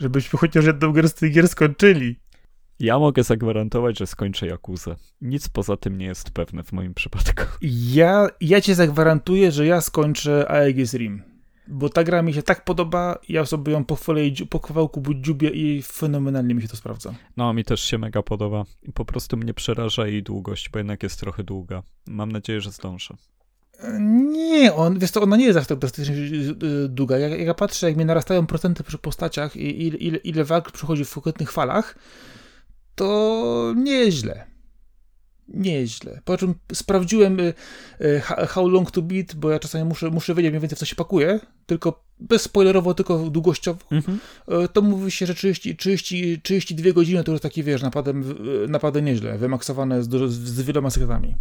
[0.00, 2.16] Żebyśmy chociaż jedną grę z tych gier skończyli.
[2.78, 4.96] Ja mogę zagwarantować, że skończę Jakuzę.
[5.20, 7.42] Nic poza tym nie jest pewne w moim przypadku.
[7.62, 11.22] Ja, ja ci zagwarantuję, że ja skończę Aegis Rim.
[11.68, 15.50] Bo ta gra mi się tak podoba, ja sobie ją pochwalę i po kawałku dziubię
[15.50, 17.14] i fenomenalnie mi się to sprawdza.
[17.36, 18.64] No, mi też się mega podoba.
[18.94, 21.82] Po prostu mnie przeraża jej długość, bo jednak jest trochę długa.
[22.06, 23.14] Mam nadzieję, że zdążę.
[24.00, 27.18] Nie, on, wiesz co, ona nie jest aż tak drastycznie y, długa.
[27.18, 30.72] Jak, jak ja patrzę, jak mi narastają procenty przy postaciach i ile, ile, ile walk
[30.72, 31.94] przychodzi w konkretnych falach,
[32.94, 34.46] to nie jest źle.
[35.48, 36.20] nieźle.
[36.24, 37.54] Po czym sprawdziłem y,
[38.00, 40.86] y, How Long to Beat, bo ja czasami muszę, muszę wiedzieć mniej więcej, w co
[40.86, 43.80] się pakuje, tylko bezspoilerowo, tylko długościowo.
[43.90, 44.18] Mhm.
[44.64, 48.34] Y, to mówi się, że 30, 30, 32 godziny to już taki, wiesz, napadem,
[48.68, 51.36] napadem nieźle, wymaksowane z, z wieloma sekretami.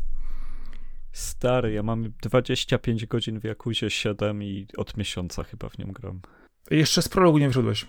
[1.12, 6.22] Stary, ja mam 25 godzin w Jakuzie 7 i od miesiąca chyba w nią gram.
[6.72, 7.88] Jeszcze z prologu nie wyszedłeś.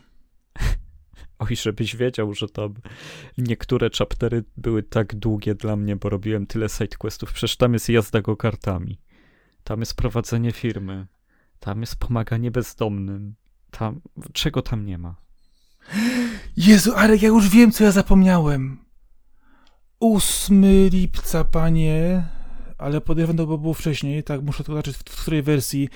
[1.38, 2.74] Oj, żebyś wiedział, że tam
[3.38, 7.32] niektóre chaptery były tak długie dla mnie, bo robiłem tyle sidequestów.
[7.32, 9.01] Przecież tam jest jazda go kartami.
[9.64, 11.06] Tam jest prowadzenie firmy.
[11.60, 13.34] Tam jest pomaganie bezdomnym.
[13.70, 14.01] Tam,
[14.32, 15.16] czego tam nie ma?
[16.56, 18.84] Jezu, Arek, ja już wiem, co ja zapomniałem.
[20.01, 22.24] 8 lipca, panie,
[22.81, 25.89] ale podejrzewam, to było wcześniej, tak, muszę to zobaczyć, w, w której wersji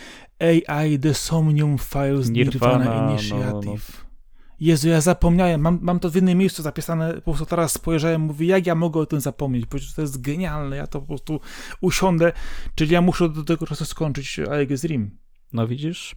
[0.68, 3.64] AI The Somnium Files Nirvana, Nirvana Initiative.
[3.64, 4.14] No, no.
[4.60, 8.46] Jezu, ja zapomniałem, mam, mam to w innym miejscu zapisane, po prostu teraz spojrzałem, mówię,
[8.46, 11.40] jak ja mogę o tym zapomnieć, bo to jest genialne, ja to po prostu
[11.80, 12.32] usiądę,
[12.74, 15.18] czyli ja muszę do tego czasu skończyć Aegis Rim.
[15.52, 16.16] No widzisz?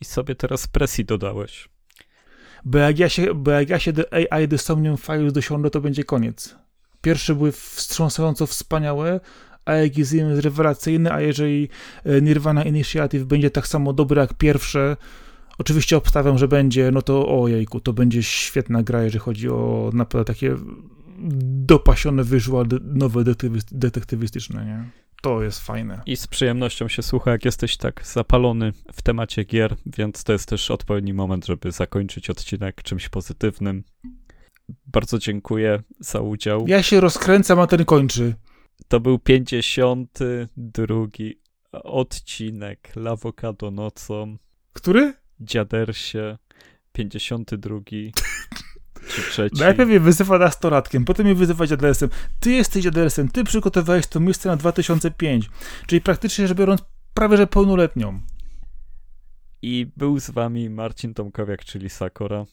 [0.00, 1.68] I sobie teraz presji dodałeś.
[2.64, 5.80] Bo jak ja się, bo jak ja się do AI The Somnium Files dosiądę, to
[5.80, 6.56] będzie koniec.
[7.00, 9.20] Pierwsze były wstrząsająco wspaniałe,
[9.64, 11.68] Aegis Rim jest rewelacyjny, a jeżeli
[12.04, 14.96] e, Nirvana Initiative będzie tak samo dobre jak pierwsze,
[15.58, 20.34] Oczywiście obstawiam, że będzie, no to ojejku, to będzie świetna gra, jeżeli chodzi o naprawdę
[20.34, 20.56] takie
[21.64, 23.24] dopasione visual nowe
[23.72, 24.90] detektywistyczne, nie?
[25.22, 26.00] To jest fajne.
[26.06, 30.48] I z przyjemnością się słucha, jak jesteś tak zapalony w temacie gier, więc to jest
[30.48, 33.84] też odpowiedni moment, żeby zakończyć odcinek czymś pozytywnym.
[34.86, 36.64] Bardzo dziękuję za udział.
[36.68, 38.34] Ja się rozkręcam, a ten kończy.
[38.88, 40.96] To był 52
[41.72, 44.36] odcinek Lawokado nocą.
[44.72, 45.14] Który?
[45.40, 46.38] Dziadersie,
[46.92, 47.80] 52
[49.08, 49.60] czy trzeci.
[49.60, 52.10] Najpierw mnie wyzywa nastolatkiem, potem mnie wyzywa dziadersem.
[52.40, 55.50] Ty jesteś dziadersem, ty przygotowałeś to miejsce na 2005,
[55.86, 56.82] czyli praktycznie rzecz biorąc
[57.14, 58.20] prawie że pełnoletnią.
[59.62, 62.44] I był z wami Marcin Tomkowiak, czyli Sakora.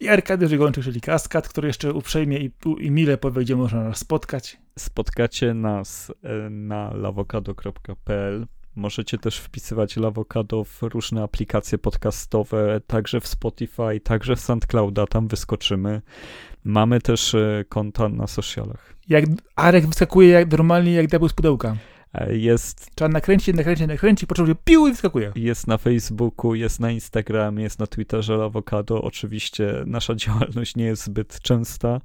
[0.00, 3.98] I Arkadiusz Gończyk, czyli Kaskad, który jeszcze uprzejmie i, i mile powie, gdzie można nas
[3.98, 4.58] spotkać.
[4.78, 8.46] Spotkacie nas e, na lawokado.pl
[8.76, 15.28] Możecie też wpisywać Lawokado w różne aplikacje podcastowe, także w Spotify, także w SoundClouda, tam
[15.28, 16.02] wyskoczymy.
[16.64, 18.94] Mamy też e, konta na socialach.
[19.08, 19.24] Jak
[19.56, 21.76] Arek wyskakuje jak normalnie jak diabeł z pudełka.
[22.16, 22.90] E, jest.
[22.94, 25.32] Trzeba nakręcić, nakręcić, nakręcić, po czym pił i wyskakuje.
[25.34, 29.02] Jest na Facebooku, jest na Instagramie, jest na Twitterze Lawokado.
[29.02, 32.00] Oczywiście nasza działalność nie jest zbyt częsta,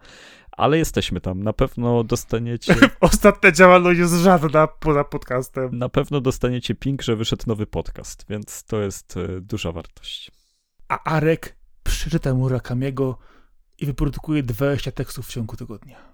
[0.51, 1.43] ale jesteśmy tam.
[1.43, 2.75] Na pewno dostaniecie.
[2.99, 5.77] Ostatnia działalność jest żadna poza podcastem.
[5.77, 10.31] Na pewno dostaniecie ping, że wyszedł nowy podcast, więc to jest e, duża wartość.
[10.87, 13.17] A Arek przeczyta Murakamiego
[13.79, 16.10] i wyprodukuje 20 tekstów w ciągu tygodnia.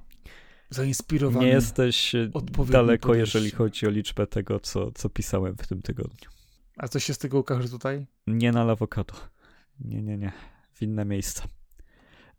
[0.69, 1.45] Zainspirowany.
[1.45, 2.29] Nie jesteś e,
[2.69, 6.29] daleko, jeżeli chodzi o liczbę tego, co, co pisałem w tym tygodniu.
[6.77, 8.05] A coś się z tego ukaże tutaj?
[8.27, 9.13] Nie na Lawokado.
[9.79, 10.31] Nie, nie, nie.
[10.73, 11.43] W inne miejsca.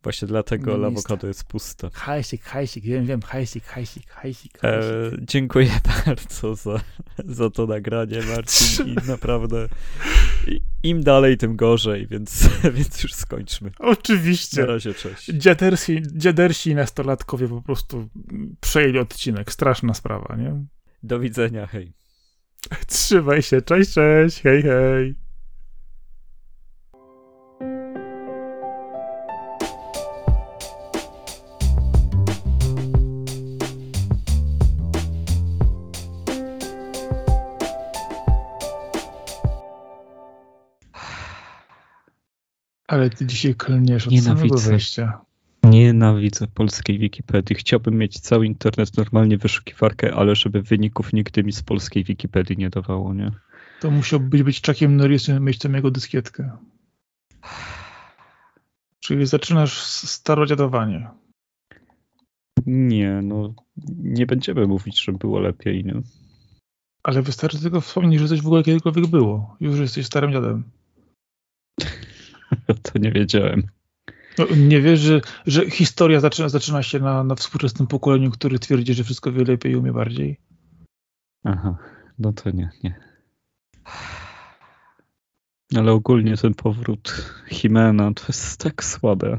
[0.08, 1.90] Właśnie dlatego Lawokado jest puste.
[1.92, 4.64] Hajsik, hajsik, wiem, wiem, hajsik, hajsik, hajsik.
[4.64, 4.80] E,
[5.18, 5.70] dziękuję
[6.06, 6.80] bardzo za,
[7.24, 8.86] za to nagranie, Marcin.
[8.88, 9.68] I naprawdę
[10.82, 13.70] im dalej, tym gorzej, więc, więc już skończmy.
[13.78, 14.60] Oczywiście.
[14.60, 15.26] Na razie, cześć.
[15.26, 18.08] Dziadersi, dziadersi nastolatkowie po prostu
[18.60, 19.52] przejęli odcinek.
[19.52, 20.64] Straszna sprawa, nie?
[21.02, 21.92] Do widzenia, hej.
[22.86, 25.27] Trzymaj się, cześć, cześć, hej, hej.
[42.88, 44.38] Ale ty dzisiaj klniesz od Nienawidzę.
[44.38, 45.20] samego wejścia.
[45.64, 47.56] Nienawidzę polskiej Wikipedii.
[47.56, 52.70] Chciałbym mieć cały internet, normalnie wyszukiwarkę, ale żeby wyników nigdy mi z polskiej Wikipedii nie
[52.70, 53.30] dawało, nie?
[53.80, 56.50] To musiał być, Chuckiem Norrisem mieć tam jego dyskietkę.
[59.00, 61.08] Czyli zaczynasz starodziadowanie.
[62.66, 63.54] Nie, no
[64.02, 66.02] nie będziemy mówić, że było lepiej, nie?
[67.02, 69.56] Ale wystarczy tylko wspomnieć, że coś w ogóle kiedykolwiek było.
[69.60, 70.64] Już jesteś starym dziadem.
[72.92, 73.62] to nie wiedziałem.
[74.38, 78.94] No, nie wiesz, że, że historia zaczyna, zaczyna się na, na współczesnym pokoleniu, który twierdzi,
[78.94, 80.40] że wszystko wie lepiej i umie bardziej?
[81.44, 81.78] Aha,
[82.18, 83.00] no to nie, nie.
[85.76, 89.38] Ale ogólnie ten powrót Himena to jest tak słabe.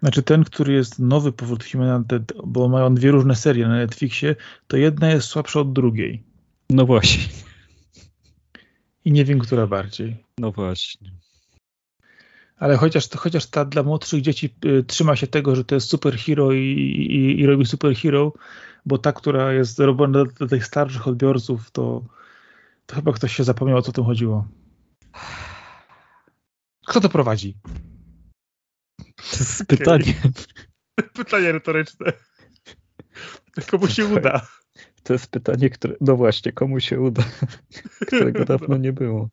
[0.00, 2.04] Znaczy ten, który jest nowy powrót Himena,
[2.44, 4.36] bo mają dwie różne serie na Netflixie,
[4.66, 6.22] to jedna jest słabsza od drugiej.
[6.70, 7.24] No właśnie.
[9.04, 10.24] I nie wiem, która bardziej.
[10.38, 11.10] No właśnie.
[12.60, 16.52] Ale chociaż, chociaż ta dla młodszych dzieci y, trzyma się tego, że to jest superhero
[16.52, 18.32] i, i, i robi superhero,
[18.86, 22.04] bo ta, która jest robiona dla, dla tych starszych odbiorców, to,
[22.86, 24.48] to chyba ktoś się zapomniał, o co tym chodziło.
[26.86, 27.56] Kto to prowadzi?
[29.16, 30.14] To jest pytanie.
[31.14, 32.12] Pytanie retoryczne.
[33.70, 34.46] Komu się uda?
[35.02, 35.94] To jest pytanie, które.
[36.00, 37.22] No właśnie, komu się uda?
[38.06, 39.28] Którego dawno nie było.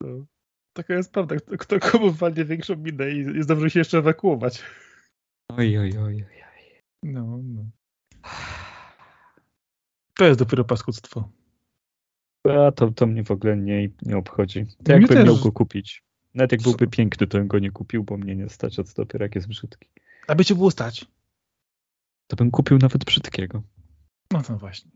[0.00, 0.26] No.
[0.74, 1.36] Taka jest prawda.
[1.36, 4.62] Kto, kto komu walnie większą minę i jest dobrze się jeszcze ewakuować.
[5.48, 6.82] Oj, oj, oj, oj.
[7.02, 7.64] No, no.
[10.14, 11.30] To jest dopiero paskudztwo.
[12.48, 14.66] A to, to mnie w ogóle nie, nie obchodzi.
[14.66, 15.26] To Mnie jakbym też.
[15.26, 16.04] miał go kupić.
[16.34, 16.70] Nawet jak Co?
[16.70, 19.34] byłby piękny, to bym go nie kupił, bo mnie nie stać, a co dopiero jak
[19.34, 19.88] jest brzydki.
[20.28, 21.06] Aby cię było stać.
[22.26, 23.62] To bym kupił nawet brzydkiego.
[24.32, 24.90] No to właśnie.